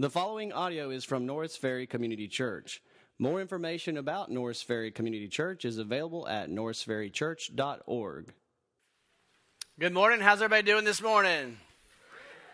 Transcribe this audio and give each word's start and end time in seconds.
The 0.00 0.10
following 0.10 0.52
audio 0.52 0.90
is 0.90 1.04
from 1.04 1.26
Norris 1.26 1.56
Ferry 1.56 1.84
Community 1.84 2.28
Church. 2.28 2.80
More 3.18 3.40
information 3.40 3.96
about 3.96 4.30
Norris 4.30 4.62
Ferry 4.62 4.92
Community 4.92 5.26
Church 5.26 5.64
is 5.64 5.76
available 5.76 6.28
at 6.28 6.48
norrisferrychurch.org. 6.48 8.32
Good 9.80 9.92
morning. 9.92 10.20
How's 10.20 10.40
everybody 10.40 10.62
doing 10.62 10.84
this 10.84 11.02
morning? 11.02 11.56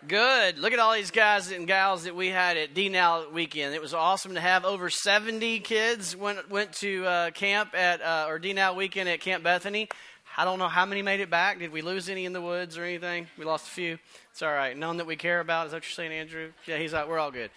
Good. 0.08 0.58
Look 0.58 0.72
at 0.72 0.78
all 0.78 0.94
these 0.94 1.10
guys 1.10 1.50
and 1.50 1.66
gals 1.66 2.04
that 2.04 2.16
we 2.16 2.28
had 2.28 2.56
at 2.56 2.72
DNOW 2.72 3.30
weekend. 3.34 3.74
It 3.74 3.82
was 3.82 3.92
awesome 3.92 4.32
to 4.34 4.40
have 4.40 4.64
over 4.64 4.88
70 4.88 5.61
kids 5.61 6.16
went 6.16 6.48
went 6.50 6.72
to 6.76 7.04
uh, 7.04 7.30
camp 7.32 7.74
at 7.74 8.00
uh, 8.00 8.24
or 8.26 8.40
DNOW 8.40 8.74
weekend 8.74 9.11
at 9.11 9.20
Camp 9.20 9.45
Bethany. 9.45 9.90
I 10.37 10.45
don't 10.45 10.59
know 10.59 10.69
how 10.69 10.85
many 10.85 11.03
made 11.03 11.21
it 11.21 11.30
back. 11.30 11.61
Did 11.61 11.71
we 11.71 11.80
lose 11.80 12.09
any 12.09 12.25
in 12.25 12.32
the 12.32 12.41
woods 12.41 12.77
or 12.77 12.84
anything? 12.84 13.29
We 13.39 13.45
lost 13.45 13.69
a 13.69 13.71
few. 13.71 13.98
It's 14.33 14.43
all 14.43 14.53
right. 14.53 14.77
None 14.77 14.96
that 14.96 15.07
we 15.07 15.14
care 15.14 15.39
about. 15.39 15.66
Is 15.66 15.73
that 15.73 15.77
what 15.77 15.84
you're 15.84 15.93
saying, 15.93 16.12
Andrew? 16.12 16.51
Yeah, 16.66 16.79
he's 16.79 16.93
out. 16.93 17.09
We're 17.09 17.21
all 17.21 17.30
good. 17.30 17.51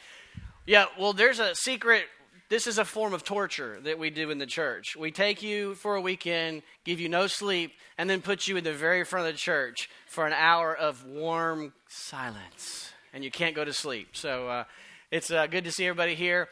Yeah, 0.68 0.86
well, 1.00 1.14
there's 1.14 1.40
a 1.40 1.56
secret. 1.56 2.04
This 2.50 2.68
is 2.68 2.78
a 2.78 2.86
form 2.86 3.14
of 3.14 3.24
torture 3.24 3.80
that 3.84 3.98
we 3.98 4.10
do 4.12 4.30
in 4.30 4.38
the 4.38 4.46
church. 4.46 4.96
We 4.96 5.12
take 5.12 5.42
you 5.42 5.74
for 5.76 5.96
a 5.96 6.02
weekend, 6.02 6.62
give 6.84 7.00
you 7.00 7.10
no 7.10 7.26
sleep, 7.28 7.74
and 7.98 8.10
then 8.10 8.22
put 8.22 8.48
you 8.48 8.58
in 8.58 8.64
the 8.64 8.74
very 8.74 9.04
front 9.04 9.28
of 9.28 9.34
the 9.34 9.40
church 9.40 9.90
for 10.06 10.28
an 10.28 10.34
hour 10.34 10.76
of 10.76 11.04
warm 11.06 11.74
silence. 11.90 12.92
And 13.12 13.24
you 13.24 13.32
can't 13.32 13.56
go 13.56 13.66
to 13.66 13.74
sleep. 13.74 14.10
So 14.14 14.48
uh, 14.48 14.64
it's 15.10 15.32
uh, 15.32 15.48
good 15.48 15.64
to 15.64 15.72
see 15.72 15.86
everybody 15.88 16.16
here. 16.16 16.48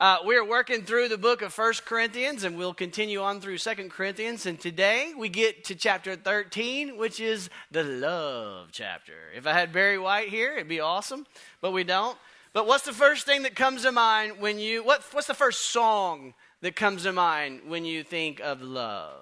Uh, 0.00 0.18
we're 0.24 0.44
working 0.44 0.82
through 0.82 1.08
the 1.08 1.18
book 1.18 1.42
of 1.42 1.52
First 1.52 1.84
Corinthians, 1.84 2.44
and 2.44 2.56
we'll 2.56 2.72
continue 2.72 3.20
on 3.20 3.40
through 3.40 3.58
Second 3.58 3.90
Corinthians. 3.90 4.46
And 4.46 4.60
today 4.60 5.12
we 5.18 5.28
get 5.28 5.64
to 5.64 5.74
chapter 5.74 6.14
13, 6.14 6.96
which 6.96 7.18
is 7.18 7.50
the 7.72 7.82
love 7.82 8.68
chapter. 8.70 9.14
If 9.34 9.44
I 9.44 9.54
had 9.54 9.72
Barry 9.72 9.98
White 9.98 10.28
here, 10.28 10.52
it'd 10.52 10.68
be 10.68 10.78
awesome, 10.78 11.26
but 11.60 11.72
we 11.72 11.82
don't. 11.82 12.16
But 12.52 12.68
what's 12.68 12.84
the 12.84 12.92
first 12.92 13.26
thing 13.26 13.42
that 13.42 13.56
comes 13.56 13.82
to 13.82 13.90
mind 13.90 14.38
when 14.38 14.60
you, 14.60 14.84
what, 14.84 15.02
what's 15.10 15.26
the 15.26 15.34
first 15.34 15.72
song 15.72 16.34
that 16.60 16.76
comes 16.76 17.02
to 17.02 17.12
mind 17.12 17.62
when 17.66 17.84
you 17.84 18.04
think 18.04 18.38
of 18.38 18.62
love? 18.62 19.16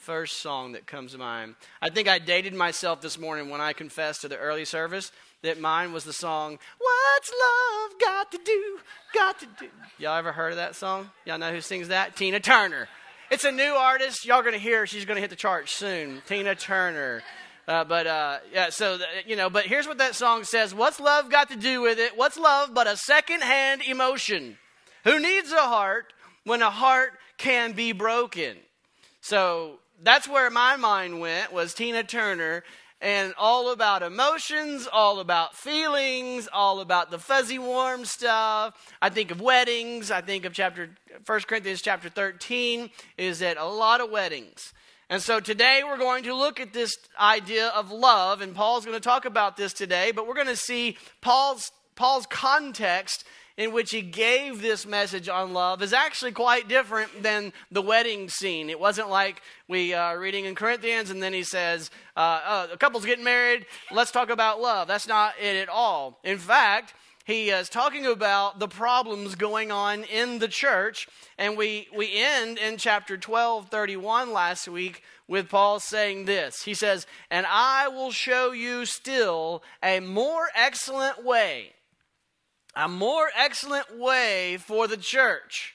First 0.00 0.38
song 0.38 0.72
that 0.72 0.88
comes 0.88 1.12
to 1.12 1.18
mind. 1.18 1.54
I 1.80 1.88
think 1.88 2.08
I 2.08 2.18
dated 2.18 2.52
myself 2.52 3.00
this 3.00 3.16
morning 3.16 3.48
when 3.48 3.60
I 3.60 3.72
confessed 3.72 4.22
to 4.22 4.28
the 4.28 4.38
early 4.38 4.64
service 4.64 5.12
that 5.44 5.60
mine 5.60 5.92
was 5.92 6.04
the 6.04 6.12
song, 6.12 6.58
What's 6.78 7.30
Love 7.30 8.00
Got 8.00 8.32
to 8.32 8.38
Do? 8.44 8.78
Got 9.14 9.38
to 9.40 9.46
Do. 9.60 9.68
Y'all 9.98 10.16
ever 10.16 10.32
heard 10.32 10.50
of 10.50 10.56
that 10.56 10.74
song? 10.74 11.10
Y'all 11.24 11.38
know 11.38 11.52
who 11.52 11.60
sings 11.60 11.88
that? 11.88 12.16
Tina 12.16 12.40
Turner. 12.40 12.88
It's 13.30 13.44
a 13.44 13.52
new 13.52 13.72
artist. 13.74 14.24
Y'all 14.24 14.42
going 14.42 14.54
to 14.54 14.58
hear 14.58 14.86
she's 14.86 15.04
going 15.04 15.16
to 15.16 15.20
hit 15.20 15.30
the 15.30 15.36
charts 15.36 15.72
soon. 15.72 16.22
Tina 16.26 16.54
Turner. 16.54 17.22
Uh, 17.66 17.84
but 17.84 18.06
uh, 18.06 18.38
yeah, 18.52 18.70
so 18.70 18.98
you 19.26 19.36
know. 19.36 19.48
But 19.48 19.64
here's 19.64 19.86
what 19.86 19.98
that 19.98 20.14
song 20.14 20.44
says: 20.44 20.74
What's 20.74 21.00
love 21.00 21.30
got 21.30 21.48
to 21.50 21.56
do 21.56 21.80
with 21.80 21.98
it? 21.98 22.16
What's 22.16 22.36
love 22.36 22.74
but 22.74 22.86
a 22.86 22.96
second-hand 22.96 23.82
emotion? 23.88 24.58
Who 25.04 25.18
needs 25.18 25.50
a 25.50 25.62
heart 25.62 26.12
when 26.44 26.60
a 26.60 26.70
heart 26.70 27.12
can 27.38 27.72
be 27.72 27.92
broken? 27.92 28.58
So 29.22 29.78
that's 30.02 30.28
where 30.28 30.50
my 30.50 30.76
mind 30.76 31.20
went. 31.20 31.54
Was 31.54 31.72
Tina 31.72 32.02
Turner 32.02 32.64
and 33.04 33.34
all 33.36 33.70
about 33.70 34.02
emotions, 34.02 34.88
all 34.90 35.20
about 35.20 35.54
feelings, 35.54 36.48
all 36.50 36.80
about 36.80 37.10
the 37.10 37.18
fuzzy 37.18 37.58
warm 37.58 38.06
stuff. 38.06 38.74
I 39.02 39.10
think 39.10 39.30
of 39.30 39.42
weddings. 39.42 40.10
I 40.10 40.22
think 40.22 40.46
of 40.46 40.54
chapter 40.54 40.88
1 41.26 41.40
Corinthians 41.42 41.82
chapter 41.82 42.08
13 42.08 42.88
is 43.18 43.42
at 43.42 43.58
a 43.58 43.66
lot 43.66 44.00
of 44.00 44.10
weddings. 44.10 44.72
And 45.10 45.20
so 45.20 45.38
today 45.38 45.82
we're 45.84 45.98
going 45.98 46.24
to 46.24 46.34
look 46.34 46.58
at 46.60 46.72
this 46.72 46.96
idea 47.20 47.68
of 47.68 47.92
love, 47.92 48.40
and 48.40 48.54
Paul's 48.54 48.86
going 48.86 48.96
to 48.96 49.06
talk 49.06 49.26
about 49.26 49.58
this 49.58 49.74
today, 49.74 50.10
but 50.10 50.26
we're 50.26 50.32
going 50.32 50.46
to 50.46 50.56
see 50.56 50.96
Paul's 51.20 51.70
Paul's 51.96 52.26
context 52.26 53.24
in 53.56 53.72
which 53.72 53.90
he 53.90 54.02
gave 54.02 54.60
this 54.60 54.84
message 54.84 55.28
on 55.28 55.52
love 55.52 55.82
is 55.82 55.92
actually 55.92 56.32
quite 56.32 56.68
different 56.68 57.22
than 57.22 57.52
the 57.70 57.82
wedding 57.82 58.28
scene. 58.28 58.68
It 58.68 58.80
wasn't 58.80 59.10
like 59.10 59.42
we 59.68 59.94
are 59.94 60.16
uh, 60.16 60.18
reading 60.18 60.44
in 60.44 60.54
Corinthians 60.54 61.10
and 61.10 61.22
then 61.22 61.32
he 61.32 61.44
says, 61.44 61.90
uh, 62.16 62.40
oh, 62.46 62.68
a 62.72 62.76
couple's 62.76 63.04
getting 63.04 63.24
married, 63.24 63.66
let's 63.92 64.10
talk 64.10 64.30
about 64.30 64.60
love. 64.60 64.88
That's 64.88 65.06
not 65.06 65.34
it 65.40 65.56
at 65.56 65.68
all. 65.68 66.18
In 66.24 66.38
fact, 66.38 66.94
he 67.24 67.48
is 67.48 67.70
talking 67.70 68.04
about 68.04 68.58
the 68.58 68.68
problems 68.68 69.34
going 69.34 69.72
on 69.72 70.04
in 70.04 70.40
the 70.40 70.48
church. 70.48 71.08
And 71.38 71.56
we, 71.56 71.88
we 71.94 72.12
end 72.14 72.58
in 72.58 72.76
chapter 72.76 73.16
12, 73.16 73.70
31 73.70 74.32
last 74.32 74.68
week 74.68 75.02
with 75.26 75.48
Paul 75.48 75.80
saying 75.80 76.26
this. 76.26 76.64
He 76.64 76.74
says, 76.74 77.06
And 77.30 77.46
I 77.48 77.88
will 77.88 78.10
show 78.10 78.52
you 78.52 78.84
still 78.84 79.62
a 79.82 80.00
more 80.00 80.48
excellent 80.54 81.24
way 81.24 81.72
a 82.76 82.88
more 82.88 83.30
excellent 83.36 83.98
way 83.98 84.58
for 84.58 84.86
the 84.88 84.96
church. 84.96 85.74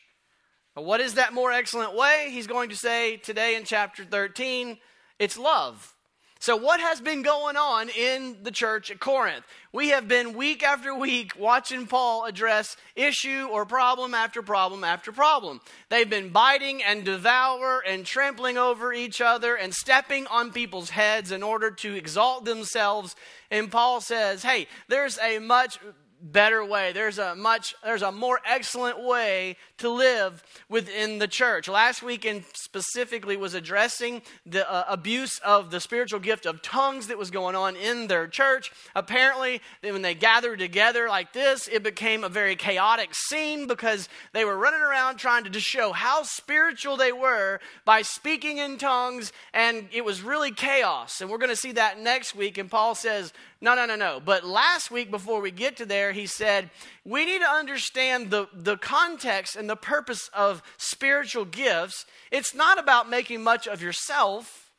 What 0.76 1.02
is 1.02 1.16
that 1.16 1.34
more 1.34 1.52
excellent 1.52 1.96
way? 1.96 2.30
He's 2.32 2.48
going 2.48 2.70
to 2.70 2.76
say 2.76 3.18
today 3.18 3.56
in 3.56 3.64
chapter 3.64 4.06
13 4.06 4.78
it's 5.18 5.38
love. 5.38 5.94
So, 6.42 6.56
what 6.56 6.80
has 6.80 7.02
been 7.02 7.22
going 7.22 7.58
on 7.58 7.90
in 7.90 8.38
the 8.44 8.52
church 8.52 8.90
at 8.92 9.02
Corinth? 9.02 9.44
We 9.74 9.90
have 9.90 10.08
been 10.08 10.38
week 10.38 10.64
after 10.64 10.96
week 10.96 11.34
watching 11.38 11.86
Paul 11.86 12.24
address 12.24 12.78
issue 12.96 13.50
or 13.52 13.66
problem 13.66 14.14
after 14.14 14.42
problem 14.42 14.86
after 14.86 15.12
problem. 15.12 15.60
They've 15.90 16.10
been 16.10 16.30
biting 16.30 16.82
and 16.82 17.04
devour 17.04 17.84
and 17.86 18.06
trampling 18.06 18.58
over 18.58 18.94
each 18.94 19.20
other 19.20 19.56
and 19.56 19.74
stepping 19.74 20.28
on 20.28 20.54
people's 20.54 20.92
heads 20.92 21.34
in 21.34 21.44
order 21.44 21.72
to 21.72 21.94
exalt 21.94 22.46
themselves. 22.46 23.18
And 23.52 23.70
Paul 23.70 24.00
says, 24.00 24.42
hey, 24.42 24.68
there's 24.88 25.20
a 25.20 25.40
much 25.40 25.78
better 26.22 26.64
way. 26.64 26.92
There's 26.92 27.18
a 27.18 27.36
much 27.36 27.76
there's 27.84 28.02
a 28.02 28.12
more 28.12 28.40
excellent 28.46 29.04
way 29.04 29.58
to 29.78 29.90
live 29.90 30.44
within 30.68 31.20
the 31.20 31.28
church. 31.28 31.68
Last 31.68 32.04
weekend 32.04 32.44
specifically 32.54 33.38
was 33.38 33.54
addressing 33.54 34.22
the 34.46 34.70
uh, 34.70 34.86
abuse 34.88 35.40
of 35.40 35.72
the 35.72 35.80
spiritual 35.80 36.20
gift 36.20 36.46
of 36.46 36.62
tongues 36.62 37.08
that 37.08 37.18
was 37.18 37.32
going 37.32 37.56
on 37.56 37.76
in 37.76 38.08
their 38.08 38.28
church. 38.28 38.72
Apparently, 38.96 39.62
when 39.82 40.02
they 40.02 40.14
gathered 40.14 40.60
together 40.60 41.08
like 41.08 41.34
this, 41.34 41.68
it 41.68 41.84
became 41.84 42.24
a 42.24 42.30
very 42.30 42.56
chaotic 42.56 43.10
scene 43.14 43.68
because 43.68 44.10
they 44.34 44.46
were 44.46 44.58
running 44.58 44.82
around 44.82 45.18
trying 45.18 45.44
to 45.44 45.50
just 45.50 45.68
show 45.68 45.92
how 45.92 46.24
spiritual 46.24 46.98
they 46.98 47.12
were 47.12 47.60
by 47.86 48.02
speaking 48.02 48.58
in 48.58 48.78
tongues 48.78 49.32
and 49.54 49.88
it 49.92 50.04
was 50.04 50.22
really 50.22 50.52
chaos. 50.52 51.22
And 51.22 51.30
we're 51.30 51.38
going 51.38 51.50
to 51.50 51.56
see 51.56 51.74
that 51.74 52.00
next 52.00 52.36
week 52.36 52.58
and 52.58 52.70
Paul 52.70 52.96
says, 52.96 53.34
"No, 53.62 53.76
no, 53.76 53.86
no, 53.86 53.96
no." 53.96 54.20
But 54.20 54.46
last 54.46 54.92
week 54.92 55.12
before 55.12 55.42
we 55.42 55.52
get 55.52 55.78
to 55.78 55.86
there, 55.86 56.12
he 56.12 56.26
said, 56.26 56.70
"We 57.04 57.26
need 57.26 57.40
to 57.40 57.50
understand 57.50 58.32
the 58.32 58.48
the 58.54 58.78
context 58.78 59.56
and 59.56 59.70
the 59.70 59.76
purpose 59.76 60.30
of 60.34 60.64
spiritual 60.78 61.46
gifts, 61.46 62.06
it's 62.32 62.54
not 62.54 62.78
about 62.78 63.10
making 63.10 63.44
much 63.44 63.68
of 63.68 63.82
yourself, 63.82 64.72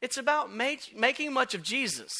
it's 0.00 0.16
about 0.16 0.52
make, 0.52 0.96
making 0.96 1.32
much 1.32 1.54
of 1.54 1.62
Jesus. 1.62 2.12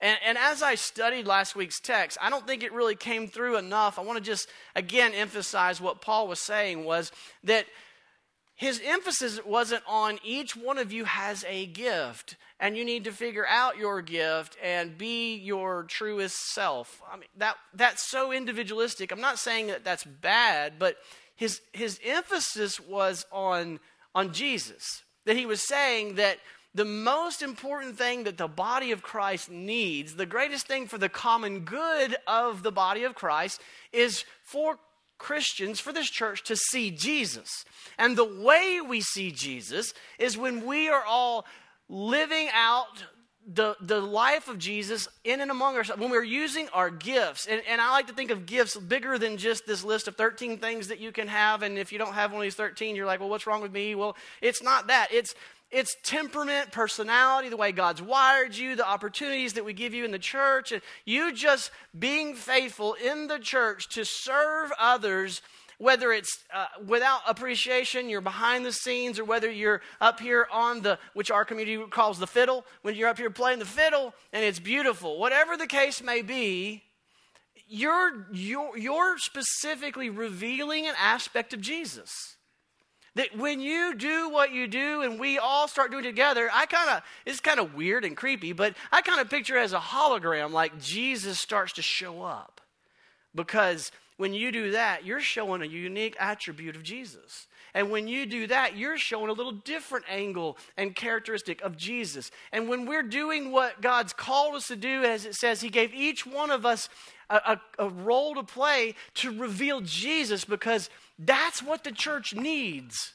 And, 0.00 0.18
and, 0.24 0.38
as 0.38 0.62
I 0.62 0.76
studied 0.76 1.26
last 1.26 1.54
week's 1.54 1.78
text, 1.78 2.16
I 2.22 2.30
don't 2.30 2.46
think 2.46 2.62
it 2.62 2.72
really 2.72 2.94
came 2.96 3.28
through 3.28 3.58
enough. 3.58 3.98
I 3.98 4.02
want 4.02 4.18
to 4.18 4.24
just 4.24 4.48
again 4.74 5.12
emphasize 5.12 5.80
what 5.80 6.00
Paul 6.00 6.26
was 6.26 6.40
saying 6.40 6.84
was 6.84 7.12
that 7.44 7.66
his 8.60 8.78
emphasis 8.84 9.42
wasn't 9.42 9.82
on 9.88 10.18
each 10.22 10.54
one 10.54 10.76
of 10.76 10.92
you 10.92 11.06
has 11.06 11.46
a 11.48 11.64
gift 11.64 12.36
and 12.60 12.76
you 12.76 12.84
need 12.84 13.04
to 13.04 13.10
figure 13.10 13.46
out 13.46 13.78
your 13.78 14.02
gift 14.02 14.54
and 14.62 14.98
be 14.98 15.34
your 15.36 15.84
truest 15.84 16.36
self. 16.52 17.00
I 17.10 17.16
mean 17.16 17.30
that 17.38 17.56
that's 17.72 18.02
so 18.02 18.32
individualistic. 18.32 19.12
I'm 19.12 19.20
not 19.22 19.38
saying 19.38 19.68
that 19.68 19.82
that's 19.82 20.04
bad, 20.04 20.74
but 20.78 20.98
his, 21.36 21.62
his 21.72 21.98
emphasis 22.04 22.78
was 22.78 23.24
on, 23.32 23.80
on 24.14 24.34
Jesus. 24.34 25.04
That 25.24 25.38
he 25.38 25.46
was 25.46 25.66
saying 25.66 26.16
that 26.16 26.36
the 26.74 26.84
most 26.84 27.40
important 27.40 27.96
thing 27.96 28.24
that 28.24 28.36
the 28.36 28.46
body 28.46 28.92
of 28.92 29.00
Christ 29.00 29.50
needs, 29.50 30.16
the 30.16 30.26
greatest 30.26 30.66
thing 30.66 30.86
for 30.86 30.98
the 30.98 31.08
common 31.08 31.60
good 31.60 32.14
of 32.26 32.62
the 32.62 32.72
body 32.72 33.04
of 33.04 33.14
Christ, 33.14 33.62
is 33.90 34.22
for 34.42 34.78
Christians, 35.20 35.78
for 35.78 35.92
this 35.92 36.08
church, 36.10 36.42
to 36.44 36.56
see 36.56 36.90
Jesus. 36.90 37.64
And 37.98 38.16
the 38.16 38.24
way 38.24 38.80
we 38.80 39.02
see 39.02 39.30
Jesus 39.30 39.92
is 40.18 40.36
when 40.36 40.66
we 40.66 40.88
are 40.88 41.04
all 41.04 41.44
living 41.88 42.48
out 42.54 43.04
the, 43.46 43.76
the 43.80 44.00
life 44.00 44.48
of 44.48 44.58
Jesus 44.58 45.08
in 45.22 45.40
and 45.40 45.50
among 45.50 45.76
ourselves, 45.76 46.00
when 46.00 46.10
we're 46.10 46.22
using 46.22 46.68
our 46.72 46.90
gifts, 46.90 47.46
and, 47.46 47.62
and 47.68 47.80
I 47.80 47.90
like 47.90 48.06
to 48.06 48.14
think 48.14 48.30
of 48.30 48.46
gifts 48.46 48.76
bigger 48.76 49.18
than 49.18 49.36
just 49.36 49.66
this 49.66 49.84
list 49.84 50.08
of 50.08 50.16
13 50.16 50.58
things 50.58 50.88
that 50.88 51.00
you 51.00 51.12
can 51.12 51.28
have, 51.28 51.62
and 51.62 51.78
if 51.78 51.92
you 51.92 51.98
don't 51.98 52.14
have 52.14 52.32
one 52.32 52.40
of 52.40 52.44
these 52.44 52.54
13, 52.54 52.96
you're 52.96 53.06
like, 53.06 53.20
well, 53.20 53.28
what's 53.28 53.46
wrong 53.46 53.60
with 53.60 53.72
me? 53.72 53.94
Well, 53.94 54.16
it's 54.40 54.62
not 54.62 54.86
that. 54.86 55.08
It's 55.12 55.34
it's 55.70 55.96
temperament, 56.02 56.72
personality, 56.72 57.48
the 57.48 57.56
way 57.56 57.72
God's 57.72 58.02
wired 58.02 58.56
you, 58.56 58.74
the 58.74 58.86
opportunities 58.86 59.52
that 59.54 59.64
we 59.64 59.72
give 59.72 59.94
you 59.94 60.04
in 60.04 60.10
the 60.10 60.18
church, 60.18 60.72
and 60.72 60.82
you 61.04 61.32
just 61.32 61.70
being 61.96 62.34
faithful 62.34 62.94
in 62.94 63.28
the 63.28 63.38
church 63.38 63.88
to 63.90 64.04
serve 64.04 64.72
others 64.78 65.42
whether 65.80 66.12
it's 66.12 66.44
uh, 66.54 66.66
without 66.86 67.22
appreciation, 67.26 68.10
you're 68.10 68.20
behind 68.20 68.66
the 68.66 68.72
scenes, 68.72 69.18
or 69.18 69.24
whether 69.24 69.50
you're 69.50 69.80
up 69.98 70.20
here 70.20 70.46
on 70.52 70.82
the, 70.82 70.98
which 71.14 71.30
our 71.30 71.42
community 71.42 71.82
calls 71.88 72.18
the 72.18 72.26
fiddle, 72.26 72.66
when 72.82 72.94
you're 72.94 73.08
up 73.08 73.16
here 73.16 73.30
playing 73.30 73.58
the 73.58 73.64
fiddle 73.64 74.12
and 74.34 74.44
it's 74.44 74.58
beautiful. 74.58 75.18
Whatever 75.18 75.56
the 75.56 75.66
case 75.66 76.02
may 76.02 76.20
be, 76.20 76.82
you're, 77.66 78.26
you're, 78.30 78.76
you're 78.76 79.16
specifically 79.16 80.10
revealing 80.10 80.86
an 80.86 80.94
aspect 80.98 81.54
of 81.54 81.62
Jesus. 81.62 82.36
That 83.16 83.36
when 83.36 83.60
you 83.60 83.94
do 83.96 84.30
what 84.30 84.52
you 84.52 84.68
do 84.68 85.02
and 85.02 85.18
we 85.18 85.38
all 85.38 85.66
start 85.66 85.90
doing 85.90 86.04
together, 86.04 86.48
I 86.52 86.66
kind 86.66 86.90
of, 86.90 87.02
it's 87.26 87.40
kind 87.40 87.58
of 87.58 87.74
weird 87.74 88.04
and 88.04 88.16
creepy, 88.16 88.52
but 88.52 88.76
I 88.92 89.02
kind 89.02 89.20
of 89.20 89.28
picture 89.28 89.58
as 89.58 89.72
a 89.72 89.78
hologram, 89.80 90.52
like 90.52 90.80
Jesus 90.80 91.40
starts 91.40 91.72
to 91.74 91.82
show 91.82 92.22
up. 92.22 92.60
Because 93.34 93.90
when 94.16 94.34
you 94.34 94.52
do 94.52 94.72
that, 94.72 95.04
you're 95.04 95.20
showing 95.20 95.62
a 95.62 95.66
unique 95.66 96.16
attribute 96.20 96.76
of 96.76 96.82
Jesus. 96.82 97.46
And 97.74 97.90
when 97.90 98.08
you 98.08 98.26
do 98.26 98.46
that, 98.48 98.76
you're 98.76 98.98
showing 98.98 99.30
a 99.30 99.32
little 99.32 99.52
different 99.52 100.04
angle 100.08 100.58
and 100.76 100.94
characteristic 100.94 101.62
of 101.62 101.76
Jesus. 101.76 102.30
And 102.52 102.68
when 102.68 102.86
we're 102.86 103.02
doing 103.02 103.52
what 103.52 103.80
God's 103.80 104.12
called 104.12 104.56
us 104.56 104.68
to 104.68 104.76
do, 104.76 105.04
as 105.04 105.24
it 105.24 105.34
says, 105.34 105.60
He 105.60 105.68
gave 105.68 105.94
each 105.94 106.26
one 106.26 106.50
of 106.50 106.66
us 106.66 106.88
a, 107.30 107.36
a, 107.78 107.84
a 107.86 107.88
role 107.88 108.34
to 108.34 108.42
play 108.42 108.94
to 109.14 109.38
reveal 109.38 109.80
Jesus 109.80 110.44
because 110.44 110.90
that's 111.20 111.62
what 111.62 111.84
the 111.84 111.92
church 111.92 112.34
needs. 112.34 113.12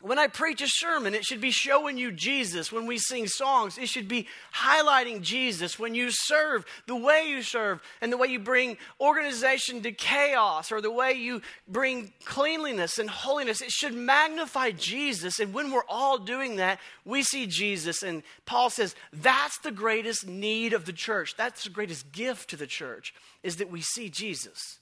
When 0.00 0.18
I 0.18 0.28
preach 0.28 0.62
a 0.62 0.68
sermon, 0.68 1.12
it 1.12 1.24
should 1.24 1.40
be 1.40 1.50
showing 1.50 1.98
you 1.98 2.12
Jesus. 2.12 2.70
When 2.70 2.86
we 2.86 2.98
sing 2.98 3.26
songs, 3.26 3.78
it 3.78 3.88
should 3.88 4.06
be 4.06 4.28
highlighting 4.54 5.22
Jesus. 5.22 5.76
When 5.76 5.92
you 5.92 6.10
serve, 6.12 6.64
the 6.86 6.94
way 6.94 7.24
you 7.28 7.42
serve, 7.42 7.82
and 8.00 8.12
the 8.12 8.16
way 8.16 8.28
you 8.28 8.38
bring 8.38 8.76
organization 9.00 9.82
to 9.82 9.90
chaos, 9.90 10.70
or 10.70 10.80
the 10.80 10.92
way 10.92 11.14
you 11.14 11.42
bring 11.66 12.12
cleanliness 12.24 13.00
and 13.00 13.10
holiness, 13.10 13.60
it 13.60 13.72
should 13.72 13.92
magnify 13.94 14.70
Jesus. 14.70 15.40
And 15.40 15.52
when 15.52 15.72
we're 15.72 15.82
all 15.88 16.18
doing 16.18 16.56
that, 16.56 16.78
we 17.04 17.24
see 17.24 17.48
Jesus. 17.48 18.04
And 18.04 18.22
Paul 18.46 18.70
says 18.70 18.94
that's 19.12 19.58
the 19.58 19.72
greatest 19.72 20.28
need 20.28 20.74
of 20.74 20.84
the 20.84 20.92
church. 20.92 21.34
That's 21.36 21.64
the 21.64 21.70
greatest 21.70 22.12
gift 22.12 22.50
to 22.50 22.56
the 22.56 22.68
church, 22.68 23.14
is 23.42 23.56
that 23.56 23.70
we 23.70 23.80
see 23.80 24.10
Jesus. 24.10 24.78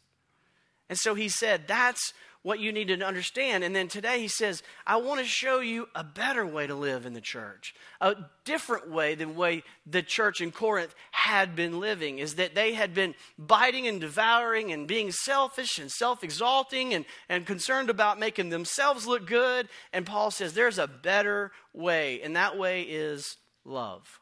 And 0.89 0.99
so 0.99 1.15
he 1.15 1.29
said, 1.29 1.67
that's 1.67 2.13
what 2.43 2.61
you 2.61 2.71
need 2.71 2.87
to 2.87 3.03
understand. 3.03 3.65
And 3.65 3.75
then 3.75 3.89
today 3.89 4.21
he 4.21 4.29
says, 4.29 4.63
I 4.87 4.99
want 4.99 5.19
to 5.19 5.27
show 5.27 5.59
you 5.59 5.89
a 5.97 6.05
better 6.05 6.47
way 6.47 6.69
to 6.69 6.77
live 6.77 7.05
in 7.05 7.13
the 7.13 7.21
church. 7.21 7.75
A 8.01 8.15
different 8.45 8.89
way 8.89 9.17
than 9.17 9.31
the 9.31 9.35
way 9.35 9.65
the 9.85 10.01
church 10.01 10.41
in 10.41 10.53
Corinth 10.53 10.95
had 11.11 11.57
been 11.57 11.81
living 11.81 12.21
is 12.21 12.37
that 12.37 12.55
they 12.55 12.75
had 12.75 12.95
been 12.95 13.17
biting 13.37 13.89
and 13.89 14.01
devouring 14.01 14.71
and 14.71 14.87
being 14.87 15.11
selfish 15.11 15.79
and 15.79 15.91
self-exalting 15.91 16.95
and, 16.95 17.05
and 17.29 17.47
concerned 17.47 17.91
about 17.91 18.21
making 18.21 18.51
themselves 18.51 19.09
look 19.09 19.27
good. 19.27 19.69
And 19.93 20.07
Paul 20.07 20.31
says 20.31 20.55
there's 20.55 20.79
a 20.79 20.87
better 20.87 21.51
way, 21.75 22.21
and 22.23 22.37
that 22.37 22.57
way 22.57 22.83
is 22.83 23.39
love. 23.65 24.21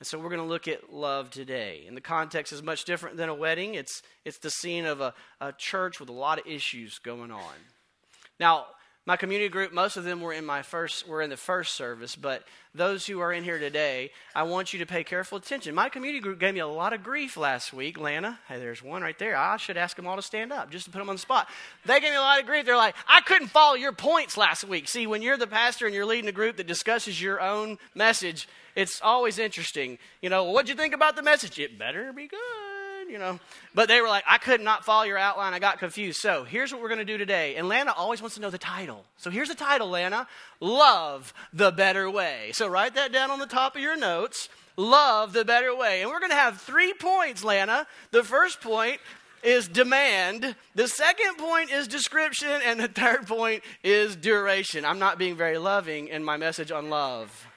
And 0.00 0.06
so 0.06 0.18
we're 0.18 0.28
going 0.28 0.40
to 0.40 0.46
look 0.46 0.68
at 0.68 0.92
love 0.92 1.30
today. 1.30 1.84
And 1.88 1.96
the 1.96 2.00
context 2.00 2.52
is 2.52 2.62
much 2.62 2.84
different 2.84 3.16
than 3.16 3.28
a 3.28 3.34
wedding. 3.34 3.74
It's, 3.74 4.02
it's 4.24 4.38
the 4.38 4.50
scene 4.50 4.86
of 4.86 5.00
a, 5.00 5.12
a 5.40 5.52
church 5.52 5.98
with 5.98 6.08
a 6.08 6.12
lot 6.12 6.38
of 6.38 6.46
issues 6.46 6.98
going 6.98 7.32
on. 7.32 7.54
Now, 8.38 8.66
my 9.08 9.16
community 9.16 9.48
group, 9.48 9.72
most 9.72 9.96
of 9.96 10.04
them 10.04 10.20
were 10.20 10.34
in 10.34 10.44
my 10.44 10.60
first 10.60 11.08
were 11.08 11.22
in 11.22 11.30
the 11.30 11.36
first 11.38 11.74
service, 11.74 12.14
but 12.14 12.44
those 12.74 13.06
who 13.06 13.20
are 13.20 13.32
in 13.32 13.42
here 13.42 13.58
today, 13.58 14.10
I 14.34 14.42
want 14.42 14.74
you 14.74 14.80
to 14.80 14.86
pay 14.86 15.02
careful 15.02 15.38
attention. 15.38 15.74
My 15.74 15.88
community 15.88 16.20
group 16.20 16.38
gave 16.38 16.52
me 16.52 16.60
a 16.60 16.66
lot 16.66 16.92
of 16.92 17.02
grief 17.02 17.38
last 17.38 17.72
week. 17.72 17.98
Lana, 17.98 18.38
hey, 18.48 18.58
there's 18.58 18.82
one 18.82 19.00
right 19.00 19.18
there. 19.18 19.34
I 19.34 19.56
should 19.56 19.78
ask 19.78 19.96
them 19.96 20.06
all 20.06 20.16
to 20.16 20.20
stand 20.20 20.52
up 20.52 20.70
just 20.70 20.84
to 20.84 20.90
put 20.90 20.98
them 20.98 21.08
on 21.08 21.14
the 21.14 21.22
spot. 21.22 21.48
They 21.86 22.00
gave 22.00 22.10
me 22.10 22.16
a 22.16 22.20
lot 22.20 22.38
of 22.38 22.44
grief. 22.44 22.66
They're 22.66 22.76
like, 22.76 22.96
I 23.08 23.22
couldn't 23.22 23.48
follow 23.48 23.76
your 23.76 23.92
points 23.92 24.36
last 24.36 24.64
week. 24.64 24.86
See, 24.88 25.06
when 25.06 25.22
you're 25.22 25.38
the 25.38 25.46
pastor 25.46 25.86
and 25.86 25.94
you're 25.94 26.04
leading 26.04 26.28
a 26.28 26.32
group 26.32 26.58
that 26.58 26.66
discusses 26.66 27.18
your 27.18 27.40
own 27.40 27.78
message, 27.94 28.46
it's 28.78 29.00
always 29.02 29.40
interesting. 29.40 29.98
You 30.22 30.30
know, 30.30 30.44
what'd 30.44 30.68
you 30.68 30.76
think 30.76 30.94
about 30.94 31.16
the 31.16 31.22
message? 31.22 31.58
It 31.58 31.80
better 31.80 32.12
be 32.12 32.28
good, 32.28 33.10
you 33.10 33.18
know. 33.18 33.40
But 33.74 33.88
they 33.88 34.00
were 34.00 34.06
like, 34.06 34.22
I 34.28 34.38
could 34.38 34.60
not 34.60 34.84
follow 34.84 35.02
your 35.02 35.18
outline. 35.18 35.52
I 35.52 35.58
got 35.58 35.80
confused. 35.80 36.20
So 36.20 36.44
here's 36.44 36.72
what 36.72 36.80
we're 36.80 36.88
going 36.88 37.00
to 37.00 37.04
do 37.04 37.18
today. 37.18 37.56
And 37.56 37.68
Lana 37.68 37.92
always 37.96 38.22
wants 38.22 38.36
to 38.36 38.40
know 38.40 38.50
the 38.50 38.56
title. 38.56 39.04
So 39.16 39.30
here's 39.30 39.48
the 39.48 39.56
title, 39.56 39.90
Lana 39.90 40.28
Love 40.60 41.34
the 41.52 41.72
Better 41.72 42.08
Way. 42.08 42.50
So 42.52 42.68
write 42.68 42.94
that 42.94 43.10
down 43.10 43.32
on 43.32 43.40
the 43.40 43.46
top 43.46 43.74
of 43.74 43.82
your 43.82 43.96
notes. 43.96 44.48
Love 44.76 45.32
the 45.32 45.44
better 45.44 45.74
way. 45.74 46.02
And 46.02 46.10
we're 46.10 46.20
going 46.20 46.30
to 46.30 46.36
have 46.36 46.60
three 46.60 46.94
points, 46.94 47.42
Lana. 47.42 47.84
The 48.12 48.22
first 48.22 48.60
point 48.60 49.00
is 49.42 49.66
demand. 49.66 50.54
The 50.76 50.86
second 50.86 51.36
point 51.36 51.72
is 51.72 51.88
description. 51.88 52.60
And 52.64 52.78
the 52.78 52.86
third 52.86 53.26
point 53.26 53.64
is 53.82 54.14
duration. 54.14 54.84
I'm 54.84 55.00
not 55.00 55.18
being 55.18 55.34
very 55.34 55.58
loving 55.58 56.06
in 56.06 56.22
my 56.22 56.36
message 56.36 56.70
on 56.70 56.90
love. 56.90 57.48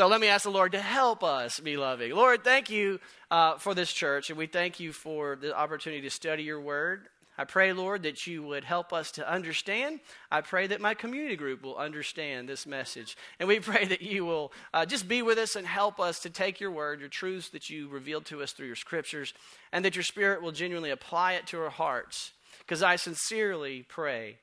So 0.00 0.06
let 0.06 0.22
me 0.22 0.28
ask 0.28 0.44
the 0.44 0.50
Lord 0.50 0.72
to 0.72 0.80
help 0.80 1.22
us 1.22 1.60
be 1.60 1.76
loving. 1.76 2.12
Lord, 2.12 2.42
thank 2.42 2.70
you 2.70 3.00
uh, 3.30 3.58
for 3.58 3.74
this 3.74 3.92
church, 3.92 4.30
and 4.30 4.38
we 4.38 4.46
thank 4.46 4.80
you 4.80 4.94
for 4.94 5.36
the 5.36 5.54
opportunity 5.54 6.00
to 6.00 6.08
study 6.08 6.42
your 6.42 6.58
word. 6.58 7.08
I 7.36 7.44
pray, 7.44 7.74
Lord, 7.74 8.04
that 8.04 8.26
you 8.26 8.42
would 8.42 8.64
help 8.64 8.94
us 8.94 9.10
to 9.10 9.30
understand. 9.30 10.00
I 10.32 10.40
pray 10.40 10.68
that 10.68 10.80
my 10.80 10.94
community 10.94 11.36
group 11.36 11.62
will 11.62 11.76
understand 11.76 12.48
this 12.48 12.64
message. 12.64 13.14
And 13.38 13.46
we 13.46 13.60
pray 13.60 13.84
that 13.84 14.00
you 14.00 14.24
will 14.24 14.54
uh, 14.72 14.86
just 14.86 15.06
be 15.06 15.20
with 15.20 15.36
us 15.36 15.54
and 15.54 15.66
help 15.66 16.00
us 16.00 16.20
to 16.20 16.30
take 16.30 16.60
your 16.60 16.70
word, 16.70 17.00
your 17.00 17.10
truths 17.10 17.50
that 17.50 17.68
you 17.68 17.86
revealed 17.86 18.24
to 18.24 18.40
us 18.40 18.52
through 18.52 18.68
your 18.68 18.76
scriptures, 18.76 19.34
and 19.70 19.84
that 19.84 19.96
your 19.96 20.02
spirit 20.02 20.40
will 20.40 20.50
genuinely 20.50 20.88
apply 20.88 21.34
it 21.34 21.46
to 21.48 21.60
our 21.60 21.68
hearts. 21.68 22.32
Because 22.60 22.82
I 22.82 22.96
sincerely 22.96 23.84
pray, 23.86 24.38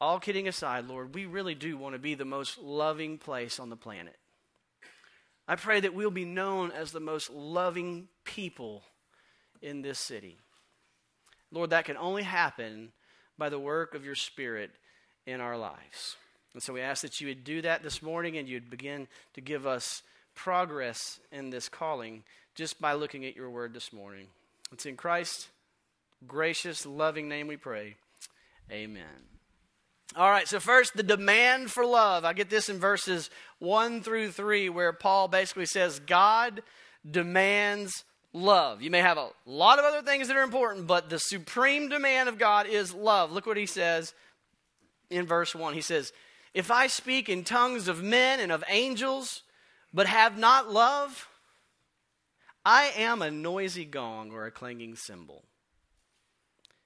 all 0.00 0.18
kidding 0.18 0.48
aside, 0.48 0.88
Lord, 0.88 1.14
we 1.14 1.26
really 1.26 1.54
do 1.54 1.76
want 1.76 1.94
to 1.94 2.00
be 2.00 2.16
the 2.16 2.24
most 2.24 2.58
loving 2.58 3.18
place 3.18 3.60
on 3.60 3.70
the 3.70 3.76
planet. 3.76 4.17
I 5.48 5.56
pray 5.56 5.80
that 5.80 5.94
we'll 5.94 6.10
be 6.10 6.26
known 6.26 6.70
as 6.70 6.92
the 6.92 7.00
most 7.00 7.30
loving 7.30 8.08
people 8.24 8.82
in 9.62 9.80
this 9.80 9.98
city. 9.98 10.36
Lord, 11.50 11.70
that 11.70 11.86
can 11.86 11.96
only 11.96 12.22
happen 12.22 12.92
by 13.38 13.48
the 13.48 13.58
work 13.58 13.94
of 13.94 14.04
your 14.04 14.14
Spirit 14.14 14.70
in 15.26 15.40
our 15.40 15.56
lives. 15.56 16.16
And 16.52 16.62
so 16.62 16.74
we 16.74 16.82
ask 16.82 17.02
that 17.02 17.20
you 17.20 17.28
would 17.28 17.44
do 17.44 17.62
that 17.62 17.82
this 17.82 18.02
morning 18.02 18.36
and 18.36 18.48
you'd 18.48 18.68
begin 18.68 19.08
to 19.34 19.40
give 19.40 19.66
us 19.66 20.02
progress 20.34 21.18
in 21.32 21.50
this 21.50 21.68
calling 21.68 22.24
just 22.54 22.80
by 22.80 22.92
looking 22.92 23.24
at 23.24 23.36
your 23.36 23.48
word 23.48 23.72
this 23.72 23.92
morning. 23.92 24.26
It's 24.72 24.86
in 24.86 24.96
Christ's 24.96 25.48
gracious, 26.26 26.84
loving 26.84 27.28
name 27.28 27.46
we 27.46 27.56
pray. 27.56 27.96
Amen. 28.70 29.37
All 30.16 30.30
right, 30.30 30.48
so 30.48 30.58
first, 30.58 30.96
the 30.96 31.02
demand 31.02 31.70
for 31.70 31.84
love. 31.84 32.24
I 32.24 32.32
get 32.32 32.48
this 32.48 32.68
in 32.68 32.78
verses 32.78 33.28
1 33.58 34.02
through 34.02 34.32
3, 34.32 34.70
where 34.70 34.92
Paul 34.92 35.28
basically 35.28 35.66
says, 35.66 36.00
God 36.00 36.62
demands 37.08 38.04
love. 38.32 38.80
You 38.80 38.90
may 38.90 39.00
have 39.00 39.18
a 39.18 39.30
lot 39.44 39.78
of 39.78 39.84
other 39.84 40.02
things 40.02 40.28
that 40.28 40.36
are 40.36 40.42
important, 40.42 40.86
but 40.86 41.10
the 41.10 41.18
supreme 41.18 41.88
demand 41.88 42.28
of 42.28 42.38
God 42.38 42.66
is 42.66 42.94
love. 42.94 43.32
Look 43.32 43.46
what 43.46 43.58
he 43.58 43.66
says 43.66 44.14
in 45.10 45.26
verse 45.26 45.54
1. 45.54 45.74
He 45.74 45.82
says, 45.82 46.12
If 46.54 46.70
I 46.70 46.86
speak 46.86 47.28
in 47.28 47.44
tongues 47.44 47.86
of 47.86 48.02
men 48.02 48.40
and 48.40 48.50
of 48.50 48.64
angels, 48.68 49.42
but 49.92 50.06
have 50.06 50.38
not 50.38 50.70
love, 50.70 51.28
I 52.64 52.92
am 52.96 53.20
a 53.20 53.30
noisy 53.30 53.84
gong 53.84 54.32
or 54.32 54.46
a 54.46 54.50
clanging 54.50 54.96
cymbal. 54.96 55.44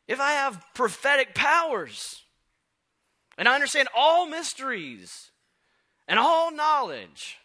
If 0.09 0.21
I 0.21 0.33
have 0.33 0.65
prophetic 0.75 1.35
powers, 1.35 2.23
and 3.43 3.49
I 3.49 3.57
understand 3.57 3.89
all 3.93 4.27
mysteries 4.27 5.33
and 6.07 6.17
all 6.17 6.53
knowledge. 6.53 7.39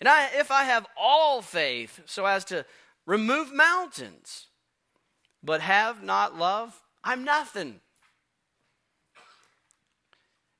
And 0.00 0.08
I, 0.08 0.30
if 0.34 0.50
I 0.50 0.64
have 0.64 0.84
all 1.00 1.42
faith 1.42 2.00
so 2.06 2.26
as 2.26 2.44
to 2.46 2.66
remove 3.06 3.54
mountains, 3.54 4.48
but 5.44 5.60
have 5.60 6.02
not 6.02 6.36
love, 6.36 6.82
I'm 7.04 7.22
nothing. 7.22 7.78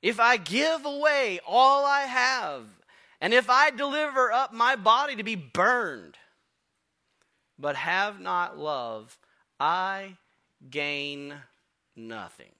If 0.01 0.17
I 0.17 0.37
give 0.37 0.85
away 0.85 1.41
all 1.45 1.85
I 1.85 2.03
have, 2.03 2.63
and 3.19 3.33
if 3.33 3.49
I 3.49 3.69
deliver 3.69 4.31
up 4.31 4.53
my 4.53 4.77
body 4.77 5.17
to 5.17 5.23
be 5.23 5.35
burned, 5.35 6.15
but 7.59 7.75
have 7.75 8.21
not 8.21 8.57
love, 8.57 9.19
I 9.59 10.15
gain 10.69 11.33
nothing. 11.97 12.56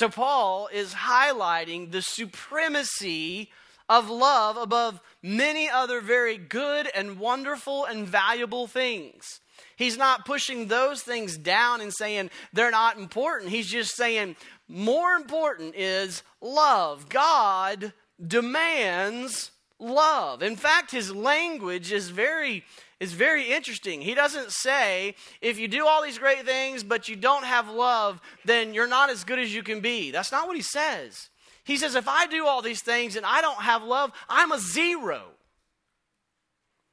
So, 0.00 0.08
Paul 0.08 0.70
is 0.72 0.94
highlighting 0.94 1.90
the 1.90 2.00
supremacy 2.00 3.50
of 3.86 4.08
love 4.08 4.56
above 4.56 4.98
many 5.22 5.68
other 5.68 6.00
very 6.00 6.38
good 6.38 6.88
and 6.94 7.18
wonderful 7.18 7.84
and 7.84 8.08
valuable 8.08 8.66
things. 8.66 9.40
He's 9.76 9.98
not 9.98 10.24
pushing 10.24 10.68
those 10.68 11.02
things 11.02 11.36
down 11.36 11.82
and 11.82 11.92
saying 11.92 12.30
they're 12.54 12.70
not 12.70 12.96
important. 12.96 13.50
He's 13.50 13.66
just 13.66 13.94
saying 13.94 14.36
more 14.68 15.12
important 15.16 15.74
is 15.76 16.22
love. 16.40 17.10
God 17.10 17.92
demands 18.26 19.50
love. 19.78 20.42
In 20.42 20.56
fact, 20.56 20.92
his 20.92 21.14
language 21.14 21.92
is 21.92 22.08
very 22.08 22.64
is 23.00 23.12
very 23.14 23.50
interesting. 23.50 24.02
He 24.02 24.14
doesn't 24.14 24.52
say, 24.52 25.14
if 25.40 25.58
you 25.58 25.66
do 25.66 25.86
all 25.86 26.02
these 26.02 26.18
great 26.18 26.44
things, 26.44 26.84
but 26.84 27.08
you 27.08 27.16
don't 27.16 27.44
have 27.44 27.70
love, 27.70 28.20
then 28.44 28.74
you're 28.74 28.86
not 28.86 29.08
as 29.08 29.24
good 29.24 29.38
as 29.38 29.54
you 29.54 29.62
can 29.62 29.80
be. 29.80 30.10
That's 30.10 30.30
not 30.30 30.46
what 30.46 30.56
he 30.56 30.62
says. 30.62 31.30
He 31.64 31.78
says, 31.78 31.94
if 31.94 32.06
I 32.06 32.26
do 32.26 32.46
all 32.46 32.62
these 32.62 32.82
things 32.82 33.16
and 33.16 33.24
I 33.24 33.40
don't 33.40 33.62
have 33.62 33.82
love, 33.82 34.12
I'm 34.28 34.52
a 34.52 34.58
zero. 34.58 35.22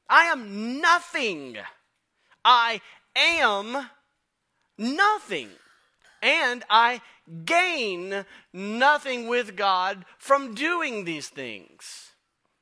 I 0.10 0.26
am 0.26 0.80
nothing. 0.80 1.58
I 2.46 2.80
am 3.16 3.90
nothing. 4.78 5.50
And 6.22 6.64
I 6.70 7.02
gain 7.44 8.26
nothing 8.54 9.28
with 9.28 9.58
God 9.58 10.06
from 10.18 10.56
doing 10.56 11.04
these 11.04 11.28
things. 11.28 12.12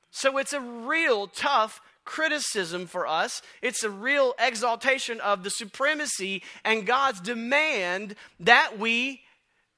So 0.09 0.37
it's 0.37 0.53
a 0.53 0.61
real 0.61 1.27
tough 1.27 1.81
criticism 2.05 2.87
for 2.87 3.05
us. 3.05 3.41
It's 3.61 3.83
a 3.83 3.89
real 3.89 4.33
exaltation 4.39 5.19
of 5.19 5.43
the 5.43 5.49
supremacy 5.49 6.43
and 6.63 6.85
God's 6.85 7.19
demand 7.19 8.15
that 8.39 8.79
we 8.79 9.21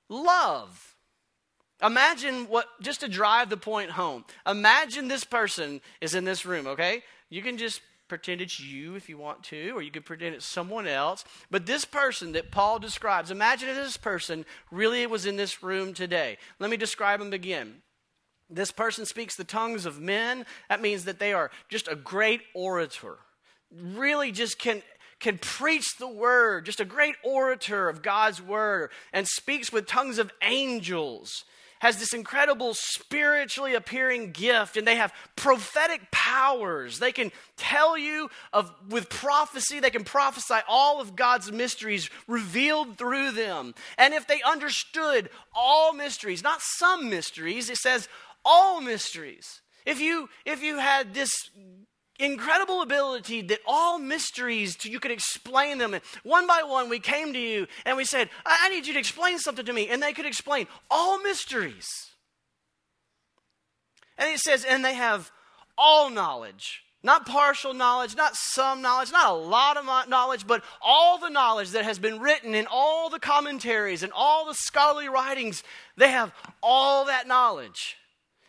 love. 0.10 0.96
Imagine 1.82 2.48
what, 2.48 2.68
just 2.82 3.02
to 3.02 3.08
drive 3.08 3.50
the 3.50 3.58
point 3.58 3.92
home, 3.92 4.26
imagine 4.48 5.08
this 5.08 5.24
person 5.24 5.82
is 6.02 6.16
in 6.16 6.26
this 6.26 6.46
room, 6.46 6.68
okay? 6.68 7.04
You 7.30 7.42
can 7.42 7.58
just 7.58 7.82
pretend 8.08 8.42
it's 8.42 8.60
you 8.60 8.96
if 8.96 9.10
you 9.10 9.18
want 9.18 9.44
to, 9.44 9.72
or 9.72 9.82
you 9.82 9.92
could 9.92 10.06
pretend 10.06 10.34
it's 10.34 10.46
someone 10.46 10.88
else. 10.88 11.26
But 11.52 11.66
this 11.66 11.86
person 11.86 12.32
that 12.32 12.52
Paul 12.52 12.80
describes, 12.80 13.32
imagine 13.32 13.70
if 13.70 13.76
this 13.76 13.98
person 13.98 14.46
really 14.72 15.06
was 15.06 15.26
in 15.26 15.36
this 15.36 15.62
room 15.62 15.94
today. 15.94 16.38
Let 16.60 16.70
me 16.70 16.78
describe 16.78 17.22
him 17.22 17.34
again. 17.34 17.82
This 18.50 18.72
person 18.72 19.06
speaks 19.06 19.36
the 19.36 19.44
tongues 19.44 19.86
of 19.86 20.00
men. 20.00 20.46
That 20.70 20.82
means 20.82 21.06
that 21.06 21.20
they 21.20 21.34
are 21.34 21.52
just 21.70 21.88
a 21.88 21.96
great 21.96 22.42
orator. 22.54 23.18
Really 23.72 24.32
just 24.32 24.60
can 24.60 24.82
can 25.20 25.40
preach 25.40 25.98
the 25.98 26.08
word, 26.08 26.66
just 26.66 26.80
a 26.80 26.86
great 26.86 27.16
orator 27.24 27.90
of 27.90 28.04
God's 28.04 28.40
word, 28.40 28.92
and 29.12 29.28
speaks 29.28 29.72
with 29.72 29.88
tongues 29.88 30.20
of 30.20 30.32
angels 30.44 31.44
has 31.80 31.98
this 31.98 32.14
incredible 32.14 32.74
spiritually 32.74 33.76
appearing 33.76 34.32
gift 34.32 34.78
and 34.78 34.88
they 34.88 34.96
have 34.96 35.14
prophetic 35.36 36.10
powers. 36.12 37.00
They 37.00 37.12
can 37.12 37.32
tell 37.56 37.98
you 37.98 38.30
of 38.52 38.72
with 38.90 39.10
prophecy, 39.10 39.80
they 39.80 39.90
can 39.90 40.04
prophesy 40.04 40.60
all 40.68 41.00
of 41.00 41.16
God's 41.16 41.52
mysteries 41.52 42.10
revealed 42.28 42.98
through 42.98 43.32
them. 43.32 43.76
And 43.98 44.14
if 44.14 44.28
they 44.28 44.42
understood 44.42 45.30
all 45.54 45.94
mysteries, 45.94 46.44
not 46.44 46.62
some 46.62 47.10
mysteries, 47.10 47.70
it 47.70 47.78
says 47.78 48.08
all 48.48 48.80
mysteries. 48.82 49.62
If 49.86 50.00
you 50.00 50.30
if 50.46 50.64
you 50.64 50.80
had 50.80 51.14
this 51.14 51.32
incredible 52.20 52.82
ability 52.82 53.42
that 53.44 53.60
all 53.68 54.00
mysteries 54.00 54.84
you 54.84 55.00
could 55.00 55.12
explain 55.12 55.78
them 55.78 55.94
and 55.94 56.04
one 56.24 56.48
by 56.48 56.64
one 56.66 56.90
we 56.90 57.00
came 57.00 57.32
to 57.32 57.40
you 57.40 57.68
and 57.86 57.96
we 57.96 58.06
said 58.06 58.28
I, 58.44 58.62
I 58.64 58.70
need 58.70 58.88
you 58.88 58.94
to 58.94 59.00
explain 59.00 59.38
something 59.38 59.66
to 59.66 59.72
me 59.72 59.88
and 59.88 60.02
they 60.02 60.14
could 60.14 60.26
explain 60.26 60.66
all 60.90 61.22
mysteries 61.22 61.86
and 64.18 64.34
it 64.34 64.40
says 64.40 64.66
and 64.66 64.84
they 64.84 64.96
have 64.96 65.32
all 65.78 66.10
knowledge 66.10 66.82
not 67.04 67.26
partial 67.26 67.74
knowledge, 67.74 68.16
not 68.16 68.36
some 68.36 68.82
knowledge, 68.82 69.12
not 69.12 69.32
a 69.32 69.34
lot 69.34 69.78
of 69.78 69.86
knowledge, 70.10 70.46
but 70.46 70.64
all 70.82 71.18
the 71.20 71.30
knowledge 71.30 71.70
that 71.70 71.86
has 71.86 72.00
been 72.00 72.20
written 72.20 72.56
in 72.56 72.68
all 72.70 73.10
the 73.10 73.20
commentaries 73.20 74.04
and 74.04 74.12
all 74.14 74.46
the 74.46 74.56
scholarly 74.56 75.08
writings, 75.08 75.64
they 75.96 76.10
have 76.10 76.34
all 76.62 77.06
that 77.06 77.28
knowledge. 77.28 77.96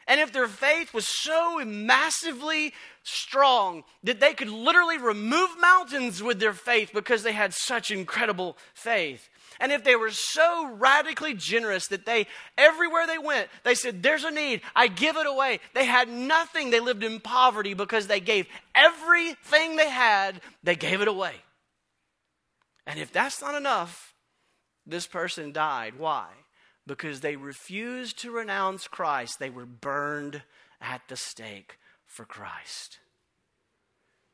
And 0.09 0.21
if 0.21 0.33
their 0.33 0.49
faith 0.49 0.95
was 0.95 1.07
so 1.07 1.63
massively 1.65 2.73
strong 3.03 3.85
that 4.03 4.21
they 4.21 4.33
could 4.33 4.49
literally 4.49 4.97
remove 4.97 5.51
mountains 5.61 6.23
with 6.23 6.41
their 6.41 6.55
faith 6.55 6.91
because 6.95 7.23
they 7.23 7.33
had 7.33 7.53
such 7.53 7.91
incredible 7.91 8.57
faith. 8.73 9.29
And 9.61 9.71
if 9.71 9.85
they 9.85 9.97
were 9.97 10.11
so 10.11 10.67
radically 10.79 11.35
generous 11.35 11.89
that 11.89 12.07
they, 12.07 12.27
everywhere 12.57 13.07
they 13.07 13.19
went, 13.19 13.49
they 13.65 13.75
said, 13.75 14.03
There's 14.03 14.25
a 14.25 14.31
need, 14.31 14.63
I 14.75 14.89
give 14.89 15.17
it 15.17 15.27
away. 15.27 15.61
They 15.75 15.85
had 15.85 16.09
nothing, 16.09 16.71
they 16.71 16.81
lived 16.81 17.05
in 17.05 17.21
poverty 17.21 17.75
because 17.75 18.07
they 18.07 18.21
gave 18.21 18.47
everything 18.75 19.77
they 19.77 19.91
had, 19.91 20.41
they 20.63 20.77
gave 20.77 21.03
it 21.03 21.09
away. 21.09 21.35
And 22.87 22.99
if 22.99 23.13
that's 23.13 23.43
not 23.43 23.55
enough, 23.55 24.15
this 24.87 25.07
person 25.07 25.53
died. 25.53 25.95
Why? 25.99 26.29
Because 26.89 27.21
they 27.21 27.37
refused 27.37 28.19
to 28.21 28.33
renounce 28.33 28.89
Christ, 28.89 29.39
they 29.39 29.51
were 29.51 29.67
burned 29.67 30.43
at 30.81 31.03
the 31.07 31.17
stake 31.17 31.79
for 32.07 32.25
Christ. 32.25 32.99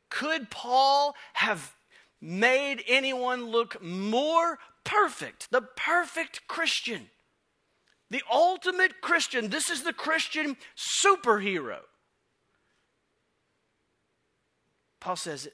Could 0.09 0.49
Paul 0.49 1.15
have 1.35 1.75
made 2.21 2.83
anyone 2.89 3.47
look 3.47 3.83
more 3.83 4.59
perfect? 4.85 5.51
The 5.51 5.63
perfect 5.77 6.47
Christian. 6.47 7.11
The 8.11 8.23
ultimate 8.33 9.01
Christian. 9.03 9.51
This 9.51 9.69
is 9.69 9.83
the 9.83 9.93
Christian 9.93 10.57
superhero. 10.77 11.81
Paul 15.01 15.17
says 15.17 15.49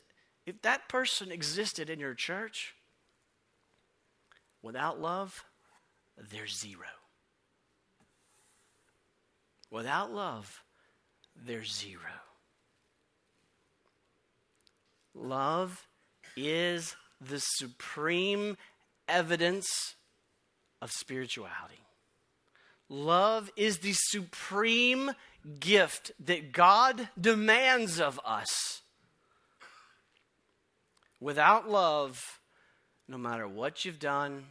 if 0.46 0.62
that 0.62 0.88
person 0.88 1.32
existed 1.32 1.88
in 1.88 1.98
your 1.98 2.14
church 2.14 2.74
without 4.62 5.00
love, 5.00 5.44
there's 6.30 6.58
zero. 6.58 6.86
Without 9.70 10.12
love, 10.12 10.62
there's 11.36 11.72
zero. 11.72 12.00
Love 15.14 15.86
is 16.36 16.96
the 17.20 17.38
supreme 17.38 18.56
evidence 19.08 19.94
of 20.82 20.90
spirituality. 20.90 21.84
Love 22.88 23.50
is 23.56 23.78
the 23.78 23.94
supreme 23.94 25.12
gift 25.60 26.10
that 26.18 26.52
God 26.52 27.08
demands 27.18 28.00
of 28.00 28.20
us. 28.24 28.82
Without 31.20 31.68
love, 31.70 32.40
no 33.06 33.18
matter 33.18 33.46
what 33.46 33.84
you've 33.84 33.98
done, 33.98 34.44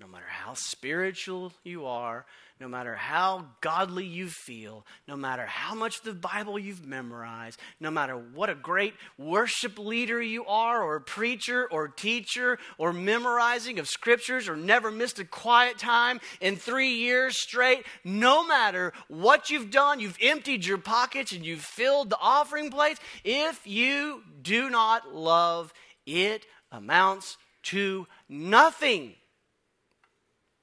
no 0.00 0.08
matter 0.08 0.26
how 0.28 0.54
spiritual 0.54 1.52
you 1.62 1.86
are, 1.86 2.26
no 2.60 2.68
matter 2.68 2.94
how 2.94 3.46
godly 3.60 4.06
you 4.06 4.28
feel, 4.28 4.84
no 5.06 5.16
matter 5.16 5.46
how 5.46 5.74
much 5.74 6.02
the 6.02 6.12
Bible 6.12 6.58
you've 6.58 6.84
memorized, 6.84 7.60
no 7.78 7.90
matter 7.90 8.14
what 8.16 8.50
a 8.50 8.54
great 8.54 8.94
worship 9.18 9.78
leader 9.78 10.20
you 10.20 10.44
are, 10.46 10.82
or 10.82 10.98
preacher, 11.00 11.68
or 11.70 11.88
teacher, 11.88 12.58
or 12.76 12.92
memorizing 12.92 13.78
of 13.78 13.88
scriptures, 13.88 14.48
or 14.48 14.56
never 14.56 14.90
missed 14.90 15.18
a 15.18 15.24
quiet 15.24 15.78
time 15.78 16.20
in 16.40 16.56
three 16.56 16.94
years 16.94 17.36
straight, 17.36 17.84
no 18.02 18.46
matter 18.46 18.92
what 19.08 19.50
you've 19.50 19.70
done, 19.70 20.00
you've 20.00 20.18
emptied 20.20 20.64
your 20.64 20.78
pockets 20.78 21.32
and 21.32 21.44
you've 21.44 21.60
filled 21.60 22.10
the 22.10 22.18
offering 22.20 22.70
plates, 22.70 23.00
if 23.24 23.64
you 23.66 24.22
do 24.42 24.70
not 24.70 25.14
love, 25.14 25.72
it 26.06 26.46
amounts 26.72 27.36
to 27.62 28.06
nothing. 28.28 29.14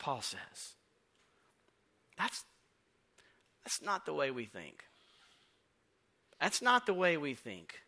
Paul 0.01 0.21
says. 0.21 0.73
That's, 2.17 2.43
that's 3.63 3.81
not 3.83 4.07
the 4.07 4.13
way 4.15 4.31
we 4.31 4.45
think. 4.45 4.83
That's 6.41 6.59
not 6.61 6.87
the 6.87 6.93
way 6.93 7.17
we 7.17 7.35
think. 7.35 7.81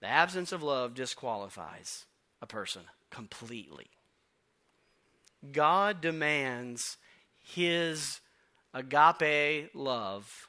The 0.00 0.08
absence 0.08 0.50
of 0.50 0.64
love 0.64 0.94
disqualifies 0.94 2.06
a 2.42 2.46
person 2.46 2.82
completely. 3.08 3.86
God 5.52 6.00
demands 6.00 6.96
his 7.40 8.20
agape 8.74 9.70
love. 9.74 10.48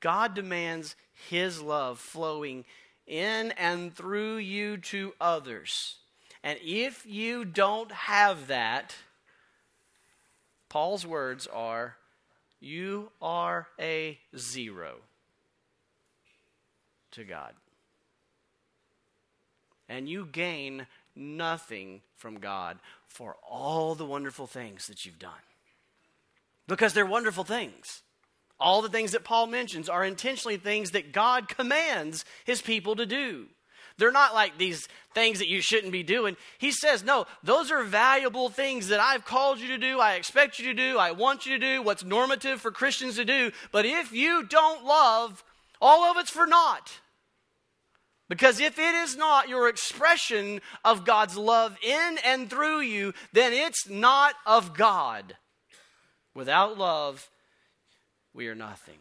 God 0.00 0.34
demands 0.34 0.96
his 1.30 1.62
love 1.62 1.98
flowing 1.98 2.66
in 3.06 3.52
and 3.52 3.94
through 3.94 4.36
you 4.36 4.76
to 4.76 5.14
others. 5.18 5.97
And 6.42 6.58
if 6.62 7.04
you 7.06 7.44
don't 7.44 7.90
have 7.90 8.46
that, 8.46 8.94
Paul's 10.68 11.06
words 11.06 11.46
are, 11.46 11.96
you 12.60 13.10
are 13.20 13.68
a 13.80 14.18
zero 14.36 14.96
to 17.12 17.24
God. 17.24 17.52
And 19.88 20.08
you 20.08 20.26
gain 20.26 20.86
nothing 21.16 22.02
from 22.16 22.38
God 22.38 22.78
for 23.06 23.36
all 23.48 23.94
the 23.94 24.04
wonderful 24.04 24.46
things 24.46 24.86
that 24.86 25.06
you've 25.06 25.18
done. 25.18 25.32
Because 26.66 26.92
they're 26.92 27.06
wonderful 27.06 27.44
things. 27.44 28.02
All 28.60 28.82
the 28.82 28.88
things 28.88 29.12
that 29.12 29.24
Paul 29.24 29.46
mentions 29.46 29.88
are 29.88 30.04
intentionally 30.04 30.58
things 30.58 30.90
that 30.90 31.12
God 31.12 31.48
commands 31.48 32.24
his 32.44 32.60
people 32.60 32.96
to 32.96 33.06
do. 33.06 33.46
They're 33.98 34.12
not 34.12 34.34
like 34.34 34.56
these 34.56 34.88
things 35.12 35.40
that 35.40 35.48
you 35.48 35.60
shouldn't 35.60 35.92
be 35.92 36.02
doing. 36.02 36.36
He 36.58 36.70
says, 36.70 37.04
no, 37.04 37.26
those 37.42 37.70
are 37.70 37.82
valuable 37.82 38.48
things 38.48 38.88
that 38.88 39.00
I've 39.00 39.24
called 39.24 39.58
you 39.58 39.68
to 39.68 39.78
do, 39.78 39.98
I 39.98 40.14
expect 40.14 40.58
you 40.58 40.66
to 40.66 40.74
do, 40.74 40.98
I 40.98 41.10
want 41.10 41.44
you 41.44 41.58
to 41.58 41.66
do, 41.66 41.82
what's 41.82 42.04
normative 42.04 42.60
for 42.60 42.70
Christians 42.70 43.16
to 43.16 43.24
do. 43.24 43.50
But 43.72 43.84
if 43.84 44.12
you 44.12 44.44
don't 44.44 44.84
love, 44.84 45.42
all 45.80 46.04
of 46.04 46.16
it's 46.16 46.30
for 46.30 46.46
naught. 46.46 47.00
Because 48.28 48.60
if 48.60 48.78
it 48.78 48.94
is 48.94 49.16
not 49.16 49.48
your 49.48 49.68
expression 49.68 50.60
of 50.84 51.04
God's 51.04 51.36
love 51.36 51.76
in 51.82 52.18
and 52.24 52.48
through 52.48 52.80
you, 52.80 53.14
then 53.32 53.52
it's 53.52 53.88
not 53.88 54.34
of 54.46 54.74
God. 54.74 55.36
Without 56.34 56.78
love, 56.78 57.30
we 58.34 58.46
are 58.48 58.54
nothing. 58.54 58.98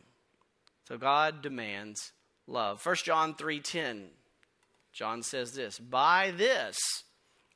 So 0.88 0.98
God 0.98 1.42
demands 1.42 2.14
love. 2.48 2.84
1 2.84 2.96
John 3.04 3.36
three 3.36 3.60
3:10 3.60 4.08
John 4.98 5.22
says 5.22 5.52
this 5.52 5.78
By 5.78 6.34
this, 6.36 7.04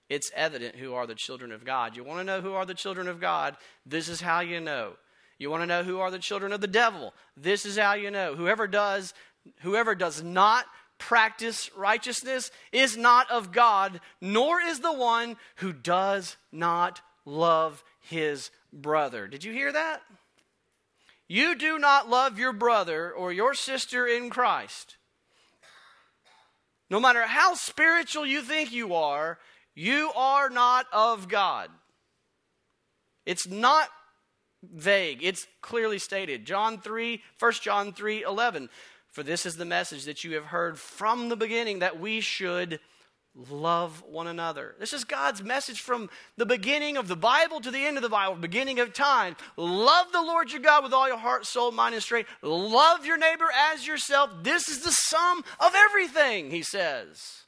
it's 0.09 0.31
evident 0.35 0.75
who 0.75 0.93
are 0.93 1.07
the 1.07 1.15
children 1.15 1.51
of 1.51 1.65
God. 1.65 1.97
You 1.97 2.03
want 2.03 2.19
to 2.19 2.23
know 2.23 2.39
who 2.39 2.53
are 2.53 2.67
the 2.67 2.75
children 2.75 3.07
of 3.07 3.19
God? 3.19 3.57
This 3.83 4.09
is 4.09 4.21
how 4.21 4.41
you 4.41 4.59
know. 4.59 4.93
You 5.39 5.49
want 5.49 5.63
to 5.63 5.67
know 5.67 5.81
who 5.81 5.99
are 5.99 6.11
the 6.11 6.19
children 6.19 6.51
of 6.51 6.61
the 6.61 6.67
devil? 6.67 7.15
This 7.35 7.65
is 7.65 7.79
how 7.79 7.93
you 7.93 8.11
know. 8.11 8.35
Whoever 8.35 8.67
does, 8.67 9.15
whoever 9.61 9.95
does 9.95 10.21
not 10.21 10.65
practice 10.99 11.71
righteousness 11.75 12.51
is 12.71 12.95
not 12.95 13.31
of 13.31 13.51
God, 13.51 14.01
nor 14.21 14.61
is 14.61 14.81
the 14.81 14.93
one 14.93 15.35
who 15.55 15.73
does 15.73 16.37
not 16.51 17.01
love 17.25 17.83
his 18.01 18.51
brother. 18.71 19.27
Did 19.27 19.43
you 19.43 19.51
hear 19.51 19.71
that? 19.71 20.03
You 21.27 21.55
do 21.55 21.79
not 21.79 22.07
love 22.07 22.37
your 22.37 22.53
brother 22.53 23.11
or 23.11 23.33
your 23.33 23.55
sister 23.55 24.05
in 24.05 24.29
Christ. 24.29 24.97
No 26.91 26.99
matter 26.99 27.21
how 27.21 27.53
spiritual 27.53 28.25
you 28.25 28.41
think 28.41 28.73
you 28.73 28.95
are, 28.95 29.39
you 29.73 30.11
are 30.13 30.49
not 30.49 30.87
of 30.91 31.29
God. 31.29 31.69
It's 33.25 33.47
not 33.47 33.87
vague, 34.61 35.23
it's 35.23 35.47
clearly 35.61 35.99
stated. 35.99 36.45
John 36.45 36.79
3, 36.79 37.23
1 37.39 37.51
John 37.53 37.93
3 37.93 38.23
11. 38.23 38.69
For 39.09 39.23
this 39.23 39.45
is 39.45 39.55
the 39.55 39.63
message 39.63 40.03
that 40.03 40.25
you 40.25 40.35
have 40.35 40.45
heard 40.45 40.77
from 40.77 41.29
the 41.29 41.37
beginning 41.37 41.79
that 41.79 41.97
we 41.97 42.19
should 42.19 42.81
love 43.35 44.03
one 44.03 44.27
another. 44.27 44.75
This 44.79 44.93
is 44.93 45.03
God's 45.03 45.43
message 45.43 45.79
from 45.79 46.09
the 46.37 46.45
beginning 46.45 46.97
of 46.97 47.07
the 47.07 47.15
Bible 47.15 47.61
to 47.61 47.71
the 47.71 47.85
end 47.85 47.97
of 47.97 48.03
the 48.03 48.09
Bible, 48.09 48.35
beginning 48.35 48.79
of 48.79 48.93
time. 48.93 49.35
Love 49.57 50.11
the 50.11 50.21
Lord 50.21 50.51
your 50.51 50.61
God 50.61 50.83
with 50.83 50.93
all 50.93 51.07
your 51.07 51.17
heart, 51.17 51.45
soul, 51.45 51.71
mind, 51.71 51.93
and 51.93 52.03
strength. 52.03 52.29
Love 52.41 53.05
your 53.05 53.17
neighbor 53.17 53.49
as 53.71 53.87
yourself. 53.87 54.31
This 54.43 54.67
is 54.67 54.83
the 54.83 54.91
sum 54.91 55.43
of 55.59 55.73
everything, 55.75 56.51
he 56.51 56.61
says. 56.61 57.45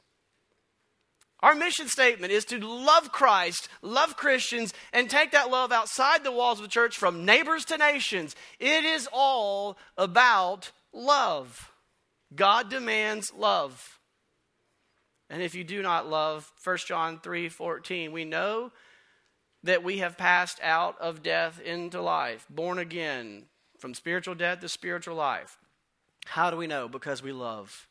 Our 1.40 1.54
mission 1.54 1.88
statement 1.88 2.32
is 2.32 2.46
to 2.46 2.58
love 2.58 3.12
Christ, 3.12 3.68
love 3.82 4.16
Christians, 4.16 4.72
and 4.94 5.10
take 5.10 5.32
that 5.32 5.50
love 5.50 5.72
outside 5.72 6.24
the 6.24 6.32
walls 6.32 6.58
of 6.58 6.62
the 6.62 6.70
church 6.70 6.96
from 6.96 7.26
neighbors 7.26 7.66
to 7.66 7.76
nations. 7.76 8.34
It 8.58 8.84
is 8.84 9.06
all 9.12 9.76
about 9.98 10.72
love. 10.94 11.70
God 12.34 12.70
demands 12.70 13.30
love. 13.36 14.00
And 15.34 15.42
if 15.42 15.56
you 15.56 15.64
do 15.64 15.82
not 15.82 16.08
love, 16.08 16.52
1 16.62 16.76
John 16.86 17.18
3 17.18 17.48
14, 17.48 18.12
we 18.12 18.24
know 18.24 18.70
that 19.64 19.82
we 19.82 19.98
have 19.98 20.16
passed 20.16 20.60
out 20.62 20.96
of 21.00 21.24
death 21.24 21.60
into 21.60 22.00
life, 22.00 22.46
born 22.48 22.78
again, 22.78 23.46
from 23.80 23.94
spiritual 23.94 24.36
death 24.36 24.60
to 24.60 24.68
spiritual 24.68 25.16
life. 25.16 25.58
How 26.26 26.52
do 26.52 26.56
we 26.56 26.68
know? 26.68 26.86
Because 26.86 27.20
we 27.20 27.32
love 27.32 27.88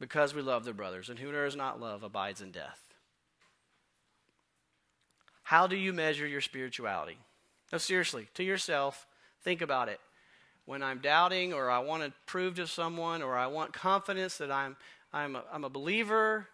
because 0.00 0.34
we 0.34 0.40
love 0.40 0.64
their 0.64 0.72
brothers, 0.72 1.10
and 1.10 1.18
who 1.18 1.30
does 1.30 1.54
not 1.54 1.78
love 1.78 2.02
abides 2.02 2.40
in 2.40 2.50
death. 2.50 2.80
How 5.42 5.66
do 5.66 5.76
you 5.76 5.92
measure 5.92 6.26
your 6.26 6.40
spirituality? 6.40 7.18
No, 7.70 7.76
seriously, 7.78 8.28
to 8.34 8.42
yourself, 8.42 9.06
think 9.42 9.60
about 9.60 9.90
it. 9.90 10.00
When 10.64 10.82
I'm 10.82 11.00
doubting, 11.00 11.52
or 11.52 11.70
I 11.70 11.80
want 11.80 12.04
to 12.04 12.12
prove 12.24 12.54
to 12.54 12.66
someone, 12.66 13.20
or 13.22 13.36
I 13.36 13.48
want 13.48 13.74
confidence 13.74 14.38
that 14.38 14.50
I'm, 14.50 14.76
I'm, 15.14 15.36
a, 15.36 15.44
I'm 15.52 15.62
a 15.62 15.70
believer, 15.70 16.48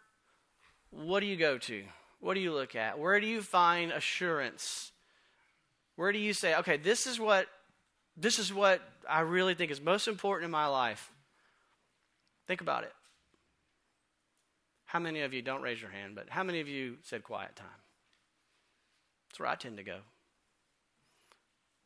what 0.90 1.20
do 1.20 1.26
you 1.26 1.36
go 1.36 1.56
to? 1.56 1.82
What 2.20 2.34
do 2.34 2.40
you 2.40 2.52
look 2.52 2.76
at? 2.76 2.98
Where 2.98 3.18
do 3.18 3.26
you 3.26 3.40
find 3.40 3.90
assurance? 3.90 4.92
Where 5.96 6.12
do 6.12 6.18
you 6.18 6.34
say, 6.34 6.54
okay, 6.56 6.76
this 6.76 7.06
is 7.06 7.18
what 7.18 7.46
this 8.16 8.38
is 8.38 8.52
what 8.52 8.82
I 9.08 9.20
really 9.20 9.54
think 9.54 9.70
is 9.70 9.80
most 9.80 10.06
important 10.06 10.44
in 10.44 10.50
my 10.50 10.66
life? 10.66 11.10
Think 12.46 12.60
about 12.60 12.84
it. 12.84 12.92
How 14.84 14.98
many 14.98 15.22
of 15.22 15.32
you, 15.32 15.40
don't 15.40 15.62
raise 15.62 15.80
your 15.80 15.90
hand, 15.90 16.14
but 16.14 16.28
how 16.28 16.42
many 16.42 16.60
of 16.60 16.68
you 16.68 16.96
said 17.02 17.22
quiet 17.22 17.56
time? 17.56 17.68
That's 19.28 19.40
where 19.40 19.48
I 19.48 19.54
tend 19.54 19.78
to 19.78 19.84
go. 19.84 20.00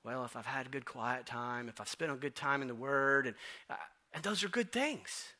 Well, 0.02 0.24
if 0.24 0.34
I've 0.34 0.46
had 0.46 0.66
a 0.66 0.70
good 0.70 0.86
quiet 0.86 1.24
time, 1.24 1.68
if 1.68 1.80
I've 1.80 1.88
spent 1.88 2.10
a 2.10 2.16
good 2.16 2.34
time 2.34 2.62
in 2.62 2.68
the 2.68 2.74
Word, 2.74 3.26
and, 3.26 3.36
uh, 3.70 3.74
and 4.12 4.24
those 4.24 4.42
are 4.42 4.48
good 4.48 4.72
things. 4.72 5.33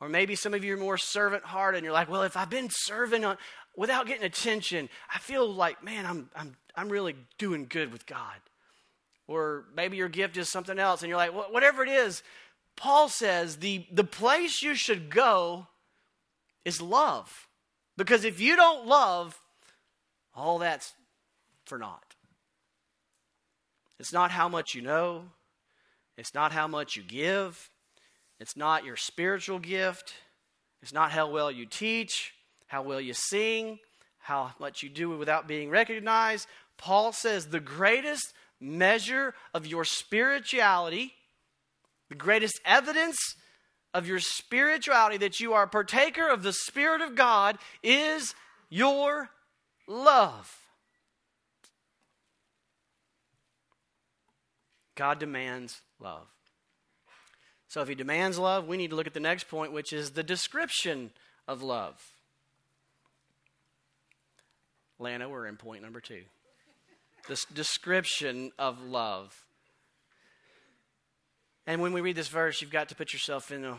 Or 0.00 0.08
maybe 0.08 0.34
some 0.34 0.54
of 0.54 0.64
you 0.64 0.74
are 0.74 0.78
more 0.78 0.98
servant 0.98 1.44
hearted 1.44 1.78
and 1.78 1.84
you're 1.84 1.92
like, 1.92 2.10
well, 2.10 2.22
if 2.22 2.36
I've 2.36 2.50
been 2.50 2.68
serving 2.70 3.24
on, 3.24 3.36
without 3.76 4.06
getting 4.06 4.24
attention, 4.24 4.88
I 5.12 5.18
feel 5.18 5.52
like, 5.52 5.82
man, 5.82 6.04
I'm, 6.06 6.30
I'm, 6.34 6.56
I'm 6.74 6.88
really 6.88 7.14
doing 7.38 7.66
good 7.68 7.92
with 7.92 8.06
God. 8.06 8.36
Or 9.26 9.64
maybe 9.74 9.96
your 9.96 10.08
gift 10.08 10.36
is 10.36 10.50
something 10.50 10.78
else 10.78 11.02
and 11.02 11.08
you're 11.08 11.18
like, 11.18 11.34
well, 11.34 11.50
whatever 11.50 11.82
it 11.82 11.88
is, 11.88 12.22
Paul 12.76 13.08
says 13.08 13.56
the, 13.56 13.86
the 13.90 14.04
place 14.04 14.62
you 14.62 14.74
should 14.74 15.10
go 15.10 15.68
is 16.64 16.80
love. 16.82 17.48
Because 17.96 18.24
if 18.24 18.40
you 18.40 18.56
don't 18.56 18.86
love, 18.86 19.40
all 20.34 20.58
that's 20.58 20.92
for 21.64 21.78
naught. 21.78 22.16
It's 24.00 24.12
not 24.12 24.32
how 24.32 24.48
much 24.48 24.74
you 24.74 24.82
know, 24.82 25.26
it's 26.18 26.34
not 26.34 26.52
how 26.52 26.66
much 26.66 26.96
you 26.96 27.02
give, 27.02 27.70
it's 28.44 28.58
not 28.58 28.84
your 28.84 28.96
spiritual 28.96 29.58
gift, 29.58 30.12
it's 30.82 30.92
not 30.92 31.10
how 31.10 31.30
well 31.30 31.50
you 31.50 31.64
teach, 31.64 32.34
how 32.66 32.82
well 32.82 33.00
you 33.00 33.14
sing, 33.14 33.78
how 34.18 34.52
much 34.60 34.82
you 34.82 34.90
do 34.90 35.16
without 35.16 35.48
being 35.48 35.70
recognized. 35.70 36.46
Paul 36.76 37.14
says 37.14 37.46
the 37.46 37.58
greatest 37.58 38.34
measure 38.60 39.32
of 39.54 39.66
your 39.66 39.82
spirituality, 39.86 41.14
the 42.10 42.16
greatest 42.16 42.60
evidence 42.66 43.16
of 43.94 44.06
your 44.06 44.20
spirituality, 44.20 45.16
that 45.16 45.40
you 45.40 45.54
are 45.54 45.62
a 45.62 45.68
partaker 45.68 46.28
of 46.28 46.42
the 46.42 46.52
Spirit 46.52 47.00
of 47.00 47.14
God, 47.14 47.56
is 47.82 48.34
your 48.68 49.30
love. 49.88 50.54
God 54.96 55.18
demands 55.18 55.80
love. 55.98 56.26
So, 57.74 57.82
if 57.82 57.88
He 57.88 57.96
demands 57.96 58.38
love, 58.38 58.68
we 58.68 58.76
need 58.76 58.90
to 58.90 58.96
look 58.96 59.08
at 59.08 59.14
the 59.14 59.18
next 59.18 59.48
point, 59.48 59.72
which 59.72 59.92
is 59.92 60.12
the 60.12 60.22
description 60.22 61.10
of 61.48 61.60
love. 61.60 62.00
Lana, 65.00 65.28
we're 65.28 65.48
in 65.48 65.56
point 65.56 65.82
number 65.82 66.00
two. 66.00 66.22
This 67.26 67.44
description 67.46 68.52
of 68.60 68.80
love. 68.80 69.36
And 71.66 71.82
when 71.82 71.92
we 71.92 72.00
read 72.00 72.14
this 72.14 72.28
verse, 72.28 72.62
you've 72.62 72.70
got 72.70 72.90
to 72.90 72.94
put 72.94 73.12
yourself 73.12 73.50
in 73.50 73.64
a 73.64 73.76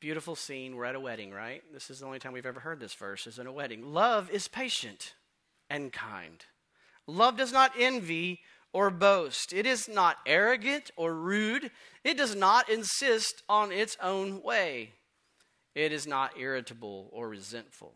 beautiful 0.00 0.34
scene. 0.34 0.74
We're 0.74 0.86
at 0.86 0.96
a 0.96 1.00
wedding, 1.00 1.30
right? 1.30 1.62
This 1.72 1.88
is 1.88 2.00
the 2.00 2.06
only 2.06 2.18
time 2.18 2.32
we've 2.32 2.46
ever 2.46 2.58
heard 2.58 2.80
this 2.80 2.94
verse 2.94 3.28
is 3.28 3.38
in 3.38 3.46
a 3.46 3.52
wedding. 3.52 3.94
Love 3.94 4.28
is 4.28 4.48
patient 4.48 5.14
and 5.70 5.92
kind. 5.92 6.44
Love 7.06 7.36
does 7.36 7.52
not 7.52 7.70
envy 7.78 8.40
or 8.76 8.90
boast. 8.90 9.54
It 9.54 9.64
is 9.64 9.88
not 9.88 10.18
arrogant 10.26 10.90
or 10.96 11.14
rude. 11.14 11.70
It 12.04 12.18
does 12.18 12.36
not 12.36 12.68
insist 12.68 13.42
on 13.48 13.72
its 13.72 13.96
own 14.02 14.42
way. 14.42 14.92
It 15.74 15.92
is 15.92 16.06
not 16.06 16.38
irritable 16.38 17.08
or 17.10 17.26
resentful. 17.26 17.94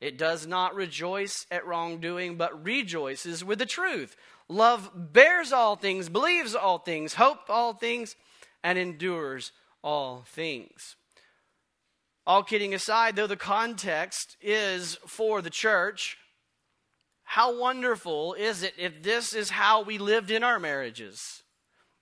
It 0.00 0.16
does 0.16 0.46
not 0.46 0.76
rejoice 0.76 1.44
at 1.50 1.66
wrongdoing, 1.66 2.36
but 2.36 2.64
rejoices 2.64 3.44
with 3.44 3.58
the 3.58 3.66
truth. 3.66 4.14
Love 4.48 4.92
bears 4.94 5.52
all 5.52 5.74
things, 5.74 6.08
believes 6.08 6.54
all 6.54 6.78
things, 6.78 7.14
hopes 7.14 7.50
all 7.50 7.74
things 7.74 8.14
and 8.62 8.78
endures 8.78 9.50
all 9.82 10.22
things. 10.24 10.94
All 12.24 12.44
kidding 12.44 12.74
aside, 12.74 13.16
though 13.16 13.26
the 13.26 13.34
context 13.34 14.36
is 14.40 14.98
for 15.04 15.42
the 15.42 15.50
church, 15.50 16.16
how 17.26 17.58
wonderful 17.58 18.34
is 18.34 18.62
it 18.62 18.72
if 18.78 19.02
this 19.02 19.34
is 19.34 19.50
how 19.50 19.82
we 19.82 19.98
lived 19.98 20.30
in 20.30 20.42
our 20.42 20.58
marriages? 20.58 21.42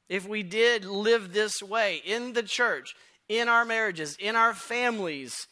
If 0.09 0.29
we 0.29 0.43
did 0.43 0.85
live 0.85 1.33
this 1.33 1.63
way 1.63 2.03
in 2.05 2.35
the 2.35 2.43
church, 2.43 2.95
in 3.29 3.49
our 3.49 3.65
marriages, 3.65 4.17
in 4.21 4.37
our 4.37 4.53
families, 4.53 5.49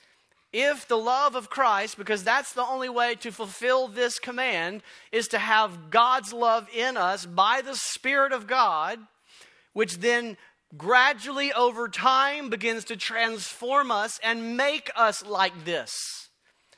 if 0.53 0.87
the 0.87 0.99
love 0.99 1.35
of 1.35 1.49
Christ, 1.49 1.97
because 1.97 2.23
that's 2.23 2.53
the 2.53 2.65
only 2.65 2.91
way 2.91 3.15
to 3.17 3.33
fulfill 3.33 3.89
this 3.89 4.19
command, 4.19 4.83
is 5.11 5.27
to 5.29 5.39
have 5.39 5.91
God's 5.91 6.35
love 6.35 6.69
in 6.75 6.99
us 6.99 7.25
by 7.25 7.63
the 7.65 7.75
Spirit 7.75 8.33
of 8.33 8.47
God, 8.47 8.99
which 9.73 9.99
then 9.99 10.37
gradually 10.77 11.51
over 11.55 11.89
time 11.89 12.51
begins 12.51 12.85
to 12.85 12.97
transform 12.97 13.91
us 13.91 14.21
and 14.23 14.59
make 14.59 14.91
us 14.95 15.25
like 15.25 15.65
this. 15.65 16.22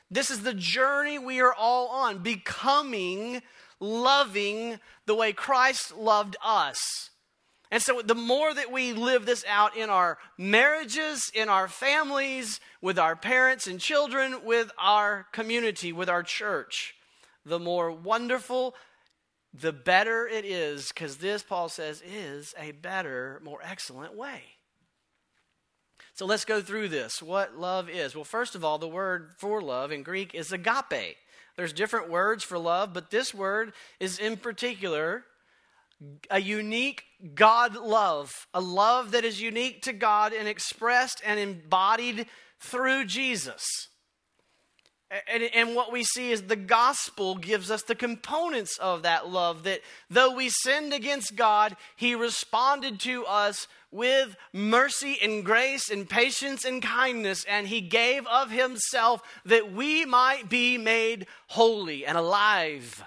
This 0.09 0.29
is 0.29 0.43
the 0.43 0.53
journey 0.53 1.17
we 1.17 1.41
are 1.41 1.53
all 1.53 1.87
on, 1.87 2.19
becoming 2.19 3.41
loving 3.79 4.79
the 5.05 5.15
way 5.15 5.33
Christ 5.33 5.95
loved 5.95 6.37
us. 6.43 7.09
And 7.71 7.81
so, 7.81 8.01
the 8.01 8.15
more 8.15 8.53
that 8.53 8.71
we 8.71 8.93
live 8.93 9.25
this 9.25 9.43
out 9.49 9.75
in 9.75 9.89
our 9.89 10.19
marriages, 10.37 11.31
in 11.33 11.49
our 11.49 11.67
families, 11.67 12.59
with 12.79 12.99
our 12.99 13.15
parents 13.15 13.65
and 13.67 13.79
children, 13.79 14.45
with 14.45 14.71
our 14.77 15.25
community, 15.31 15.91
with 15.91 16.07
our 16.07 16.21
church, 16.21 16.95
the 17.43 17.59
more 17.59 17.91
wonderful 17.91 18.75
the 19.53 19.73
better 19.73 20.27
it 20.27 20.45
is, 20.45 20.89
because 20.89 21.17
this, 21.17 21.41
Paul 21.41 21.69
says, 21.69 22.03
is 22.05 22.53
a 22.59 22.71
better, 22.71 23.41
more 23.43 23.59
excellent 23.63 24.15
way. 24.15 24.41
So 26.15 26.25
let's 26.25 26.45
go 26.45 26.61
through 26.61 26.87
this. 26.87 27.21
What 27.21 27.57
love 27.57 27.89
is? 27.89 28.15
Well, 28.15 28.23
first 28.23 28.55
of 28.55 28.63
all, 28.63 28.77
the 28.77 28.87
word 28.87 29.33
for 29.37 29.61
love 29.61 29.91
in 29.91 30.01
Greek 30.01 30.33
is 30.33 30.53
agape. 30.53 31.17
There's 31.57 31.73
different 31.73 32.09
words 32.09 32.41
for 32.41 32.57
love, 32.57 32.93
but 32.93 33.11
this 33.11 33.33
word 33.33 33.73
is 33.99 34.17
in 34.17 34.37
particular 34.37 35.25
a 36.29 36.39
unique 36.39 37.03
God 37.33 37.75
love, 37.75 38.47
a 38.53 38.61
love 38.61 39.11
that 39.11 39.25
is 39.25 39.41
unique 39.41 39.81
to 39.83 39.93
God 39.93 40.31
and 40.31 40.47
expressed 40.47 41.21
and 41.25 41.37
embodied 41.37 42.27
through 42.61 43.05
Jesus. 43.05 43.89
And, 45.11 45.43
and, 45.43 45.75
what 45.75 45.91
we 45.91 46.03
see 46.03 46.31
is 46.31 46.43
the 46.43 46.55
gospel 46.55 47.35
gives 47.35 47.69
us 47.69 47.83
the 47.83 47.93
components 47.93 48.77
of 48.79 49.03
that 49.03 49.29
love 49.29 49.63
that 49.63 49.81
though 50.09 50.33
we 50.33 50.49
sinned 50.49 50.93
against 50.93 51.35
God, 51.35 51.77
He 51.95 52.15
responded 52.15 52.99
to 53.01 53.23
us 53.25 53.67
with 53.91 54.35
mercy 54.51 55.19
and 55.21 55.45
grace 55.45 55.91
and 55.91 56.09
patience 56.09 56.65
and 56.65 56.81
kindness, 56.81 57.45
and 57.45 57.67
He 57.67 57.81
gave 57.81 58.25
of 58.25 58.49
Himself 58.49 59.21
that 59.45 59.71
we 59.71 60.05
might 60.05 60.49
be 60.49 60.79
made 60.79 61.27
holy 61.47 62.03
and 62.03 62.17
alive. 62.17 63.03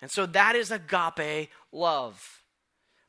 And 0.00 0.12
so 0.12 0.24
that 0.24 0.54
is 0.54 0.70
agape 0.70 1.50
love. 1.72 2.22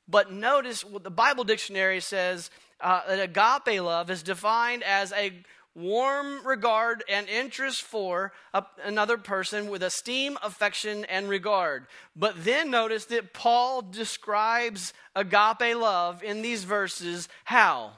But 0.08 0.32
notice 0.32 0.84
what 0.84 1.04
the 1.04 1.12
Bible 1.12 1.44
dictionary 1.44 2.00
says 2.00 2.50
uh, 2.82 3.02
that 3.08 3.20
agape 3.20 3.82
love 3.82 4.10
is 4.10 4.24
defined 4.24 4.84
as 4.84 5.14
a 5.14 5.32
warm 5.80 6.46
regard 6.46 7.04
and 7.10 7.28
interest 7.30 7.82
for 7.82 8.34
a, 8.54 8.64
another 8.84 9.18
person 9.18 9.70
with 9.70 9.82
esteem, 9.82 10.38
affection, 10.44 11.06
and 11.06 11.30
regard. 11.30 11.88
But 12.16 12.44
then 12.44 12.70
notice 12.70 13.06
that 13.06 13.34
Paul 13.34 13.82
describes 13.82 14.94
agape 15.16 15.76
love 15.76 16.22
in 16.24 16.42
these 16.42 16.64
verses 16.64 17.30
how? 17.46 17.94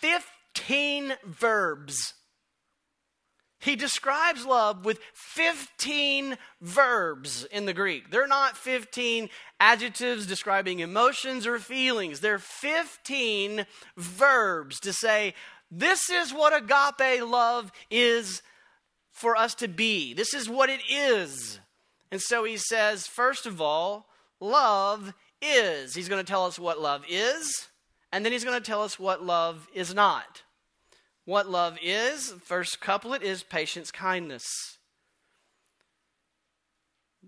15 0.00 1.14
verbs. 1.24 2.14
He 3.58 3.74
describes 3.74 4.44
love 4.44 4.84
with 4.84 5.00
15 5.14 6.36
verbs 6.60 7.44
in 7.46 7.64
the 7.64 7.72
Greek. 7.72 8.10
They're 8.10 8.26
not 8.28 8.56
15 8.56 9.28
adjectives 9.58 10.26
describing 10.26 10.80
emotions 10.80 11.46
or 11.46 11.58
feelings. 11.58 12.20
They're 12.20 12.38
15 12.38 13.66
verbs 13.96 14.78
to 14.80 14.92
say, 14.92 15.34
this 15.70 16.10
is 16.10 16.32
what 16.32 16.56
agape 16.56 17.22
love 17.22 17.72
is 17.90 18.42
for 19.12 19.36
us 19.36 19.54
to 19.56 19.68
be. 19.68 20.14
This 20.14 20.34
is 20.34 20.48
what 20.48 20.70
it 20.70 20.80
is. 20.90 21.58
And 22.10 22.20
so 22.20 22.44
he 22.44 22.56
says, 22.56 23.06
first 23.06 23.46
of 23.46 23.60
all, 23.60 24.06
love 24.40 25.12
is. 25.42 25.94
He's 25.94 26.08
going 26.08 26.24
to 26.24 26.30
tell 26.30 26.44
us 26.44 26.58
what 26.58 26.80
love 26.80 27.04
is, 27.08 27.68
and 28.12 28.24
then 28.24 28.32
he's 28.32 28.44
going 28.44 28.60
to 28.60 28.66
tell 28.66 28.82
us 28.82 28.98
what 28.98 29.24
love 29.24 29.68
is 29.74 29.94
not. 29.94 30.42
What 31.24 31.48
love 31.48 31.76
is, 31.82 32.32
first 32.44 32.80
couplet 32.80 33.22
is 33.22 33.42
patience, 33.42 33.90
kindness. 33.90 34.44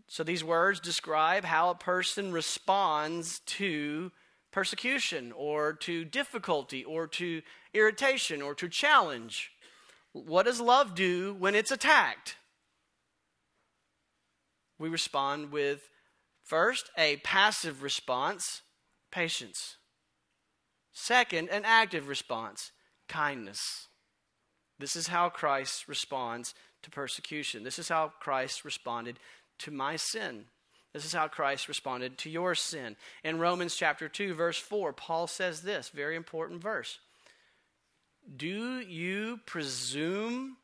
So 0.07 0.23
these 0.23 0.45
words 0.45 0.79
describe 0.81 1.45
how 1.45 1.71
a 1.71 1.75
person 1.75 2.33
responds 2.33 3.41
to 3.41 4.13
persecution 4.53 5.33
or 5.37 5.73
to 5.73 6.05
difficulty 6.05 6.85
or 6.85 7.07
to 7.09 7.43
irritation 7.75 8.43
or 8.43 8.55
to 8.55 8.69
challenge. 8.69 9.53
What 10.13 10.47
does 10.47 10.61
love 10.61 10.95
do 10.95 11.35
when 11.39 11.55
it's 11.55 11.71
attacked? 11.71 12.37
We 14.79 14.89
respond 14.89 15.53
with 15.53 15.89
first, 16.45 16.91
a 16.97 17.17
passive 17.19 17.83
response, 17.83 18.63
patience. 19.11 19.77
Second, 20.93 21.49
an 21.51 21.63
active 21.65 22.09
response, 22.09 22.73
kindness. 23.09 23.89
This 24.79 24.97
is 24.97 25.09
how 25.09 25.29
Christ 25.29 25.89
responds 25.89 26.55
to 26.83 26.91
persecution. 26.91 27.65
This 27.65 27.79
is 27.79 27.89
how 27.89 28.13
Christ 28.21 28.65
responded 28.65 29.19
to 29.61 29.71
my 29.71 29.97
sin. 29.97 30.45
This 30.93 31.05
is 31.05 31.13
how 31.13 31.29
Christ 31.29 31.69
responded 31.69 32.17
to 32.19 32.31
your 32.31 32.55
sin. 32.55 32.97
In 33.23 33.39
Romans 33.39 33.77
chapter 33.77 34.09
2, 34.09 34.35
verse 34.35 34.59
4, 34.59 34.93
Paul 34.93 35.27
says 35.27 35.63
this 35.63 35.91
very 35.91 36.17
important 36.17 36.63
verse 36.63 36.99
Do 38.37 38.81
you 38.81 39.41
presume 39.47 40.59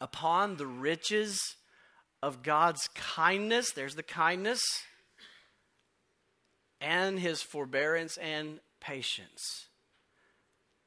upon 0.00 0.56
the 0.56 0.66
riches 0.66 1.56
of 2.22 2.42
God's 2.42 2.88
kindness? 2.94 3.72
There's 3.72 3.94
the 3.94 4.02
kindness, 4.02 4.60
and 6.80 7.18
his 7.18 7.42
forbearance 7.42 8.16
and 8.18 8.60
patience. 8.80 9.66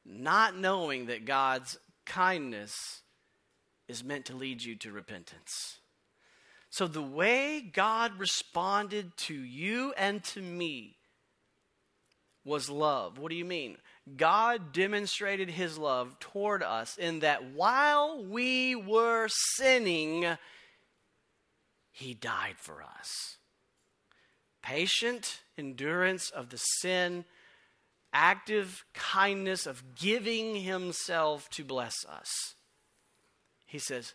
Not 0.05 0.57
knowing 0.57 1.07
that 1.07 1.25
God's 1.25 1.77
kindness 2.05 3.01
is 3.87 4.03
meant 4.03 4.25
to 4.25 4.35
lead 4.35 4.63
you 4.63 4.75
to 4.77 4.91
repentance. 4.91 5.79
So, 6.69 6.87
the 6.87 7.01
way 7.01 7.59
God 7.59 8.17
responded 8.17 9.17
to 9.17 9.33
you 9.33 9.93
and 9.97 10.23
to 10.25 10.41
me 10.41 10.95
was 12.45 12.69
love. 12.69 13.17
What 13.17 13.29
do 13.29 13.35
you 13.35 13.45
mean? 13.45 13.77
God 14.17 14.73
demonstrated 14.73 15.49
his 15.51 15.77
love 15.77 16.19
toward 16.19 16.63
us 16.63 16.97
in 16.97 17.19
that 17.19 17.51
while 17.51 18.23
we 18.23 18.75
were 18.75 19.27
sinning, 19.29 20.25
he 21.91 22.13
died 22.13 22.55
for 22.57 22.81
us. 22.81 23.37
Patient 24.63 25.41
endurance 25.57 26.29
of 26.29 26.49
the 26.49 26.57
sin, 26.57 27.25
active 28.13 28.83
kindness 28.93 29.65
of 29.65 29.95
giving 29.95 30.55
himself 30.55 31.49
to 31.51 31.63
bless 31.63 32.05
us. 32.05 32.55
He 33.65 33.79
says, 33.79 34.13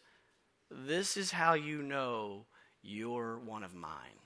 this 0.70 1.16
is 1.16 1.30
how 1.30 1.54
you 1.54 1.82
know 1.82 2.46
you're 2.82 3.38
one 3.38 3.62
of 3.62 3.74
mine. 3.74 4.18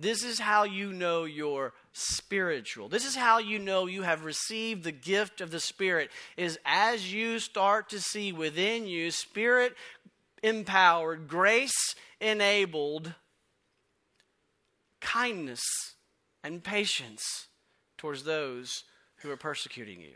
This 0.00 0.24
is 0.24 0.40
how 0.40 0.64
you 0.64 0.94
know 0.94 1.24
you're 1.24 1.74
spiritual. 1.92 2.88
This 2.88 3.04
is 3.04 3.14
how 3.14 3.38
you 3.38 3.58
know 3.58 3.86
you 3.86 4.02
have 4.02 4.24
received 4.24 4.82
the 4.82 4.92
gift 4.92 5.42
of 5.42 5.50
the 5.50 5.60
Spirit 5.60 6.10
is 6.38 6.58
as 6.64 7.12
you 7.12 7.38
start 7.38 7.90
to 7.90 8.00
see 8.00 8.32
within 8.32 8.86
you 8.86 9.10
spirit 9.10 9.74
empowered, 10.42 11.28
grace 11.28 11.94
enabled 12.18 13.12
kindness 15.00 15.62
and 16.42 16.64
patience 16.64 17.48
towards 17.98 18.24
those 18.24 18.84
who 19.16 19.30
are 19.30 19.36
persecuting 19.36 20.00
you. 20.00 20.14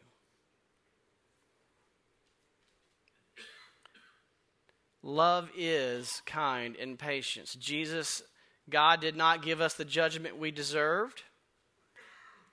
Love 5.02 5.50
is 5.54 6.22
kind 6.24 6.74
and 6.80 6.98
patience. 6.98 7.54
Jesus, 7.56 8.22
God 8.68 9.00
did 9.00 9.16
not 9.16 9.42
give 9.42 9.60
us 9.60 9.74
the 9.74 9.84
judgment 9.84 10.38
we 10.38 10.50
deserved, 10.50 11.22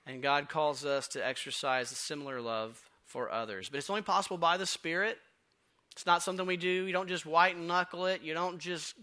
and 0.06 0.22
God 0.22 0.48
calls 0.48 0.84
us 0.84 1.08
to 1.08 1.26
exercise 1.26 1.90
a 1.90 1.94
similar 1.94 2.40
love 2.40 2.80
for 3.06 3.30
others. 3.30 3.68
But 3.68 3.78
it's 3.78 3.90
only 3.90 4.02
possible 4.02 4.38
by 4.38 4.56
the 4.56 4.66
Spirit. 4.66 5.18
It's 5.92 6.06
not 6.06 6.22
something 6.22 6.46
we 6.46 6.56
do. 6.56 6.68
You 6.68 6.92
don't 6.92 7.08
just 7.08 7.26
white 7.26 7.58
knuckle 7.58 8.06
it. 8.06 8.22
You 8.22 8.34
don't 8.34 8.58
just 8.58 8.94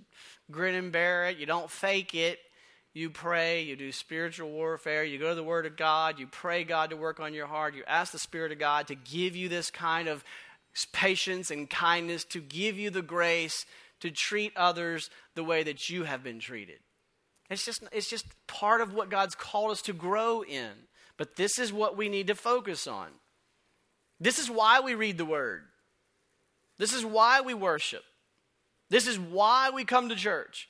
grin 0.51 0.75
and 0.75 0.91
bear 0.91 1.27
it. 1.27 1.37
You 1.37 1.45
don't 1.45 1.69
fake 1.69 2.15
it. 2.15 2.39
You 2.93 3.11
pray. 3.11 3.61
You 3.61 3.75
do 3.75 3.91
spiritual 3.91 4.49
warfare. 4.49 5.03
You 5.03 5.19
go 5.19 5.29
to 5.29 5.35
the 5.35 5.43
Word 5.43 5.67
of 5.67 5.77
God. 5.77 6.19
You 6.19 6.27
pray 6.27 6.63
God 6.63 6.89
to 6.89 6.97
work 6.97 7.19
on 7.19 7.33
your 7.33 7.45
heart. 7.45 7.75
You 7.75 7.83
ask 7.87 8.11
the 8.11 8.19
Spirit 8.19 8.51
of 8.51 8.59
God 8.59 8.87
to 8.87 8.95
give 8.95 9.35
you 9.35 9.49
this 9.49 9.69
kind 9.69 10.07
of 10.07 10.23
patience 10.91 11.51
and 11.51 11.69
kindness 11.69 12.23
to 12.23 12.41
give 12.41 12.77
you 12.77 12.89
the 12.89 13.01
grace 13.01 13.65
to 13.99 14.11
treat 14.11 14.55
others 14.55 15.09
the 15.35 15.43
way 15.43 15.63
that 15.63 15.89
you 15.89 16.03
have 16.03 16.23
been 16.23 16.39
treated. 16.39 16.79
It's 17.49 17.65
just, 17.65 17.83
it's 17.91 18.09
just 18.09 18.25
part 18.47 18.81
of 18.81 18.93
what 18.93 19.09
God's 19.09 19.35
called 19.35 19.71
us 19.71 19.81
to 19.83 19.93
grow 19.93 20.43
in. 20.43 20.71
But 21.17 21.35
this 21.35 21.59
is 21.59 21.73
what 21.73 21.97
we 21.97 22.09
need 22.09 22.27
to 22.27 22.35
focus 22.35 22.87
on. 22.87 23.07
This 24.19 24.39
is 24.39 24.49
why 24.49 24.79
we 24.79 24.95
read 24.95 25.17
the 25.17 25.25
Word. 25.25 25.63
This 26.77 26.93
is 26.93 27.03
why 27.03 27.41
we 27.41 27.53
worship. 27.53 28.03
This 28.89 29.07
is 29.07 29.19
why 29.19 29.69
we 29.69 29.83
come 29.83 30.09
to 30.09 30.15
church 30.15 30.69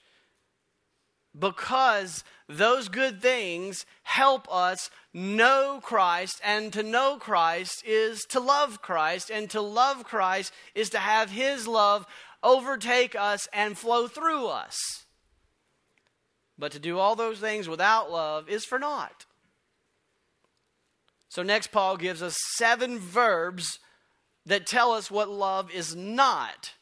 because 1.38 2.24
those 2.48 2.90
good 2.90 3.22
things 3.22 3.86
help 4.04 4.52
us 4.52 4.90
know 5.14 5.80
Christ, 5.82 6.42
and 6.44 6.74
to 6.74 6.84
know 6.84 7.18
Christ 7.20 7.84
is 7.86 8.22
to 8.30 8.40
love 8.40 8.82
Christ, 8.82 9.30
and 9.30 9.50
to 9.52 9.62
love 9.62 10.04
Christ 10.04 10.52
is 10.74 10.90
to 10.92 11.00
have 11.00 11.30
His 11.30 11.68
love 11.68 12.06
overtake 12.42 13.16
us 13.16 13.48
and 13.54 13.78
flow 13.78 14.08
through 14.08 14.48
us. 14.48 15.06
But 16.60 16.74
to 16.74 16.80
do 16.80 17.00
all 17.00 17.16
those 17.16 17.40
things 17.40 17.70
without 17.70 18.12
love 18.12 18.50
is 18.50 18.66
for 18.66 18.78
naught. 18.78 19.26
So, 21.30 21.42
next, 21.42 21.72
Paul 21.72 21.96
gives 21.96 22.22
us 22.22 22.36
seven 22.58 23.00
verbs 23.00 23.80
that 24.46 24.68
tell 24.68 24.92
us 24.92 25.10
what 25.10 25.30
love 25.30 25.72
is 25.72 25.96
not. 25.96 26.74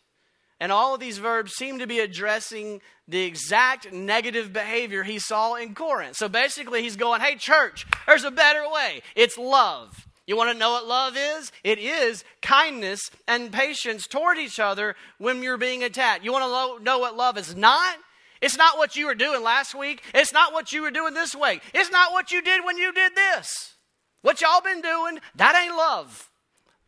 And 0.60 0.72
all 0.72 0.96
of 0.96 1.00
these 1.00 1.20
verbs 1.20 1.54
seem 1.54 1.80
to 1.80 1.88
be 1.88 2.00
addressing 2.00 2.82
the 3.08 3.24
exact 3.24 3.92
negative 3.94 4.52
behavior 4.52 5.04
he 5.04 5.20
saw 5.20 5.54
in 5.56 5.76
Corinth. 5.76 6.16
So 6.16 6.28
basically, 6.28 6.82
he's 6.82 6.96
going, 6.96 7.22
Hey, 7.22 7.36
church, 7.36 7.86
there's 8.08 8.24
a 8.24 8.32
better 8.32 8.64
way. 8.72 9.02
It's 9.16 9.38
love. 9.38 10.08
You 10.26 10.36
want 10.36 10.52
to 10.52 10.58
know 10.58 10.72
what 10.72 10.88
love 10.88 11.16
is? 11.16 11.52
It 11.64 11.78
is 11.78 12.26
kindness 12.42 13.12
and 13.28 13.52
patience 13.52 14.08
toward 14.08 14.38
each 14.38 14.60
other 14.60 14.96
when 15.20 15.44
you're 15.44 15.58
being 15.58 15.84
attacked. 15.84 16.26
You 16.26 16.34
want 16.34 16.80
to 16.80 16.84
know 16.84 17.00
what 17.00 17.16
love 17.16 17.38
is 17.38 17.56
not? 17.56 17.98
It's 18.42 18.58
not 18.58 18.78
what 18.78 18.96
you 18.96 19.08
were 19.08 19.16
doing 19.16 19.44
last 19.44 19.74
week. 19.76 20.04
It's 20.14 20.34
not 20.34 20.54
what 20.54 20.72
you 20.72 20.82
were 20.82 20.92
doing 20.92 21.14
this 21.14 21.36
week. 21.36 21.62
It's 21.74 21.92
not 21.92 22.12
what 22.12 22.32
you 22.32 22.42
did 22.42 22.64
when 22.64 22.78
you 22.78 22.92
did 22.92 23.16
this. 23.16 23.76
What 24.22 24.42
y'all 24.42 24.62
been 24.62 24.82
doing, 24.82 25.20
that 25.36 25.56
ain't 25.56 25.76
love. 25.76 26.30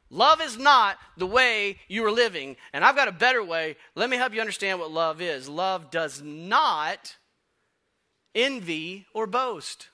Love 0.09 0.41
is 0.41 0.57
not 0.57 0.97
the 1.17 1.27
way 1.27 1.77
you 1.87 2.03
are 2.05 2.11
living. 2.11 2.55
And 2.73 2.83
I've 2.83 2.95
got 2.95 3.07
a 3.07 3.13
better 3.13 3.43
way. 3.43 3.75
Let 3.95 4.09
me 4.09 4.17
help 4.17 4.33
you 4.33 4.41
understand 4.41 4.79
what 4.79 4.91
love 4.91 5.21
is. 5.21 5.47
Love 5.47 5.91
does 5.91 6.21
not 6.21 7.17
envy 8.33 9.05
or 9.13 9.27
boast. 9.27 9.89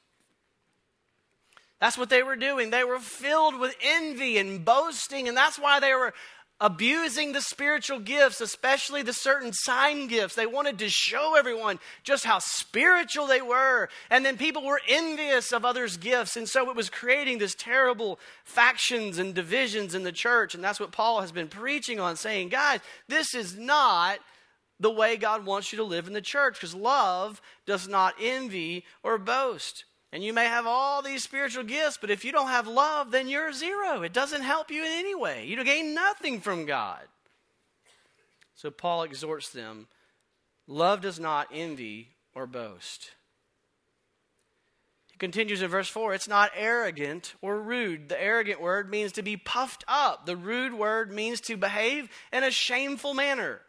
That's 1.80 1.98
what 1.98 2.10
they 2.10 2.24
were 2.24 2.38
doing. 2.38 2.70
They 2.70 2.86
were 2.86 3.00
filled 3.00 3.60
with 3.60 3.76
envy 3.82 4.38
and 4.38 4.64
boasting, 4.64 5.28
and 5.28 5.36
that's 5.36 5.60
why 5.60 5.80
they 5.80 5.94
were 5.94 6.14
abusing 6.62 7.34
the 7.34 7.42
spiritual 7.42 8.00
gifts, 8.00 8.40
especially 8.40 9.02
the 9.02 9.14
certain 9.14 9.52
sign 9.52 10.08
gifts. 10.08 10.36
They 10.36 10.46
wanted 10.46 10.80
to 10.80 10.90
show 10.90 11.36
everyone 11.38 11.80
just 12.04 12.24
how 12.24 12.40
spiritual 12.40 13.28
they 13.28 13.42
were. 13.42 13.90
And 14.10 14.26
then 14.26 14.38
people 14.38 14.64
were 14.64 14.80
envious 14.88 15.52
of 15.52 15.66
others' 15.66 15.98
gifts. 15.98 16.38
And 16.38 16.48
so 16.48 16.70
it 16.70 16.76
was 16.76 16.90
creating 16.90 17.40
this 17.40 17.56
terrible 17.56 18.20
factions 18.46 19.18
and 19.18 19.34
divisions 19.34 19.96
in 19.96 20.04
the 20.04 20.12
church. 20.12 20.56
And 20.56 20.64
that's 20.64 20.80
what 20.80 20.92
Paul 20.92 21.22
has 21.22 21.32
been 21.32 21.50
preaching 21.50 22.00
on, 22.00 22.16
saying, 22.16 22.50
guys, 22.50 22.80
this 23.10 23.36
is 23.36 23.58
not 23.58 24.20
the 24.80 24.92
way 24.92 25.18
God 25.18 25.46
wants 25.46 25.72
you 25.72 25.78
to 25.78 25.84
live 25.84 26.08
in 26.08 26.14
the 26.14 26.22
church 26.22 26.56
because 26.56 26.76
love 26.76 27.42
does 27.66 27.88
not 27.88 28.16
envy 28.20 28.86
or 29.04 29.18
boast. 29.18 29.86
And 30.16 30.24
you 30.24 30.32
may 30.32 30.46
have 30.46 30.66
all 30.66 31.02
these 31.02 31.24
spiritual 31.24 31.66
gifts, 31.66 31.98
but 32.00 32.10
if 32.10 32.24
you 32.24 32.32
don't 32.32 32.48
have 32.48 32.70
love, 32.70 33.12
then 33.12 33.28
you're 33.28 33.52
zero. 33.52 34.02
It 34.02 34.14
doesn't 34.14 34.44
help 34.44 34.72
you 34.72 34.82
in 34.86 34.92
any 34.94 35.14
way. 35.14 35.46
You 35.46 35.62
gain 35.62 35.94
nothing 35.94 36.40
from 36.40 36.66
God. 36.66 37.02
So 38.54 38.72
Paul 38.72 39.04
exhorts 39.04 39.50
them 39.50 39.88
love 40.70 41.02
does 41.02 41.20
not 41.20 41.50
envy 41.52 42.12
or 42.34 42.48
boast. 42.48 43.12
He 45.12 45.18
continues 45.18 45.62
in 45.62 45.70
verse 45.70 45.90
4 45.90 46.14
it's 46.14 46.30
not 46.30 46.52
arrogant 46.56 47.36
or 47.42 47.60
rude. 47.60 48.08
The 48.08 48.24
arrogant 48.24 48.62
word 48.62 48.90
means 48.90 49.12
to 49.12 49.22
be 49.22 49.36
puffed 49.36 49.84
up, 49.86 50.26
the 50.26 50.38
rude 50.38 50.74
word 50.74 51.12
means 51.12 51.42
to 51.42 51.58
behave 51.58 52.08
in 52.32 52.46
a 52.46 52.52
shameful 52.52 53.14
manner. 53.14 53.60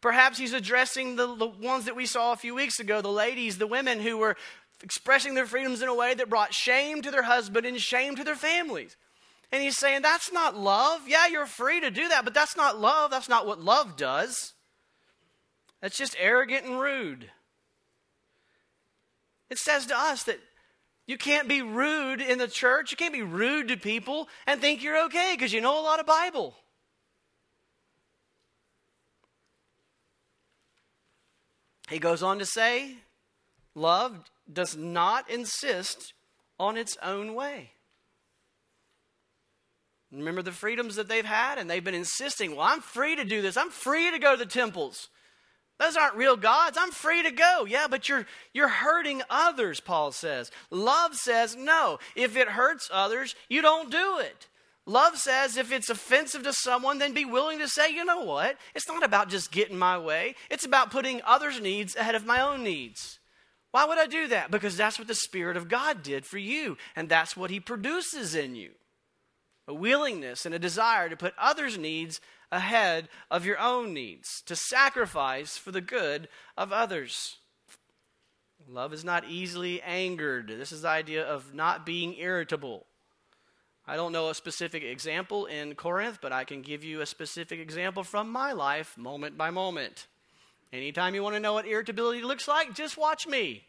Perhaps 0.00 0.38
he's 0.38 0.54
addressing 0.54 1.16
the, 1.16 1.34
the, 1.34 1.46
ones 1.46 1.84
that 1.84 1.96
we 1.96 2.06
saw 2.06 2.32
a 2.32 2.36
few 2.36 2.54
weeks 2.54 2.80
ago, 2.80 3.02
the 3.02 3.08
ladies, 3.08 3.58
the 3.58 3.66
women 3.66 4.00
who 4.00 4.16
were 4.16 4.36
expressing 4.82 5.34
their 5.34 5.46
freedoms 5.46 5.82
in 5.82 5.88
a 5.88 5.94
way 5.94 6.14
that 6.14 6.30
brought 6.30 6.54
shame 6.54 7.02
to 7.02 7.10
their 7.10 7.22
husband 7.22 7.66
and 7.66 7.80
shame 7.80 8.16
to 8.16 8.24
their 8.24 8.36
families. 8.36 8.96
And 9.52 9.62
he's 9.62 9.76
saying, 9.76 10.02
that's 10.02 10.32
not 10.32 10.56
love. 10.56 11.08
Yeah, 11.08 11.26
you're 11.26 11.46
free 11.46 11.80
to 11.80 11.90
do 11.90 12.08
that, 12.08 12.24
but 12.24 12.34
that's 12.34 12.56
not 12.56 12.80
love. 12.80 13.10
That's 13.10 13.28
not 13.28 13.46
what 13.46 13.60
love 13.60 13.96
does. 13.96 14.54
That's 15.80 15.96
just 15.96 16.16
arrogant 16.18 16.66
and 16.66 16.80
rude. 16.80 17.30
It 19.48 19.58
says 19.58 19.86
to 19.86 19.98
us 19.98 20.22
that 20.24 20.38
you 21.06 21.18
can't 21.18 21.48
be 21.48 21.62
rude 21.62 22.20
in 22.20 22.38
the 22.38 22.46
church. 22.46 22.92
You 22.92 22.96
can't 22.96 23.12
be 23.12 23.22
rude 23.22 23.68
to 23.68 23.76
people 23.76 24.28
and 24.46 24.60
think 24.60 24.82
you're 24.82 25.06
okay 25.06 25.32
because 25.34 25.52
you 25.52 25.60
know 25.60 25.80
a 25.80 25.82
lot 25.82 25.98
of 25.98 26.06
Bible. 26.06 26.54
He 31.88 31.98
goes 31.98 32.22
on 32.22 32.38
to 32.38 32.46
say, 32.46 32.94
love 33.74 34.16
does 34.52 34.76
not 34.76 35.30
insist 35.30 36.14
on 36.58 36.76
its 36.76 36.96
own 37.02 37.34
way. 37.34 37.72
Remember 40.12 40.42
the 40.42 40.52
freedoms 40.52 40.96
that 40.96 41.08
they've 41.08 41.24
had, 41.24 41.58
and 41.58 41.70
they've 41.70 41.84
been 41.84 41.94
insisting, 41.94 42.56
well, 42.56 42.66
I'm 42.66 42.80
free 42.80 43.14
to 43.16 43.24
do 43.24 43.42
this. 43.42 43.56
I'm 43.56 43.70
free 43.70 44.10
to 44.10 44.18
go 44.18 44.32
to 44.32 44.44
the 44.44 44.50
temples. 44.50 45.08
Those 45.78 45.96
aren't 45.96 46.16
real 46.16 46.36
gods. 46.36 46.76
I'm 46.78 46.90
free 46.90 47.22
to 47.22 47.30
go. 47.30 47.64
Yeah, 47.64 47.86
but 47.88 48.08
you're 48.08 48.26
you're 48.52 48.68
hurting 48.68 49.22
others, 49.30 49.80
Paul 49.80 50.12
says. 50.12 50.50
Love 50.70 51.14
says, 51.14 51.56
no, 51.56 51.98
if 52.14 52.36
it 52.36 52.48
hurts 52.48 52.90
others, 52.92 53.34
you 53.48 53.62
don't 53.62 53.90
do 53.90 54.18
it. 54.18 54.48
Love 54.84 55.16
says 55.16 55.56
if 55.56 55.70
it's 55.70 55.88
offensive 55.88 56.42
to 56.42 56.52
someone, 56.52 56.98
then 56.98 57.14
be 57.14 57.24
willing 57.24 57.60
to 57.60 57.68
say, 57.68 57.94
you 57.94 58.04
know 58.04 58.24
what? 58.24 58.56
It's 58.74 58.88
not 58.88 59.04
about 59.04 59.30
just 59.30 59.52
getting 59.52 59.78
my 59.78 59.96
way. 59.96 60.34
It's 60.50 60.66
about 60.66 60.90
putting 60.90 61.22
others' 61.24 61.60
needs 61.60 61.94
ahead 61.94 62.16
of 62.16 62.26
my 62.26 62.40
own 62.40 62.64
needs. 62.64 63.19
Why 63.70 63.84
would 63.84 63.98
I 63.98 64.06
do 64.06 64.26
that? 64.28 64.50
Because 64.50 64.76
that's 64.76 64.98
what 64.98 65.08
the 65.08 65.14
Spirit 65.14 65.56
of 65.56 65.68
God 65.68 66.02
did 66.02 66.26
for 66.26 66.38
you, 66.38 66.76
and 66.96 67.08
that's 67.08 67.36
what 67.36 67.50
He 67.50 67.60
produces 67.60 68.34
in 68.34 68.54
you 68.54 68.70
a 69.68 69.74
willingness 69.74 70.44
and 70.44 70.54
a 70.54 70.58
desire 70.58 71.08
to 71.08 71.16
put 71.16 71.32
others' 71.38 71.78
needs 71.78 72.20
ahead 72.50 73.08
of 73.30 73.46
your 73.46 73.58
own 73.58 73.94
needs, 73.94 74.42
to 74.42 74.56
sacrifice 74.56 75.56
for 75.56 75.70
the 75.70 75.80
good 75.80 76.28
of 76.56 76.72
others. 76.72 77.36
Love 78.68 78.92
is 78.92 79.04
not 79.04 79.24
easily 79.28 79.80
angered. 79.82 80.48
This 80.48 80.72
is 80.72 80.82
the 80.82 80.88
idea 80.88 81.24
of 81.24 81.54
not 81.54 81.86
being 81.86 82.16
irritable. 82.18 82.86
I 83.86 83.96
don't 83.96 84.12
know 84.12 84.28
a 84.28 84.34
specific 84.34 84.82
example 84.82 85.46
in 85.46 85.74
Corinth, 85.74 86.18
but 86.20 86.32
I 86.32 86.44
can 86.44 86.62
give 86.62 86.84
you 86.84 87.00
a 87.00 87.06
specific 87.06 87.60
example 87.60 88.04
from 88.04 88.30
my 88.30 88.52
life, 88.52 88.98
moment 88.98 89.38
by 89.38 89.50
moment. 89.50 90.06
Anytime 90.72 91.14
you 91.14 91.22
want 91.22 91.34
to 91.34 91.40
know 91.40 91.54
what 91.54 91.66
irritability 91.66 92.22
looks 92.22 92.46
like, 92.46 92.74
just 92.74 92.96
watch 92.96 93.26
me. 93.26 93.64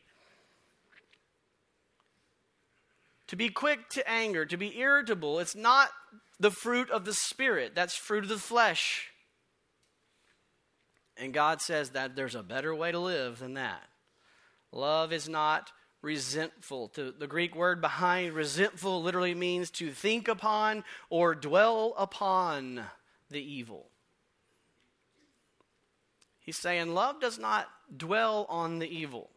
To 3.28 3.36
be 3.36 3.50
quick 3.50 3.90
to 3.92 4.10
anger, 4.10 4.46
to 4.46 4.58
be 4.58 4.78
irritable, 4.78 5.40
it's 5.40 5.56
not 5.56 5.90
the 6.40 6.52
fruit 6.52 6.90
of 6.90 7.06
the 7.06 7.14
Spirit, 7.14 7.74
that's 7.76 7.96
fruit 7.96 8.24
of 8.24 8.30
the 8.30 8.38
flesh. 8.38 9.10
And 11.18 11.34
God 11.34 11.62
says 11.62 11.92
that 11.92 12.16
there's 12.16 12.36
a 12.36 12.44
better 12.44 12.74
way 12.74 12.92
to 12.92 13.00
live 13.00 13.40
than 13.40 13.54
that. 13.54 13.84
Love 14.72 15.14
is 15.14 15.30
not 15.30 15.72
resentful. 16.02 16.92
The 16.96 17.28
Greek 17.28 17.56
word 17.56 17.80
behind 17.80 18.34
resentful 18.34 19.04
literally 19.04 19.36
means 19.36 19.70
to 19.72 19.92
think 19.92 20.28
upon 20.28 20.84
or 21.10 21.36
dwell 21.36 21.94
upon 21.98 22.86
the 23.30 23.42
evil. 23.42 23.91
He's 26.42 26.58
saying 26.58 26.94
love 26.94 27.22
does 27.22 27.40
not 27.40 27.70
dwell 27.96 28.46
on 28.50 28.80
the 28.80 28.88
evil. 28.88 29.30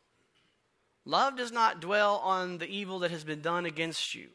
Love 1.05 1.37
does 1.37 1.53
not 1.53 1.81
dwell 1.81 2.17
on 2.17 2.59
the 2.59 2.67
evil 2.67 2.99
that 3.01 3.11
has 3.11 3.25
been 3.25 3.43
done 3.43 3.67
against 3.67 4.15
you. 4.15 4.29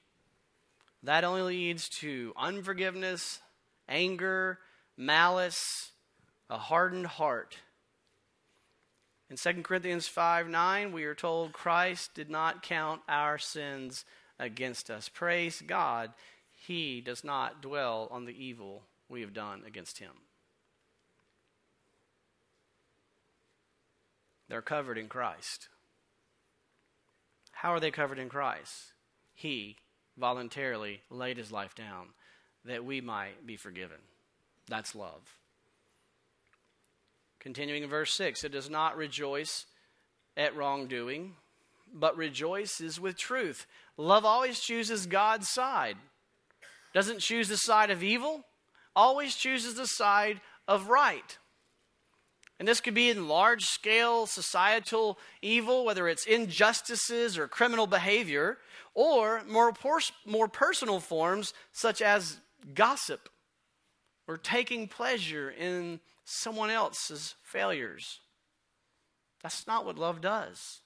That 1.02 1.24
only 1.24 1.42
leads 1.42 1.90
to 1.90 2.34
unforgiveness, 2.38 3.40
anger, 3.88 4.60
malice, 4.96 5.92
a 6.50 6.58
hardened 6.58 7.08
heart. 7.08 7.58
In 9.30 9.38
2 9.38 9.64
Corinthians 9.64 10.08
5 10.08 10.48
9, 10.48 10.92
we 10.92 11.06
are 11.06 11.16
told 11.16 11.54
Christ 11.54 12.14
did 12.14 12.30
not 12.30 12.62
count 12.62 13.02
our 13.08 13.38
sins 13.38 14.06
against 14.38 14.90
us. 14.90 15.10
Praise 15.10 15.64
God, 15.66 16.12
He 16.52 17.02
does 17.02 17.24
not 17.24 17.62
dwell 17.62 18.08
on 18.12 18.26
the 18.26 18.44
evil 18.44 18.84
we 19.08 19.22
have 19.22 19.34
done 19.34 19.64
against 19.66 20.00
Him. 20.00 20.12
They're 24.50 24.62
covered 24.62 24.98
in 24.98 25.08
Christ. 25.08 25.70
How 27.52 27.74
are 27.74 27.80
they 27.80 27.92
covered 27.92 28.20
in 28.20 28.30
Christ? 28.30 28.94
He 29.34 29.78
voluntarily 30.18 31.02
laid 31.10 31.38
his 31.38 31.52
life 31.52 31.76
down 31.76 32.08
that 32.66 32.84
we 32.84 33.00
might 33.00 33.46
be 33.46 33.56
forgiven. 33.56 33.98
That's 34.68 34.96
love. 34.96 35.38
Continuing 37.40 37.84
in 37.84 37.90
verse 37.90 38.14
6 38.14 38.44
it 38.44 38.52
does 38.52 38.70
not 38.70 38.98
rejoice 38.98 39.66
at 40.36 40.56
wrongdoing, 40.56 41.36
but 41.94 42.18
rejoices 42.18 43.00
with 43.00 43.18
truth. 43.18 43.66
Love 43.98 44.26
always 44.26 44.60
chooses 44.60 45.06
God's 45.06 45.50
side. 45.50 45.98
Doesn't 46.94 47.20
choose 47.20 47.50
the 47.50 47.58
side 47.58 47.92
of 47.92 48.04
evil, 48.04 48.46
always 48.96 49.36
chooses 49.36 49.76
the 49.76 49.88
side 49.88 50.42
of 50.68 50.90
right. 50.90 51.38
And 52.60 52.68
this 52.68 52.82
could 52.82 52.94
be 52.94 53.10
in 53.10 53.30
large 53.30 53.64
scale 53.64 54.26
societal 54.26 55.18
evil, 55.42 55.86
whether 55.86 56.10
it's 56.10 56.26
injustices 56.26 57.38
or 57.38 57.48
criminal 57.48 57.88
behavior, 57.88 58.58
or 58.94 59.42
more, 59.48 59.74
more 60.26 60.48
personal 60.50 61.00
forms 61.00 61.54
such 61.72 62.02
as 62.02 62.40
gossip 62.74 63.30
or 64.28 64.36
taking 64.38 64.88
pleasure 64.88 65.50
in 65.50 66.02
someone 66.26 66.70
else's 66.70 67.36
failures. 67.44 68.20
That's 69.42 69.66
not 69.66 69.86
what 69.86 69.98
love 69.98 70.20
does. 70.20 70.82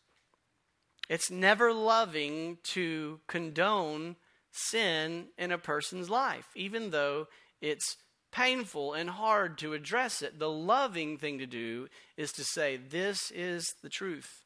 It's 1.09 1.31
never 1.31 1.73
loving 1.73 2.59
to 2.63 3.19
condone 3.27 4.15
sin 4.51 5.27
in 5.37 5.51
a 5.51 5.57
person's 5.57 6.09
life, 6.09 6.47
even 6.55 6.91
though 6.91 7.27
it's 7.61 7.97
painful 8.33 8.93
and 8.93 9.09
hard 9.09 9.57
to 9.59 9.73
address 9.73 10.21
it. 10.21 10.39
The 10.39 10.49
loving 10.49 11.17
thing 11.17 11.39
to 11.39 11.45
do 11.45 11.87
is 12.17 12.33
to 12.33 12.43
say, 12.43 12.77
This 12.77 13.31
is 13.31 13.75
the 13.81 13.89
truth. 13.89 14.43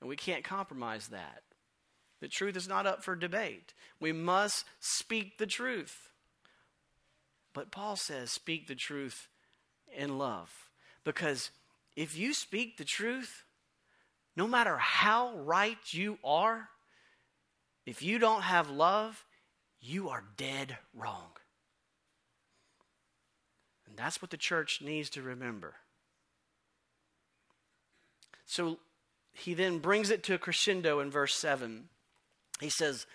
And 0.00 0.10
we 0.10 0.16
can't 0.16 0.44
compromise 0.44 1.08
that. 1.08 1.42
The 2.20 2.28
truth 2.28 2.56
is 2.56 2.68
not 2.68 2.86
up 2.86 3.02
for 3.02 3.14
debate. 3.14 3.72
We 4.00 4.12
must 4.12 4.64
speak 4.80 5.38
the 5.38 5.46
truth. 5.46 6.10
But 7.54 7.70
Paul 7.70 7.96
says, 7.96 8.30
speak 8.30 8.66
the 8.66 8.74
truth 8.74 9.28
in 9.96 10.18
love. 10.18 10.70
Because 11.04 11.50
if 11.94 12.16
you 12.16 12.34
speak 12.34 12.76
the 12.76 12.84
truth, 12.84 13.44
no 14.36 14.46
matter 14.46 14.76
how 14.76 15.34
right 15.38 15.78
you 15.90 16.18
are, 16.22 16.68
if 17.86 18.02
you 18.02 18.18
don't 18.18 18.42
have 18.42 18.68
love, 18.68 19.24
you 19.80 20.10
are 20.10 20.24
dead 20.36 20.76
wrong. 20.94 21.30
And 23.96 24.04
that's 24.04 24.20
what 24.20 24.30
the 24.30 24.36
church 24.36 24.82
needs 24.82 25.08
to 25.10 25.22
remember. 25.22 25.72
So 28.44 28.78
he 29.32 29.54
then 29.54 29.78
brings 29.78 30.10
it 30.10 30.22
to 30.24 30.34
a 30.34 30.38
crescendo 30.38 31.00
in 31.00 31.10
verse 31.10 31.34
7. 31.34 31.88
He 32.60 32.68
says, 32.68 33.06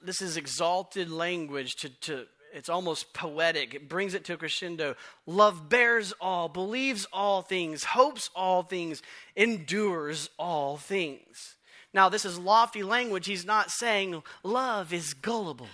This 0.00 0.22
is 0.22 0.36
exalted 0.36 1.10
language 1.10 1.74
to, 1.76 1.88
to 2.02 2.26
it's 2.54 2.68
almost 2.68 3.12
poetic. 3.14 3.74
It 3.74 3.88
brings 3.88 4.14
it 4.14 4.24
to 4.26 4.34
a 4.34 4.36
crescendo. 4.36 4.94
Love 5.26 5.68
bears 5.68 6.12
all, 6.20 6.48
believes 6.48 7.04
all 7.12 7.42
things, 7.42 7.82
hopes 7.82 8.30
all 8.36 8.62
things, 8.62 9.02
endures 9.34 10.30
all 10.38 10.76
things. 10.76 11.56
Now, 11.92 12.08
this 12.08 12.24
is 12.24 12.38
lofty 12.38 12.84
language. 12.84 13.26
He's 13.26 13.44
not 13.44 13.72
saying 13.72 14.22
love 14.44 14.92
is 14.92 15.14
gullible 15.14 15.68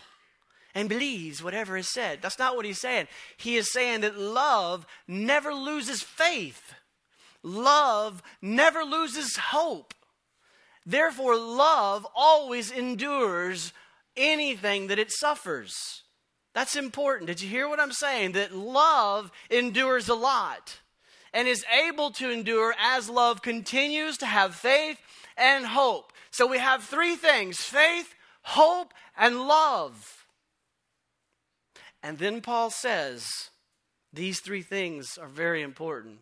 and 0.75 0.89
believes 0.89 1.43
whatever 1.43 1.77
is 1.77 1.89
said. 1.89 2.21
That's 2.23 2.39
not 2.39 2.57
what 2.57 2.65
he's 2.65 2.81
saying. 2.81 3.09
He 3.37 3.57
is 3.57 3.73
saying 3.73 4.03
that 4.03 4.19
love 4.19 4.87
never 5.07 5.53
loses 5.53 6.03
faith, 6.03 6.75
love 7.43 8.23
never 8.41 8.83
loses 8.83 9.37
hope. 9.37 9.95
Therefore, 10.87 11.37
love 11.37 12.07
always 12.15 12.71
endures 12.71 13.75
anything 14.17 14.87
that 14.87 14.99
it 14.99 15.13
suffers. 15.13 16.03
That's 16.55 16.77
important. 16.77 17.27
Did 17.29 17.43
you 17.43 17.49
hear 17.49 17.69
what 17.69 17.79
I'm 17.79 17.93
saying? 17.93 18.33
That 18.33 18.55
love 18.55 19.31
endures 19.51 20.09
a 20.09 20.15
lot 20.15 20.79
and 21.33 21.47
is 21.47 21.65
able 21.87 22.11
to 22.13 22.31
endure 22.31 22.75
as 22.81 23.11
love 23.11 23.43
continues 23.43 24.19
to 24.19 24.27
have 24.27 24.55
faith 24.55 24.99
and 25.37 25.67
hope. 25.67 26.13
So 26.31 26.47
we 26.47 26.59
have 26.59 26.83
three 26.83 27.17
things 27.17 27.59
faith, 27.59 28.15
hope, 28.43 28.93
and 29.17 29.47
love. 29.47 30.18
And 32.03 32.19
then 32.19 32.41
Paul 32.41 32.71
says 32.71 33.51
these 34.13 34.41
three 34.41 34.63
things 34.63 35.19
are 35.19 35.29
very 35.29 35.63
important. 35.63 36.21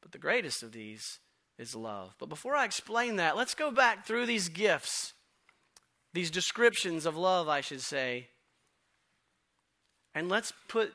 But 0.00 0.12
the 0.12 0.18
greatest 0.18 0.62
of 0.62 0.72
these 0.72 1.20
is 1.58 1.74
love. 1.74 2.14
But 2.18 2.28
before 2.28 2.56
I 2.56 2.64
explain 2.64 3.16
that, 3.16 3.36
let's 3.36 3.54
go 3.54 3.70
back 3.70 4.06
through 4.06 4.26
these 4.26 4.48
gifts, 4.48 5.12
these 6.12 6.30
descriptions 6.30 7.06
of 7.06 7.16
love, 7.16 7.48
I 7.48 7.60
should 7.60 7.82
say, 7.82 8.28
and 10.14 10.28
let's 10.28 10.52
put 10.68 10.92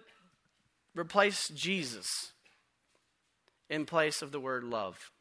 replace 0.96 1.48
Jesus 1.50 2.34
in 3.70 3.86
place 3.86 4.22
of 4.22 4.32
the 4.32 4.40
word 4.40 4.64
love. 4.64 5.12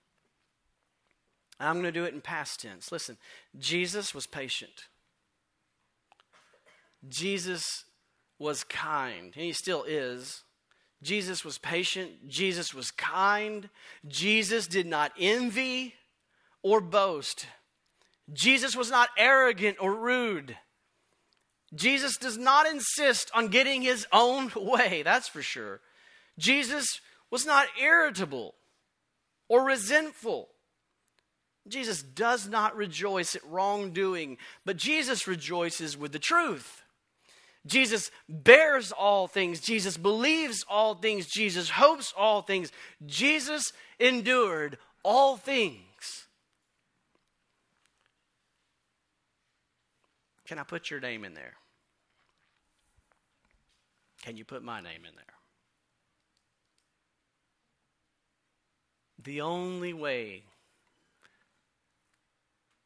I'm 1.59 1.75
going 1.75 1.85
to 1.85 1.93
do 1.93 2.05
it 2.05 2.13
in 2.13 2.21
past 2.21 2.61
tense. 2.61 2.93
Listen, 2.93 3.17
Jesus 3.59 4.15
was 4.15 4.27
patient. 4.27 4.89
Jesus 7.09 7.86
was 8.39 8.65
kind. 8.65 9.33
And 9.35 9.45
he 9.45 9.53
still 9.53 9.85
is. 9.85 10.45
Jesus 11.03 11.45
was 11.45 11.59
patient. 11.59 12.29
Jesus 12.29 12.75
was 12.75 12.91
kind. 12.91 13.69
Jesus 14.07 14.67
did 14.67 14.87
not 14.87 15.13
envy 15.19 15.95
or 16.63 16.81
boast. 16.81 17.47
Jesus 18.33 18.75
was 18.77 18.91
not 18.91 19.11
arrogant 19.17 19.77
or 19.81 19.95
rude. 19.95 20.57
Jesus 21.75 22.17
does 22.17 22.39
not 22.39 22.67
insist 22.67 23.31
on 23.35 23.49
getting 23.49 23.83
his 23.83 24.07
own 24.13 24.51
way, 24.57 25.03
that's 25.03 25.29
for 25.29 25.43
sure. 25.43 25.81
Jesus 26.39 27.01
was 27.31 27.45
not 27.45 27.67
irritable 27.81 28.55
or 29.49 29.65
resentful. 29.65 30.49
Jesus 31.69 32.03
does 32.03 32.49
not 32.49 32.77
rejoice 32.77 33.35
at 33.35 33.45
wrongdoing, 33.45 34.39
but 34.65 34.77
Jesus 34.77 35.27
rejoices 35.27 35.97
with 35.97 36.13
the 36.13 36.19
truth. 36.19 36.83
Jesus 37.67 38.11
bears 38.29 38.93
all 38.93 39.27
things. 39.27 39.61
Jesus 39.61 39.97
believes 39.97 40.65
all 40.69 40.95
things. 40.95 41.27
Jesus 41.27 41.69
hopes 41.71 42.13
all 42.17 42.43
things. 42.43 42.71
Jesus 43.05 43.73
endured 43.99 44.79
all 45.03 45.37
things. 45.37 45.81
Can 50.47 50.59
I 50.59 50.63
put 50.63 50.91
your 50.91 51.01
name 51.01 51.25
in 51.25 51.35
there? 51.35 51.55
Can 54.23 54.37
you 54.37 54.45
put 54.45 54.63
my 54.63 54.81
name 54.81 55.05
in 55.09 55.15
there? 55.15 55.25
The 59.23 59.41
only 59.41 59.93
way 59.93 60.45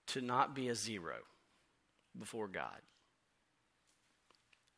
to 0.09 0.21
not 0.21 0.55
be 0.55 0.69
a 0.69 0.75
zero 0.75 1.17
before 2.19 2.49
God 2.49 2.81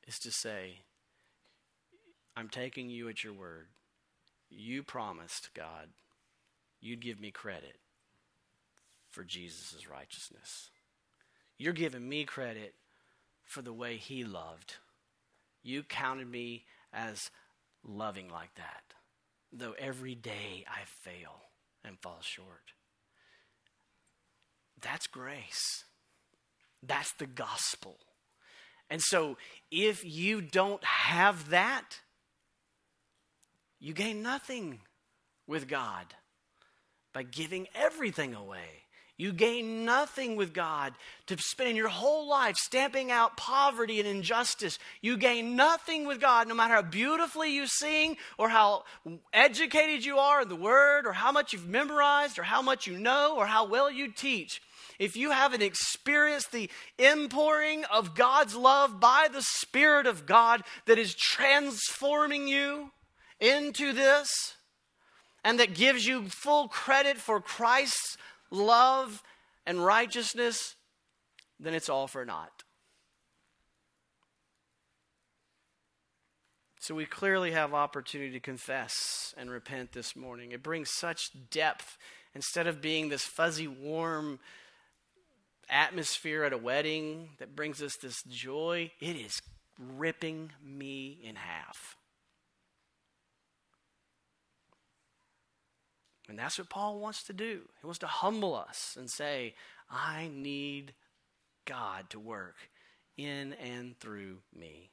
is 0.07 0.19
to 0.21 0.31
say, 0.31 0.81
I'm 2.37 2.49
taking 2.49 2.89
you 2.89 3.09
at 3.09 3.23
your 3.23 3.33
word. 3.33 3.67
You 4.49 4.83
promised, 4.83 5.51
God, 5.55 5.89
you'd 6.81 7.01
give 7.01 7.21
me 7.21 7.31
credit 7.31 7.77
for 9.11 9.25
Jesus' 9.25 9.89
righteousness. 9.91 10.71
You're 11.59 11.73
giving 11.73 12.09
me 12.09 12.25
credit 12.25 12.75
for 13.45 13.63
the 13.63 13.73
way 13.73 13.97
he 13.97 14.25
loved. 14.25 14.77
You 15.63 15.83
counted 15.83 16.29
me 16.29 16.65
as 16.93 17.31
loving 17.85 18.29
like 18.29 18.55
that, 18.57 18.83
though 19.53 19.75
every 19.79 20.15
day 20.15 20.65
I 20.69 20.85
fail 20.85 21.43
and 21.85 21.99
fall 22.01 22.19
short. 22.21 22.73
That's 24.81 25.07
grace. 25.07 25.85
That's 26.83 27.13
the 27.13 27.27
gospel. 27.27 27.99
And 28.93 29.01
so, 29.01 29.39
if 29.71 30.05
you 30.05 30.43
don't 30.43 30.85
have 30.85 31.49
that, 31.49 32.01
you 33.81 33.95
gain 33.95 34.23
nothing 34.23 34.81
with 35.47 35.67
God 35.67 36.05
by 37.15 37.23
giving 37.23 37.69
everything 37.75 38.35
away. 38.35 38.83
You 39.17 39.33
gain 39.33 39.87
nothing 39.87 40.37
with 40.37 40.53
God 40.53 40.93
to 41.29 41.39
spend 41.39 41.79
your 41.79 41.89
whole 41.89 42.29
life 42.29 42.57
stamping 42.57 43.11
out 43.11 43.39
poverty 43.39 43.99
and 43.99 44.07
injustice. 44.07 44.79
You 45.01 45.17
gain 45.17 45.57
nothing 45.57 46.07
with 46.07 46.21
God, 46.21 46.47
no 46.47 46.55
matter 46.55 46.75
how 46.75 46.83
beautifully 46.83 47.55
you 47.55 47.67
sing, 47.67 48.19
or 48.37 48.51
how 48.51 48.85
educated 49.33 50.05
you 50.05 50.19
are 50.19 50.43
in 50.43 50.51
the 50.51 50.55
Word, 50.55 51.07
or 51.07 51.15
how 51.15 51.33
much 51.33 51.55
you've 51.55 51.67
memorized, 51.67 52.39
or 52.39 52.43
how 52.43 52.61
much 52.61 52.87
you 52.87 52.99
know, 52.99 53.37
or 53.39 53.47
how 53.47 53.65
well 53.65 53.91
you 53.91 54.13
teach 54.13 54.61
if 54.99 55.17
you 55.17 55.31
haven't 55.31 55.63
experienced 55.63 56.53
the 56.53 56.71
impouring 56.99 57.85
of 57.85 58.15
God's 58.15 58.55
love 58.55 59.01
by 59.01 59.29
the 59.33 59.43
Spirit 59.43 60.07
of 60.07 60.27
God 60.27 60.63
that 60.87 60.99
is 60.99 61.15
transforming 61.15 62.49
you 62.49 62.91
into 63.41 63.93
this, 63.93 64.29
and 65.45 65.59
that 65.59 65.75
gives 65.75 66.07
you 66.07 66.29
full 66.29 66.69
credit 66.69 67.19
for 67.19 67.41
Christ's 67.41 68.17
love 68.51 69.23
and 69.67 69.85
righteousness, 69.85 70.77
then 71.59 71.75
it's 71.75 71.89
all 71.89 72.07
for 72.07 72.25
naught. 72.25 72.63
So 76.81 76.97
we 76.97 77.07
clearly 77.07 77.53
have 77.53 77.75
opportunity 77.75 78.33
to 78.33 78.41
confess 78.41 79.33
and 79.37 79.51
repent 79.51 79.93
this 79.93 80.17
morning. 80.17 80.51
It 80.51 80.65
brings 80.65 80.91
such 80.91 81.31
depth 81.51 81.97
instead 82.35 82.67
of 82.67 82.81
being 82.81 83.09
this 83.09 83.23
fuzzy, 83.23 83.69
warm 83.69 84.41
atmosphere 85.73 86.45
at 86.45 86.53
a 86.53 86.59
wedding 86.59 87.31
that 87.39 87.57
brings 87.57 87.83
us 87.83 87.97
this 87.97 88.23
joy, 88.25 88.93
it 89.01 89.17
is 89.17 89.41
ripping 89.79 90.53
me 90.63 91.19
in 91.23 91.37
half. 91.37 91.97
And 96.29 96.39
that's 96.39 96.59
what 96.59 96.71
Paul 96.71 96.99
wants 96.99 97.25
to 97.25 97.33
do. 97.33 97.63
He 97.81 97.87
wants 97.87 97.99
to 98.01 98.07
humble 98.07 98.55
us 98.55 98.97
and 98.99 99.11
say, 99.11 99.55
I 99.91 100.31
need 100.33 100.95
God 101.67 102.11
to 102.11 102.21
work 102.21 102.57
in 103.17 103.53
and 103.55 103.99
through 103.99 104.39
me. 104.57 104.91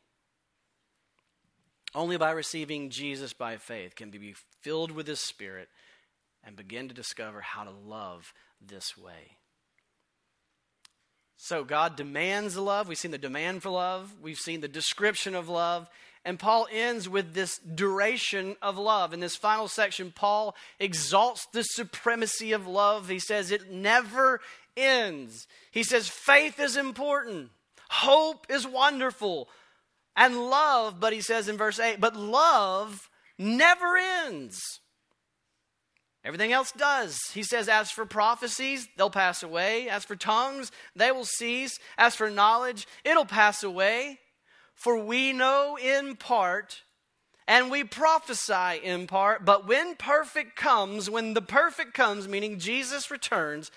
Only 1.96 2.18
by 2.18 2.32
receiving 2.32 2.90
Jesus 2.90 3.34
by 3.34 3.58
faith 3.58 3.96
can 3.96 4.12
we 4.12 4.18
be 4.18 4.36
filled 4.62 4.92
with 4.92 5.08
His 5.08 5.20
Spirit 5.20 5.70
and 6.44 6.56
begin 6.56 6.88
to 6.88 6.94
discover 6.94 7.42
how 7.42 7.64
to 7.64 7.72
love 7.72 8.34
this 8.62 8.98
way. 8.98 9.39
So 11.42 11.64
God 11.64 11.96
demands 11.96 12.58
love. 12.58 12.90
We've 12.90 12.98
seen 12.98 13.12
the 13.12 13.18
demand 13.18 13.64
for 13.64 13.70
love, 13.70 14.14
we've 14.22 14.38
seen 14.38 14.60
the 14.60 14.68
description 14.68 15.36
of 15.36 15.48
love. 15.48 15.90
And 16.26 16.38
Paul 16.38 16.68
ends 16.70 17.08
with 17.08 17.34
this 17.34 17.60
duration 17.60 18.58
of 18.62 18.78
love. 18.78 19.14
In 19.14 19.22
this 19.22 19.38
final 19.38 19.70
section, 19.70 20.12
Paul 20.14 20.54
exalts 20.78 21.48
the 21.54 21.64
supremacy 21.64 22.52
of 22.52 22.68
love. 22.68 23.08
He 23.08 23.20
says 23.20 23.52
it 23.52 23.72
never 23.72 24.42
ends. 24.76 25.48
He 25.72 25.82
says 25.82 26.10
faith 26.10 26.60
is 26.60 26.76
important, 26.76 27.52
hope 27.90 28.46
is 28.50 28.68
wonderful, 28.68 29.48
and 30.18 30.36
love, 30.36 31.00
but 31.00 31.14
he 31.14 31.22
says 31.22 31.48
in 31.48 31.56
verse 31.56 31.80
8, 31.80 32.02
but 32.02 32.18
love 32.18 33.10
never 33.38 33.96
ends. 33.96 34.82
Everything 36.26 36.52
else 36.52 36.72
does. 36.74 37.18
He 37.34 37.44
says, 37.44 37.70
As 37.70 37.92
for 37.92 38.06
prophecies, 38.06 38.88
they'll 38.98 39.10
pass 39.10 39.42
away. 39.42 39.88
As 39.88 40.04
for 40.04 40.16
tongues, 40.16 40.72
they 40.96 41.12
will 41.12 41.26
cease. 41.26 41.80
As 41.98 42.16
for 42.16 42.30
knowledge, 42.30 42.88
it'll 43.06 43.26
pass 43.26 43.64
away. 43.64 44.20
For 44.74 45.02
we 45.02 45.34
know 45.34 45.78
in 45.78 46.16
part, 46.16 46.84
and 47.48 47.72
we 47.72 47.84
prophesy 47.84 48.80
in 48.84 49.08
part. 49.08 49.44
But 49.46 49.68
when 49.68 49.96
perfect 49.96 50.56
comes, 50.56 51.10
when 51.10 51.34
the 51.34 51.42
perfect 51.42 51.94
comes, 51.94 52.28
meaning 52.28 52.60
Jesus 52.60 53.10
returns, 53.10 53.72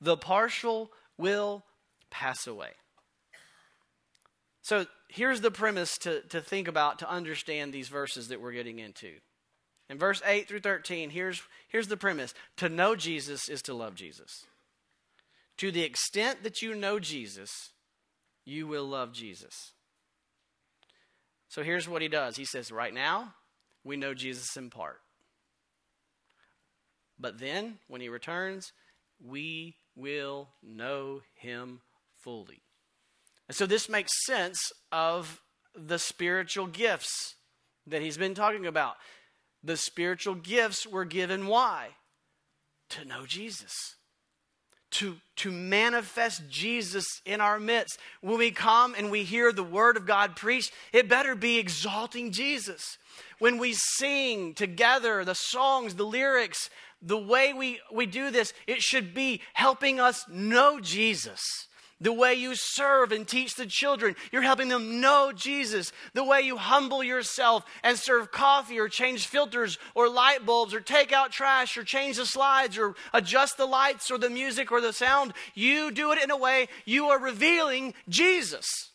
the 0.00 0.16
partial 0.16 0.90
will 1.16 1.64
pass 2.10 2.46
away. 2.46 2.70
So 4.62 4.86
here's 5.08 5.40
the 5.40 5.50
premise 5.50 5.96
to, 5.98 6.20
to 6.28 6.40
think 6.40 6.68
about 6.68 6.98
to 7.00 7.10
understand 7.10 7.72
these 7.72 7.88
verses 7.88 8.28
that 8.28 8.40
we're 8.40 8.52
getting 8.52 8.78
into. 8.78 9.14
In 9.88 9.98
verse 9.98 10.20
8 10.24 10.46
through 10.46 10.60
13, 10.60 11.10
here's, 11.10 11.42
here's 11.68 11.88
the 11.88 11.96
premise 11.96 12.34
To 12.56 12.68
know 12.68 12.94
Jesus 12.94 13.48
is 13.48 13.62
to 13.62 13.74
love 13.74 13.94
Jesus. 13.94 14.46
To 15.58 15.70
the 15.70 15.82
extent 15.82 16.42
that 16.42 16.62
you 16.62 16.74
know 16.74 16.98
Jesus, 16.98 17.70
you 18.44 18.66
will 18.66 18.86
love 18.86 19.12
Jesus. 19.12 19.72
So 21.48 21.62
here's 21.62 21.88
what 21.88 22.02
he 22.02 22.08
does 22.08 22.36
He 22.36 22.44
says, 22.44 22.70
Right 22.70 22.94
now, 22.94 23.34
we 23.84 23.96
know 23.96 24.14
Jesus 24.14 24.56
in 24.56 24.70
part. 24.70 25.00
But 27.18 27.40
then, 27.40 27.78
when 27.88 28.00
he 28.00 28.08
returns, 28.08 28.72
we 29.24 29.76
will 29.96 30.50
know 30.62 31.22
him 31.34 31.80
fully. 32.16 32.62
And 33.48 33.56
so 33.56 33.66
this 33.66 33.88
makes 33.88 34.24
sense 34.24 34.70
of 34.92 35.40
the 35.74 35.98
spiritual 35.98 36.66
gifts 36.66 37.34
that 37.86 38.02
he's 38.02 38.18
been 38.18 38.34
talking 38.34 38.66
about. 38.66 38.96
The 39.62 39.76
spiritual 39.76 40.34
gifts 40.34 40.86
were 40.86 41.04
given 41.04 41.46
why? 41.46 41.88
To 42.90 43.04
know 43.04 43.26
Jesus. 43.26 43.96
To, 44.92 45.16
to 45.36 45.50
manifest 45.50 46.48
Jesus 46.48 47.06
in 47.26 47.40
our 47.40 47.60
midst. 47.60 47.98
When 48.22 48.38
we 48.38 48.50
come 48.50 48.94
and 48.96 49.10
we 49.10 49.24
hear 49.24 49.52
the 49.52 49.62
word 49.62 49.96
of 49.96 50.06
God 50.06 50.36
preached, 50.36 50.72
it 50.92 51.08
better 51.08 51.34
be 51.34 51.58
exalting 51.58 52.32
Jesus. 52.32 52.96
When 53.38 53.58
we 53.58 53.74
sing 53.74 54.54
together 54.54 55.24
the 55.24 55.34
songs, 55.34 55.96
the 55.96 56.06
lyrics, 56.06 56.70
the 57.02 57.18
way 57.18 57.52
we, 57.52 57.80
we 57.92 58.06
do 58.06 58.30
this, 58.30 58.54
it 58.66 58.80
should 58.80 59.12
be 59.12 59.42
helping 59.52 60.00
us 60.00 60.24
know 60.28 60.80
Jesus. 60.80 61.42
The 62.00 62.12
way 62.12 62.34
you 62.34 62.54
serve 62.54 63.10
and 63.10 63.26
teach 63.26 63.56
the 63.56 63.66
children, 63.66 64.14
you're 64.30 64.42
helping 64.42 64.68
them 64.68 65.00
know 65.00 65.32
Jesus. 65.34 65.92
The 66.14 66.22
way 66.22 66.42
you 66.42 66.56
humble 66.56 67.02
yourself 67.02 67.64
and 67.82 67.98
serve 67.98 68.30
coffee 68.30 68.78
or 68.78 68.88
change 68.88 69.26
filters 69.26 69.78
or 69.96 70.08
light 70.08 70.46
bulbs 70.46 70.74
or 70.74 70.80
take 70.80 71.12
out 71.12 71.32
trash 71.32 71.76
or 71.76 71.82
change 71.82 72.16
the 72.16 72.26
slides 72.26 72.78
or 72.78 72.94
adjust 73.12 73.56
the 73.56 73.66
lights 73.66 74.12
or 74.12 74.18
the 74.18 74.30
music 74.30 74.70
or 74.70 74.80
the 74.80 74.92
sound, 74.92 75.32
you 75.54 75.90
do 75.90 76.12
it 76.12 76.22
in 76.22 76.30
a 76.30 76.36
way 76.36 76.68
you 76.84 77.06
are 77.06 77.18
revealing 77.18 77.94
Jesus. 78.08 78.90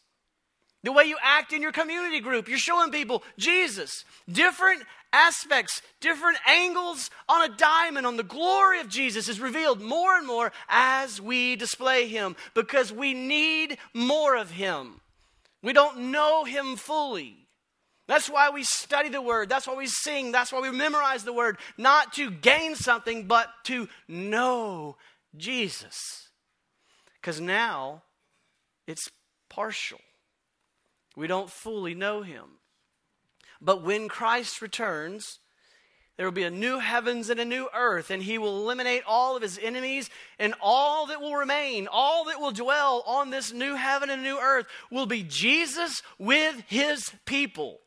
The 0.83 0.91
way 0.91 1.05
you 1.05 1.17
act 1.21 1.51
in 1.51 1.61
your 1.61 1.71
community 1.71 2.21
group, 2.21 2.47
you're 2.47 2.57
showing 2.57 2.91
people 2.91 3.23
Jesus. 3.37 4.05
Different 4.29 4.83
aspects, 5.13 5.81
different 6.01 6.37
angles 6.45 7.09
on 7.29 7.49
a 7.49 7.55
diamond 7.55 8.05
on 8.05 8.17
the 8.17 8.23
glory 8.23 8.81
of 8.81 8.89
Jesus 8.89 9.29
is 9.29 9.39
revealed 9.39 9.79
more 9.79 10.17
and 10.17 10.27
more 10.27 10.51
as 10.67 11.21
we 11.21 11.55
display 11.55 12.07
Him 12.07 12.35
because 12.53 12.91
we 12.91 13.13
need 13.13 13.77
more 13.93 14.35
of 14.35 14.51
Him. 14.51 14.99
We 15.61 15.71
don't 15.71 16.11
know 16.11 16.43
Him 16.43 16.75
fully. 16.75 17.47
That's 18.07 18.29
why 18.29 18.49
we 18.49 18.63
study 18.63 19.07
the 19.07 19.21
Word. 19.21 19.47
That's 19.47 19.67
why 19.67 19.75
we 19.75 19.87
sing. 19.87 20.33
That's 20.33 20.51
why 20.51 20.59
we 20.59 20.71
memorize 20.71 21.23
the 21.23 21.31
Word. 21.31 21.57
Not 21.77 22.13
to 22.13 22.29
gain 22.29 22.75
something, 22.75 23.27
but 23.27 23.47
to 23.65 23.87
know 24.09 24.97
Jesus. 25.37 26.29
Because 27.21 27.39
now 27.39 28.03
it's 28.87 29.09
partial. 29.49 30.01
We 31.15 31.27
don't 31.27 31.49
fully 31.49 31.93
know 31.95 32.23
Him. 32.23 32.45
But 33.63 33.81
when 33.81 34.09
Christ 34.09 34.61
returns, 34.61 35.39
there 36.17 36.25
will 36.27 36.33
be 36.33 36.43
a 36.43 36.51
new 36.51 36.79
heavens 36.79 37.29
and 37.29 37.39
a 37.39 37.45
new 37.45 37.69
earth, 37.73 38.11
and 38.11 38.21
he 38.21 38.37
will 38.37 38.57
eliminate 38.57 39.03
all 39.07 39.35
of 39.35 39.41
his 39.41 39.57
enemies, 39.57 40.09
and 40.37 40.53
all 40.61 41.07
that 41.07 41.21
will 41.21 41.35
remain, 41.35 41.87
all 41.89 42.25
that 42.25 42.41
will 42.41 42.51
dwell 42.51 43.03
on 43.07 43.29
this 43.29 43.53
new 43.53 43.75
heaven 43.75 44.09
and 44.09 44.21
new 44.21 44.37
earth 44.37 44.67
will 44.91 45.05
be 45.05 45.23
Jesus 45.23 46.03
with 46.19 46.61
his 46.67 47.11
people. 47.25 47.79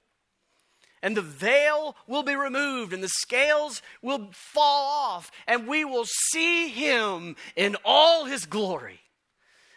And 1.02 1.16
the 1.16 1.22
veil 1.22 1.94
will 2.06 2.22
be 2.22 2.34
removed, 2.34 2.94
and 2.94 3.02
the 3.02 3.08
scales 3.08 3.82
will 4.00 4.30
fall 4.32 4.86
off, 4.86 5.30
and 5.46 5.68
we 5.68 5.84
will 5.84 6.06
see 6.06 6.68
him 6.68 7.36
in 7.54 7.76
all 7.84 8.24
his 8.24 8.46
glory. 8.46 9.00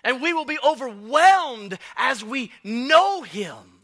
And 0.04 0.22
we 0.22 0.32
will 0.32 0.46
be 0.46 0.58
overwhelmed 0.66 1.78
as 1.98 2.24
we 2.24 2.52
know 2.64 3.22
him 3.22 3.79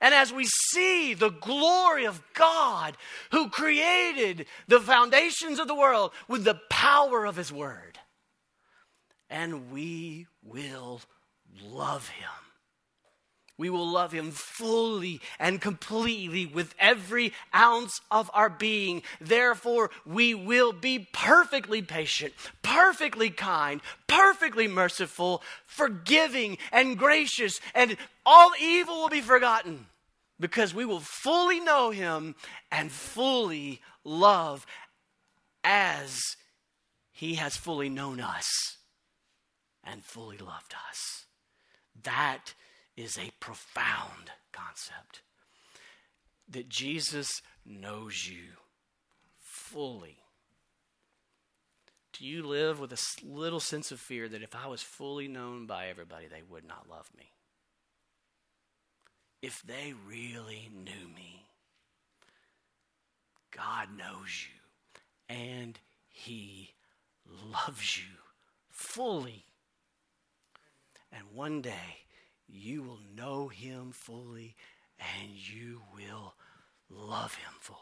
and 0.00 0.14
as 0.14 0.32
we 0.32 0.44
see 0.44 1.14
the 1.14 1.30
glory 1.30 2.06
of 2.06 2.22
God 2.34 2.96
who 3.30 3.48
created 3.48 4.46
the 4.68 4.80
foundations 4.80 5.58
of 5.58 5.68
the 5.68 5.74
world 5.74 6.12
with 6.28 6.44
the 6.44 6.60
power 6.70 7.24
of 7.24 7.36
His 7.36 7.52
Word, 7.52 7.98
and 9.30 9.70
we 9.70 10.26
will 10.42 11.00
love 11.62 12.08
Him. 12.08 12.28
We 13.56 13.70
will 13.70 13.86
love 13.86 14.10
him 14.10 14.32
fully 14.32 15.20
and 15.38 15.60
completely 15.60 16.44
with 16.44 16.74
every 16.78 17.32
ounce 17.54 18.00
of 18.10 18.30
our 18.34 18.50
being. 18.50 19.02
Therefore, 19.20 19.90
we 20.04 20.34
will 20.34 20.72
be 20.72 21.08
perfectly 21.12 21.80
patient, 21.80 22.34
perfectly 22.62 23.30
kind, 23.30 23.80
perfectly 24.08 24.66
merciful, 24.66 25.40
forgiving, 25.66 26.58
and 26.72 26.98
gracious, 26.98 27.60
and 27.74 27.96
all 28.26 28.50
evil 28.60 29.02
will 29.02 29.08
be 29.08 29.20
forgotten 29.20 29.86
because 30.40 30.74
we 30.74 30.84
will 30.84 31.00
fully 31.00 31.60
know 31.60 31.90
him 31.90 32.34
and 32.72 32.90
fully 32.90 33.80
love 34.02 34.66
as 35.62 36.36
he 37.12 37.34
has 37.34 37.56
fully 37.56 37.88
known 37.88 38.20
us 38.20 38.78
and 39.84 40.04
fully 40.04 40.38
loved 40.38 40.74
us. 40.90 41.26
That 42.02 42.54
is 42.96 43.18
a 43.18 43.32
profound 43.40 44.30
concept. 44.52 45.22
That 46.48 46.68
Jesus 46.68 47.42
knows 47.64 48.28
you 48.28 48.58
fully. 49.38 50.18
Do 52.12 52.24
you 52.24 52.46
live 52.46 52.78
with 52.78 52.92
a 52.92 53.26
little 53.26 53.60
sense 53.60 53.90
of 53.90 53.98
fear 53.98 54.28
that 54.28 54.42
if 54.42 54.54
I 54.54 54.68
was 54.68 54.82
fully 54.82 55.26
known 55.26 55.66
by 55.66 55.88
everybody, 55.88 56.26
they 56.26 56.42
would 56.48 56.64
not 56.66 56.88
love 56.88 57.10
me? 57.16 57.34
if 59.44 59.62
they 59.62 59.92
really 60.08 60.70
knew 60.72 61.06
me. 61.14 61.44
God 63.54 63.88
knows 63.94 64.46
you 64.48 65.36
and 65.36 65.78
He 66.08 66.72
loves 67.52 67.98
you 67.98 68.14
fully. 68.70 69.44
And 71.12 71.24
one 71.34 71.60
day 71.60 72.03
you 72.54 72.82
will 72.82 73.00
know 73.16 73.48
Him 73.48 73.90
fully 73.92 74.54
and 74.98 75.30
you 75.30 75.82
will 75.94 76.34
love 76.88 77.34
Him 77.34 77.52
fully. 77.60 77.78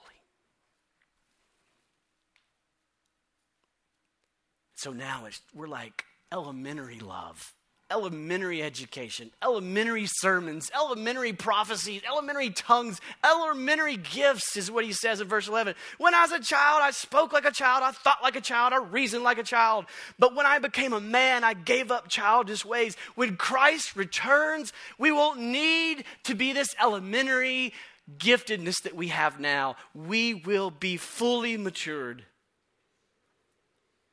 So 4.74 4.92
now 4.92 5.26
it's, 5.26 5.40
we're 5.54 5.68
like 5.68 6.04
elementary 6.32 6.98
love 6.98 7.54
elementary 7.92 8.62
education, 8.62 9.30
elementary 9.42 10.06
sermons, 10.06 10.70
elementary 10.74 11.32
prophecies, 11.32 12.00
elementary 12.08 12.50
tongues, 12.50 13.00
elementary 13.24 13.96
gifts, 13.96 14.56
is 14.56 14.70
what 14.70 14.84
he 14.84 14.92
says 14.92 15.20
in 15.20 15.28
verse 15.28 15.46
11. 15.46 15.74
When 15.98 16.14
I 16.14 16.22
was 16.22 16.32
a 16.32 16.40
child, 16.40 16.80
I 16.82 16.90
spoke 16.90 17.32
like 17.32 17.44
a 17.44 17.50
child, 17.50 17.82
I 17.84 17.92
thought 17.92 18.22
like 18.22 18.36
a 18.36 18.40
child, 18.40 18.72
I 18.72 18.78
reasoned 18.78 19.24
like 19.24 19.38
a 19.38 19.42
child. 19.42 19.84
But 20.18 20.34
when 20.34 20.46
I 20.46 20.58
became 20.58 20.92
a 20.92 21.00
man, 21.00 21.44
I 21.44 21.54
gave 21.54 21.90
up 21.90 22.08
childish 22.08 22.64
ways. 22.64 22.96
When 23.14 23.36
Christ 23.36 23.94
returns, 23.94 24.72
we 24.98 25.12
won't 25.12 25.40
need 25.40 26.04
to 26.24 26.34
be 26.34 26.52
this 26.52 26.74
elementary 26.80 27.74
giftedness 28.18 28.82
that 28.82 28.96
we 28.96 29.08
have 29.08 29.38
now. 29.38 29.76
We 29.94 30.34
will 30.34 30.70
be 30.70 30.96
fully 30.96 31.56
matured 31.56 32.24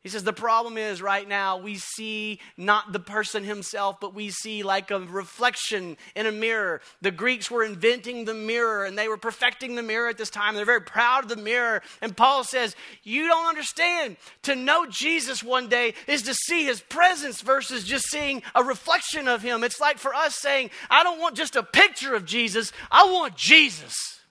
He 0.02 0.08
says 0.08 0.24
the 0.24 0.32
problem 0.32 0.78
is 0.78 1.02
right 1.02 1.28
now 1.28 1.58
we 1.58 1.76
see 1.76 2.40
not 2.56 2.94
the 2.94 3.02
person 3.02 3.44
himself, 3.44 4.00
but 4.00 4.14
we 4.14 4.30
see 4.30 4.64
like 4.64 4.92
a 4.92 5.00
reflection 5.00 5.98
in 6.16 6.26
a 6.26 6.32
mirror. 6.32 6.80
The 7.02 7.12
Greeks 7.12 7.52
were 7.52 7.66
inventing 7.66 8.24
the 8.24 8.34
mirror 8.34 8.86
and 8.86 8.98
they 8.98 9.10
were 9.10 9.18
perfecting 9.18 9.76
the 9.76 9.84
mirror 9.84 10.08
at 10.08 10.18
this 10.18 10.30
time. 10.30 10.56
They're 10.56 10.64
very 10.64 10.82
proud 10.82 11.24
of 11.26 11.30
the 11.30 11.36
mirror. 11.36 11.82
And 12.02 12.16
Paul 12.16 12.46
says, 12.46 12.78
You 13.04 13.28
don't 13.28 13.48
understand. 13.48 14.16
To 14.44 14.56
know 14.56 14.86
Jesus 14.86 15.44
one 15.44 15.68
day 15.68 15.94
is 16.08 16.22
to 16.24 16.34
see 16.34 16.64
his 16.64 16.80
presence 16.80 17.42
versus 17.42 17.84
just 17.84 18.10
seeing 18.10 18.42
a 18.56 18.64
reflection 18.64 19.28
of 19.28 19.42
him. 19.42 19.66
It's 19.66 19.82
like 19.82 19.98
for 19.98 20.16
us 20.16 20.38
saying, 20.38 20.70
I 20.90 21.04
don't 21.04 21.20
want 21.20 21.36
just 21.36 21.58
a 21.58 21.64
picture 21.64 22.16
of 22.16 22.24
Jesus, 22.24 22.72
I 22.90 23.04
want 23.04 23.36
Jesus. 23.36 24.22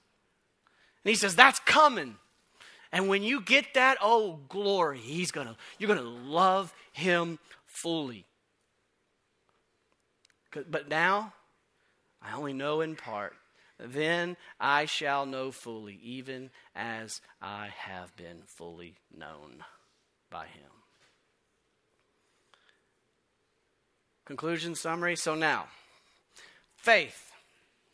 And 1.05 1.11
he 1.11 1.15
says, 1.15 1.37
That's 1.37 1.59
coming. 1.61 2.17
And 2.93 3.09
when 3.09 3.23
you 3.23 3.41
get 3.41 3.75
that, 3.75 3.99
oh 4.01 4.41
glory, 4.49 4.99
he's 4.99 5.31
gonna, 5.31 5.57
you're 5.79 5.89
gonna 5.89 6.03
love 6.03 6.73
him 6.93 7.39
fully. 7.67 8.25
But 10.69 10.89
now, 10.89 11.35
I 12.23 12.35
only 12.35 12.53
know 12.53 12.81
in 12.81 12.97
part. 12.97 13.35
Then 13.79 14.37
I 14.59 14.87
shall 14.87 15.25
know 15.25 15.53
fully, 15.53 16.01
even 16.03 16.51
as 16.75 17.21
I 17.41 17.69
have 17.77 18.17
been 18.17 18.43
fully 18.47 18.97
known 19.17 19.65
by 20.31 20.47
him. 20.47 20.71
Conclusion, 24.25 24.75
summary. 24.75 25.17
So 25.17 25.35
now, 25.35 25.67
faith, 26.77 27.31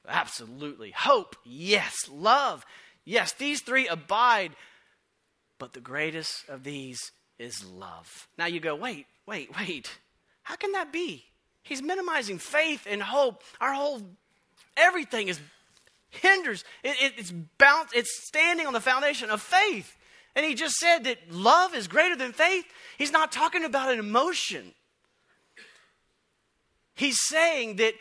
absolutely. 0.08 0.90
Hope, 0.90 1.36
yes. 1.44 2.08
Love, 2.10 2.64
yes. 3.04 3.32
These 3.32 3.60
three 3.60 3.86
abide 3.86 4.52
but 5.58 5.72
the 5.72 5.80
greatest 5.80 6.48
of 6.48 6.64
these 6.64 7.12
is 7.38 7.64
love. 7.64 8.28
Now 8.38 8.46
you 8.46 8.60
go, 8.60 8.74
wait, 8.74 9.06
wait, 9.26 9.50
wait. 9.58 9.98
How 10.42 10.56
can 10.56 10.72
that 10.72 10.92
be? 10.92 11.24
He's 11.62 11.82
minimizing 11.82 12.38
faith 12.38 12.86
and 12.88 13.02
hope. 13.02 13.42
Our 13.60 13.72
whole 13.72 14.02
everything 14.76 15.28
is 15.28 15.40
hinders. 16.10 16.64
It, 16.82 16.96
it, 17.00 17.12
it's 17.16 17.32
bound, 17.58 17.88
It's 17.94 18.26
standing 18.26 18.66
on 18.66 18.72
the 18.72 18.80
foundation 18.80 19.30
of 19.30 19.40
faith. 19.40 19.96
And 20.36 20.44
he 20.44 20.54
just 20.54 20.74
said 20.76 21.04
that 21.04 21.30
love 21.30 21.74
is 21.74 21.86
greater 21.86 22.16
than 22.16 22.32
faith. 22.32 22.64
He's 22.98 23.12
not 23.12 23.32
talking 23.32 23.64
about 23.64 23.92
an 23.92 23.98
emotion. 23.98 24.74
He's 26.94 27.18
saying 27.20 27.76
that 27.76 27.94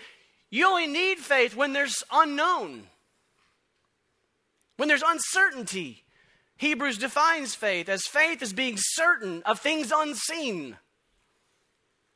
you 0.49 0.67
only 0.67 0.87
need 0.87 1.19
faith 1.19 1.55
when 1.55 1.73
there's 1.73 2.03
unknown, 2.11 2.83
when 4.77 4.87
there's 4.87 5.03
uncertainty. 5.05 6.02
Hebrews 6.63 6.97
defines 6.97 7.55
faith 7.55 7.89
as 7.89 8.03
faith 8.03 8.41
as 8.41 8.53
being 8.53 8.77
certain 8.77 9.43
of 9.45 9.59
things 9.59 9.91
unseen. 9.93 10.77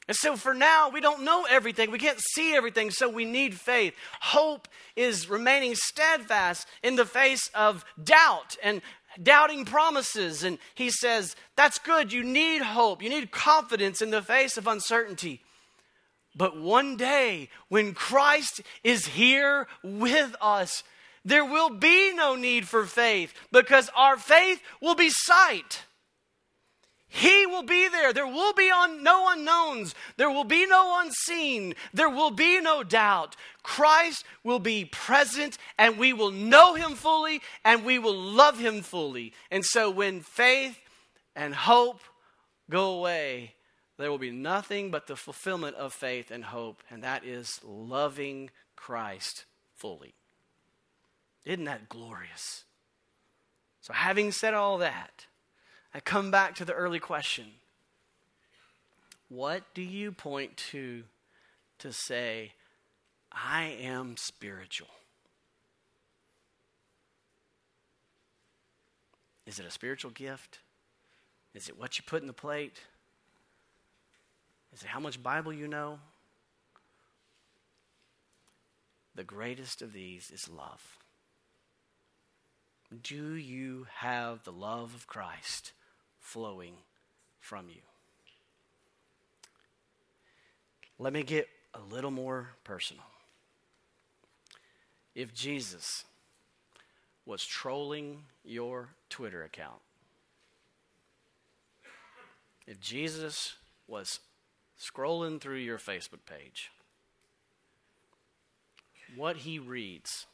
And 0.08 0.16
so 0.16 0.38
for 0.38 0.54
now, 0.54 0.88
we 0.90 1.02
don't 1.02 1.26
know 1.26 1.46
everything. 1.50 1.92
We 1.92 2.00
can't 2.00 2.22
see 2.34 2.56
everything, 2.56 2.90
so 2.90 3.10
we 3.10 3.26
need 3.26 3.56
faith. 3.56 3.94
Hope 4.22 4.70
is 4.96 5.30
remaining 5.30 5.76
steadfast 5.76 6.66
in 6.82 6.96
the 6.96 7.06
face 7.06 7.50
of 7.54 7.84
doubt 8.02 8.56
and 8.64 8.82
doubting 9.22 9.66
promises. 9.66 10.46
And 10.46 10.60
he 10.76 10.92
says, 10.92 11.36
that's 11.58 11.78
good. 11.78 12.14
You 12.14 12.24
need 12.24 12.62
hope. 12.62 13.04
You 13.04 13.10
need 13.10 13.32
confidence 13.32 14.02
in 14.02 14.12
the 14.12 14.22
face 14.22 14.56
of 14.56 14.66
uncertainty. 14.66 15.42
But 16.38 16.58
one 16.58 16.96
day, 16.96 17.50
when 17.68 17.94
Christ 17.94 18.62
is 18.82 19.08
here 19.08 19.68
with 19.84 20.34
us, 20.40 20.84
there 21.28 21.44
will 21.44 21.70
be 21.70 22.14
no 22.14 22.36
need 22.36 22.68
for 22.68 22.86
faith 22.86 23.34
because 23.52 23.90
our 23.96 24.16
faith 24.16 24.62
will 24.82 24.96
be 24.96 25.10
sight. 25.10 25.84
He 27.10 27.46
will 27.46 27.64
be 27.64 27.90
there. 27.90 28.14
There 28.14 28.28
will 28.28 28.54
be 28.54 28.70
no 28.70 29.30
unknowns. 29.30 29.94
There 30.16 30.30
will 30.30 30.46
be 30.46 30.66
no 30.66 31.02
unseen. 31.02 31.76
There 31.94 32.10
will 32.10 32.32
be 32.32 32.62
no 32.62 32.82
doubt. 32.82 33.36
Christ 33.62 34.24
will 34.44 34.60
be 34.60 34.86
present 34.86 35.58
and 35.78 35.98
we 35.98 36.14
will 36.14 36.32
know 36.32 36.76
him 36.76 36.96
fully 36.96 37.42
and 37.66 37.84
we 37.84 38.00
will 38.00 38.18
love 38.18 38.58
him 38.60 38.82
fully. 38.82 39.34
And 39.52 39.66
so 39.66 39.90
when 39.92 40.22
faith 40.22 40.80
and 41.36 41.54
hope 41.54 42.00
go 42.70 42.92
away, 42.92 43.56
there 43.98 44.10
will 44.10 44.18
be 44.18 44.32
nothing 44.32 44.92
but 44.92 45.08
the 45.08 45.18
fulfillment 45.18 45.76
of 45.76 45.92
faith 45.92 46.32
and 46.32 46.46
hope, 46.46 46.84
and 46.90 47.04
that 47.04 47.26
is 47.26 47.60
loving 47.66 48.52
Christ 48.76 49.46
fully. 49.76 50.14
Isn't 51.48 51.64
that 51.64 51.88
glorious? 51.88 52.66
So, 53.80 53.94
having 53.94 54.34
said 54.34 54.54
all 54.54 54.80
that, 54.80 55.28
I 55.94 56.02
come 56.02 56.30
back 56.30 56.56
to 56.56 56.66
the 56.66 56.74
early 56.74 57.00
question 57.00 57.46
What 59.30 59.64
do 59.74 59.82
you 59.82 60.12
point 60.12 60.58
to 60.72 61.04
to 61.80 61.94
say, 61.94 62.52
I 63.32 63.64
am 63.80 64.18
spiritual? 64.18 64.90
Is 69.46 69.58
it 69.58 69.66
a 69.66 69.72
spiritual 69.72 70.12
gift? 70.12 70.60
Is 71.54 71.70
it 71.70 71.80
what 71.80 71.98
you 71.98 72.04
put 72.06 72.22
in 72.22 72.28
the 72.28 72.34
plate? 72.34 72.82
Is 74.74 74.82
it 74.82 74.88
how 74.88 75.00
much 75.00 75.24
Bible 75.24 75.54
you 75.54 75.70
know? 75.70 76.00
The 79.16 79.24
greatest 79.24 79.82
of 79.82 79.94
these 79.94 80.30
is 80.30 80.50
love. 80.50 80.98
Do 83.04 83.36
you 83.36 83.88
have 83.96 84.44
the 84.44 84.52
love 84.52 84.94
of 84.96 85.08
Christ 85.08 85.74
flowing 86.20 86.74
from 87.40 87.68
you? 87.70 87.82
Let 90.98 91.14
me 91.14 91.24
get 91.24 91.48
a 91.74 91.80
little 91.80 92.12
more 92.12 92.50
personal. 92.64 93.04
If 95.14 95.34
Jesus 95.34 96.06
was 97.26 97.46
trolling 97.46 98.24
your 98.46 98.90
Twitter 99.10 99.44
account, 99.44 99.82
if 102.66 102.80
Jesus 102.80 103.56
was 103.88 104.20
scrolling 104.80 105.42
through 105.42 105.58
your 105.58 105.78
Facebook 105.78 106.26
page, 106.26 106.72
what 109.16 109.38
he 109.38 109.60
reads 109.60 110.26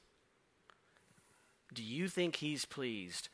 do 1.73 1.83
you 1.83 2.07
think 2.07 2.37
he's 2.37 2.65
pleased 2.65 3.29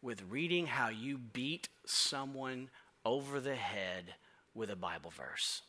with 0.00 0.22
reading 0.28 0.66
how 0.66 0.88
you 0.88 1.18
beat 1.18 1.68
someone 1.84 2.70
over 3.04 3.40
the 3.40 3.54
head 3.54 4.14
with 4.54 4.70
a 4.70 4.76
Bible 4.76 5.10
verse? 5.10 5.62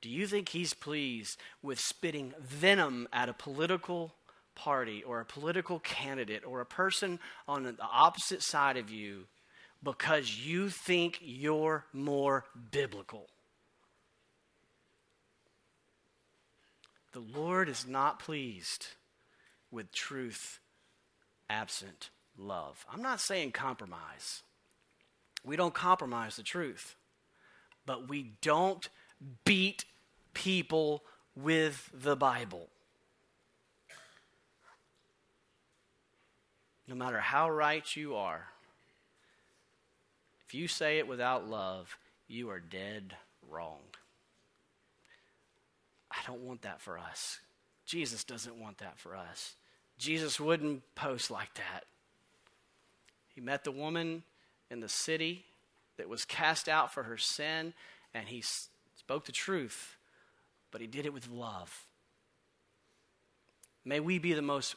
Do 0.00 0.10
you 0.10 0.26
think 0.26 0.48
he's 0.48 0.74
pleased 0.74 1.38
with 1.62 1.78
spitting 1.78 2.34
venom 2.40 3.08
at 3.12 3.28
a 3.28 3.32
political 3.32 4.14
party 4.54 5.02
or 5.04 5.20
a 5.20 5.24
political 5.24 5.78
candidate 5.78 6.44
or 6.44 6.60
a 6.60 6.66
person 6.66 7.20
on 7.46 7.62
the 7.62 7.76
opposite 7.80 8.42
side 8.42 8.76
of 8.76 8.90
you 8.90 9.26
because 9.82 10.38
you 10.38 10.70
think 10.70 11.18
you're 11.22 11.84
more 11.92 12.44
biblical? 12.72 13.28
The 17.12 17.20
Lord 17.20 17.68
is 17.68 17.86
not 17.86 18.18
pleased 18.18 18.86
with 19.70 19.92
truth 19.92 20.60
absent 21.50 22.10
love. 22.38 22.86
I'm 22.90 23.02
not 23.02 23.20
saying 23.20 23.52
compromise. 23.52 24.42
We 25.44 25.56
don't 25.56 25.74
compromise 25.74 26.36
the 26.36 26.42
truth, 26.42 26.94
but 27.84 28.08
we 28.08 28.32
don't 28.40 28.88
beat 29.44 29.84
people 30.32 31.02
with 31.36 31.90
the 31.92 32.16
Bible. 32.16 32.68
No 36.88 36.94
matter 36.94 37.20
how 37.20 37.50
right 37.50 37.84
you 37.96 38.16
are, 38.16 38.48
if 40.46 40.54
you 40.54 40.68
say 40.68 40.98
it 40.98 41.08
without 41.08 41.48
love, 41.48 41.96
you 42.28 42.50
are 42.50 42.60
dead 42.60 43.16
wrong. 43.50 43.80
I 46.12 46.16
don't 46.26 46.42
want 46.42 46.62
that 46.62 46.80
for 46.80 46.98
us. 46.98 47.40
Jesus 47.86 48.22
doesn't 48.22 48.60
want 48.60 48.78
that 48.78 48.98
for 48.98 49.16
us. 49.16 49.56
Jesus 49.98 50.38
wouldn't 50.38 50.82
post 50.94 51.30
like 51.30 51.54
that. 51.54 51.84
He 53.34 53.40
met 53.40 53.64
the 53.64 53.72
woman 53.72 54.22
in 54.70 54.80
the 54.80 54.88
city 54.88 55.46
that 55.96 56.08
was 56.08 56.24
cast 56.24 56.68
out 56.68 56.92
for 56.92 57.04
her 57.04 57.16
sin, 57.16 57.72
and 58.12 58.28
he 58.28 58.42
spoke 58.42 59.24
the 59.24 59.32
truth, 59.32 59.96
but 60.70 60.80
he 60.80 60.86
did 60.86 61.06
it 61.06 61.14
with 61.14 61.30
love. 61.30 61.86
May 63.84 64.00
we 64.00 64.18
be 64.18 64.32
the 64.32 64.42
most 64.42 64.76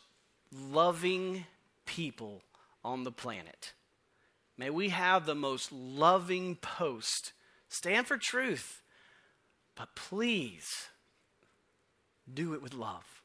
loving 0.51 1.45
people 1.85 2.41
on 2.83 3.03
the 3.03 3.11
planet. 3.11 3.73
May 4.57 4.69
we 4.69 4.89
have 4.89 5.25
the 5.25 5.35
most 5.35 5.71
loving 5.71 6.55
post. 6.55 7.33
Stand 7.67 8.07
for 8.07 8.17
truth, 8.17 8.81
but 9.75 9.95
please 9.95 10.87
do 12.31 12.53
it 12.53 12.61
with 12.61 12.73
love. 12.73 13.21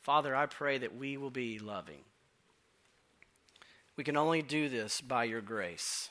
Father, 0.00 0.34
I 0.34 0.46
pray 0.46 0.78
that 0.78 0.96
we 0.96 1.16
will 1.16 1.30
be 1.30 1.58
loving. 1.58 2.00
We 3.96 4.04
can 4.04 4.16
only 4.16 4.42
do 4.42 4.68
this 4.68 5.00
by 5.00 5.24
your 5.24 5.40
grace. 5.40 6.10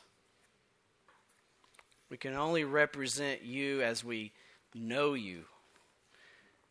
We 2.09 2.17
can 2.17 2.33
only 2.33 2.63
represent 2.63 3.43
you 3.43 3.81
as 3.81 4.03
we 4.03 4.31
know 4.73 5.13
you. 5.13 5.45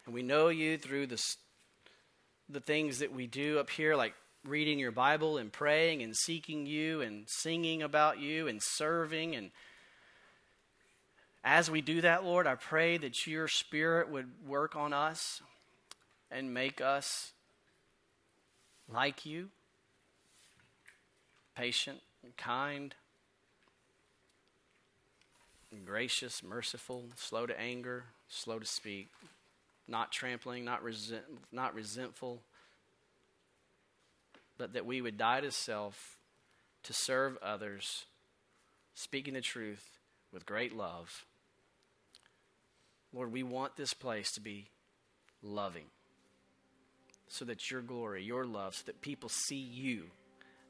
And 0.05 0.15
we 0.15 0.23
know 0.23 0.49
you 0.49 0.79
through 0.79 1.09
the, 1.09 1.23
the 2.49 2.61
things 2.61 3.01
that 3.01 3.13
we 3.13 3.27
do 3.27 3.59
up 3.59 3.71
here, 3.71 3.97
like 3.97 4.15
reading 4.45 4.79
your 4.79 4.93
Bible 4.93 5.37
and 5.37 5.53
praying 5.53 6.03
and 6.03 6.17
seeking 6.17 6.65
you 6.65 7.01
and 7.01 7.25
singing 7.27 7.83
about 7.83 8.21
you 8.21 8.47
and 8.47 8.63
serving. 8.63 9.35
And 9.35 9.51
as 11.49 11.71
we 11.71 11.81
do 11.81 12.01
that, 12.01 12.25
Lord, 12.25 12.49
I 12.49 12.57
pray 12.57 12.99
that 12.99 13.25
your 13.25 13.47
Spirit 13.47 14.11
would 14.11 14.27
work 14.45 14.75
on 14.75 14.93
us 14.93 15.41
and 16.29 16.53
make 16.53 16.81
us 16.81 17.31
like 18.93 19.25
you, 19.25 19.51
patient 21.57 22.01
and 22.25 22.37
kind, 22.37 22.97
and 25.71 25.87
gracious, 25.87 26.43
merciful, 26.43 27.05
slow 27.15 27.47
to 27.47 27.59
anger, 27.61 28.07
slow 28.29 28.59
to 28.59 28.67
speak, 28.67 29.09
not 29.87 30.11
trampling, 30.11 30.65
not, 30.65 30.83
resent, 30.83 31.23
not 31.53 31.75
resentful, 31.75 32.43
but 34.59 34.73
that 34.73 34.85
we 34.85 35.01
would 35.01 35.17
die 35.17 35.43
to 35.43 35.53
self 35.53 36.19
to 36.83 36.93
serve 36.93 37.39
others, 37.41 38.05
speaking 38.97 39.35
the 39.35 39.41
truth 39.41 39.91
with 40.33 40.45
great 40.45 40.77
love. 40.77 41.25
Lord, 43.17 43.33
we 43.33 43.43
want 43.43 43.77
this 43.77 43.95
place 43.95 44.33
to 44.33 44.43
be 44.43 44.69
loving 45.43 45.87
so 47.29 47.47
that 47.47 47.71
your 47.71 47.81
glory, 47.81 48.23
your 48.23 48.45
love, 48.45 48.75
so 48.75 48.83
that 48.85 49.01
people 49.01 49.31
see 49.31 49.57
you 49.57 50.11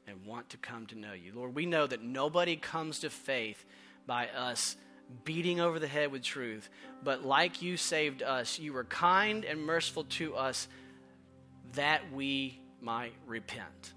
and 0.07 0.25
want 0.25 0.51
to 0.51 0.57
come 0.57 0.85
to 0.85 0.97
know 0.97 1.11
you. 1.11 1.33
Lord, 1.35 1.53
we 1.53 1.65
know 1.65 1.85
that 1.85 2.01
nobody 2.01 2.55
comes 2.55 2.99
to 2.99 3.09
faith 3.09 3.65
by 4.05 4.27
us 4.29 4.77
beating 5.25 5.59
over 5.59 5.77
the 5.77 5.89
head 5.89 6.09
with 6.09 6.23
truth, 6.23 6.69
but 7.03 7.25
like 7.25 7.61
you 7.61 7.75
saved 7.75 8.23
us, 8.23 8.57
you 8.57 8.71
were 8.71 8.85
kind 8.85 9.43
and 9.43 9.61
merciful 9.61 10.05
to 10.05 10.33
us 10.33 10.69
that 11.73 12.13
we 12.13 12.61
might 12.79 13.13
repent. 13.25 13.93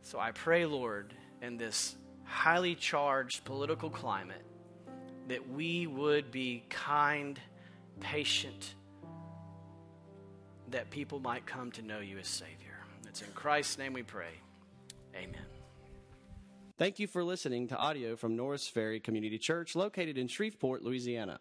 So 0.00 0.18
I 0.18 0.30
pray, 0.30 0.64
Lord, 0.64 1.12
in 1.42 1.58
this 1.58 1.96
highly 2.24 2.74
charged 2.74 3.44
political 3.44 3.90
climate, 3.90 4.45
that 5.28 5.50
we 5.50 5.86
would 5.86 6.30
be 6.30 6.64
kind, 6.68 7.40
patient, 8.00 8.74
that 10.70 10.90
people 10.90 11.20
might 11.20 11.46
come 11.46 11.70
to 11.72 11.82
know 11.82 12.00
you 12.00 12.18
as 12.18 12.28
Savior. 12.28 12.78
It's 13.08 13.22
in 13.22 13.28
Christ's 13.34 13.78
name 13.78 13.92
we 13.92 14.02
pray. 14.02 14.40
Amen. 15.14 15.46
Thank 16.78 16.98
you 16.98 17.06
for 17.06 17.24
listening 17.24 17.68
to 17.68 17.76
audio 17.76 18.16
from 18.16 18.36
Norris 18.36 18.68
Ferry 18.68 19.00
Community 19.00 19.38
Church 19.38 19.74
located 19.74 20.18
in 20.18 20.28
Shreveport, 20.28 20.82
Louisiana. 20.82 21.38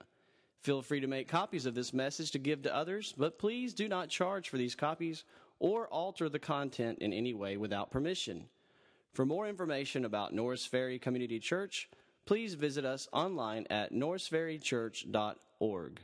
Feel 0.61 0.81
free 0.81 1.01
to 1.01 1.07
make 1.07 1.27
copies 1.27 1.65
of 1.65 1.75
this 1.75 1.93
message 1.93 2.31
to 2.31 2.39
give 2.39 2.61
to 2.61 2.73
others, 2.73 3.13
but 3.17 3.37
please 3.37 3.73
do 3.73 3.89
not 3.89 4.07
charge 4.07 4.49
for 4.49 4.57
these 4.57 4.75
copies 4.75 5.25
or 5.59 5.87
alter 5.87 6.29
the 6.29 6.39
content 6.39 6.99
in 6.99 7.11
any 7.11 7.33
way 7.33 7.57
without 7.57 7.91
permission. 7.91 8.45
For 9.13 9.25
more 9.25 9.47
information 9.47 10.05
about 10.05 10.33
Norris 10.33 10.65
Ferry 10.65 10.97
Community 10.97 11.39
Church, 11.39 11.89
please 12.25 12.55
visit 12.55 12.85
us 12.85 13.07
online 13.13 13.67
at 13.69 13.93
norrisferrychurch.org. 13.93 15.99